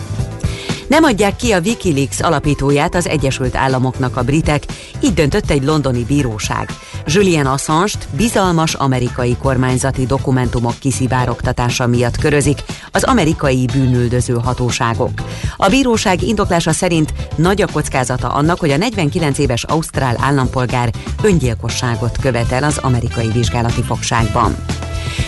Nem 0.87 1.03
adják 1.03 1.35
ki 1.35 1.51
a 1.51 1.59
Wikileaks 1.59 2.21
alapítóját 2.21 2.95
az 2.95 3.07
Egyesült 3.07 3.55
Államoknak 3.55 4.17
a 4.17 4.23
britek, 4.23 4.63
így 5.03 5.13
döntött 5.13 5.49
egy 5.49 5.63
londoni 5.63 6.03
bíróság. 6.03 6.69
Julian 7.05 7.45
Assange-t 7.45 8.07
bizalmas 8.15 8.73
amerikai 8.73 9.37
kormányzati 9.41 10.05
dokumentumok 10.05 10.79
kiszivárogtatása 10.79 11.87
miatt 11.87 12.17
körözik 12.17 12.59
az 12.91 13.03
amerikai 13.03 13.65
bűnüldöző 13.73 14.33
hatóságok. 14.33 15.11
A 15.57 15.69
bíróság 15.69 16.21
indoklása 16.21 16.71
szerint 16.71 17.13
nagy 17.35 17.61
a 17.61 17.67
kockázata 17.71 18.27
annak, 18.27 18.59
hogy 18.59 18.71
a 18.71 18.77
49 18.77 19.37
éves 19.37 19.63
ausztrál 19.63 20.15
állampolgár 20.19 20.91
öngyilkosságot 21.23 22.17
követel 22.21 22.63
az 22.63 22.77
amerikai 22.77 23.31
vizsgálati 23.31 23.81
fogságban. 23.81 24.55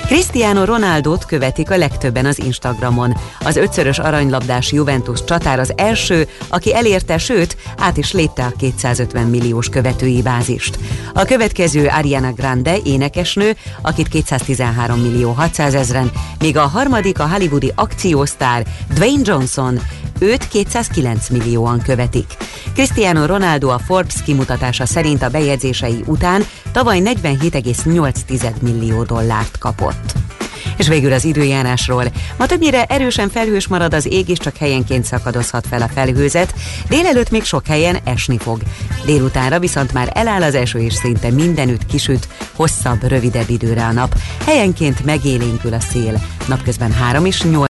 Cristiano 0.06 0.66
Ronaldot 0.66 1.26
követik 1.26 1.72
a 1.72 1.78
legtöbben 1.78 2.26
az 2.26 2.40
Instagramon. 2.40 3.18
Az 3.40 3.56
ötszörös 3.56 4.00
aranylabdás 4.00 4.72
Juventus 4.72 5.24
csatár 5.24 5.60
az 5.60 5.74
első, 5.76 6.28
aki 6.48 6.76
elérte, 6.76 7.18
sőt, 7.18 7.58
át 7.78 7.98
is 7.98 8.12
lépte 8.12 8.44
a 8.44 8.54
250 8.58 9.28
milliós 9.28 9.70
követői 9.70 10.22
bázist. 10.22 10.80
A 11.14 11.26
következő 11.26 11.88
Ariana 11.88 12.32
Grande 12.32 12.78
énekesnő, 12.84 13.56
akit 13.82 14.08
213 14.08 15.00
millió 15.00 15.32
600 15.32 15.74
ezren, 15.74 16.12
míg 16.40 16.58
a 16.58 16.68
harmadik 16.68 17.20
a 17.20 17.30
hollywoodi 17.30 17.72
akciósztár 17.76 18.66
Dwayne 18.94 19.22
Johnson, 19.24 19.80
őt 20.20 20.48
209 20.48 21.30
millióan 21.30 21.82
követik. 21.82 22.26
Cristiano 22.74 23.26
Ronaldo 23.26 23.70
a 23.70 23.80
Forbes 23.80 24.16
kimutatása 24.24 24.86
szerint 24.86 25.22
a 25.22 25.30
bejegyzései 25.30 26.04
után 26.06 26.46
tavaly 26.72 27.02
47,8 27.04 28.62
millió 28.62 29.04
dollárt 29.04 29.58
kapott. 29.58 30.14
És 30.78 30.88
végül 30.88 31.14
az 31.14 31.24
időjárásról. 31.24 32.04
Ma 32.38 32.46
többnyire 32.46 32.84
erősen 32.84 33.30
felhős 33.30 33.68
marad 33.68 33.94
az 33.94 34.12
ég, 34.12 34.30
és 34.30 34.38
csak 34.38 34.58
helyenként 34.58 35.06
szakadozhat 35.06 35.68
fel 35.68 35.82
a 35.82 35.88
felhőzet. 35.88 36.54
Délelőtt 36.90 37.30
még 37.30 37.44
sok 37.44 37.68
helyen 37.68 37.98
esni 38.04 38.38
fog. 38.38 38.62
Délutánra 39.06 39.60
viszont 39.60 39.94
már 39.94 40.12
eláll 40.14 40.44
az 40.44 40.56
eső, 40.56 40.80
és 40.80 40.94
szinte 40.94 41.32
mindenütt 41.32 41.86
kisüt, 41.86 42.28
hosszabb, 42.56 43.08
rövidebb 43.08 43.50
időre 43.50 43.86
a 43.86 43.92
nap. 43.92 44.16
Helyenként 44.46 45.06
megélénkül 45.06 45.74
a 45.74 45.80
szél. 45.80 46.22
Napközben 46.48 46.92
3 46.92 47.26
és 47.26 47.42
8 47.42 47.64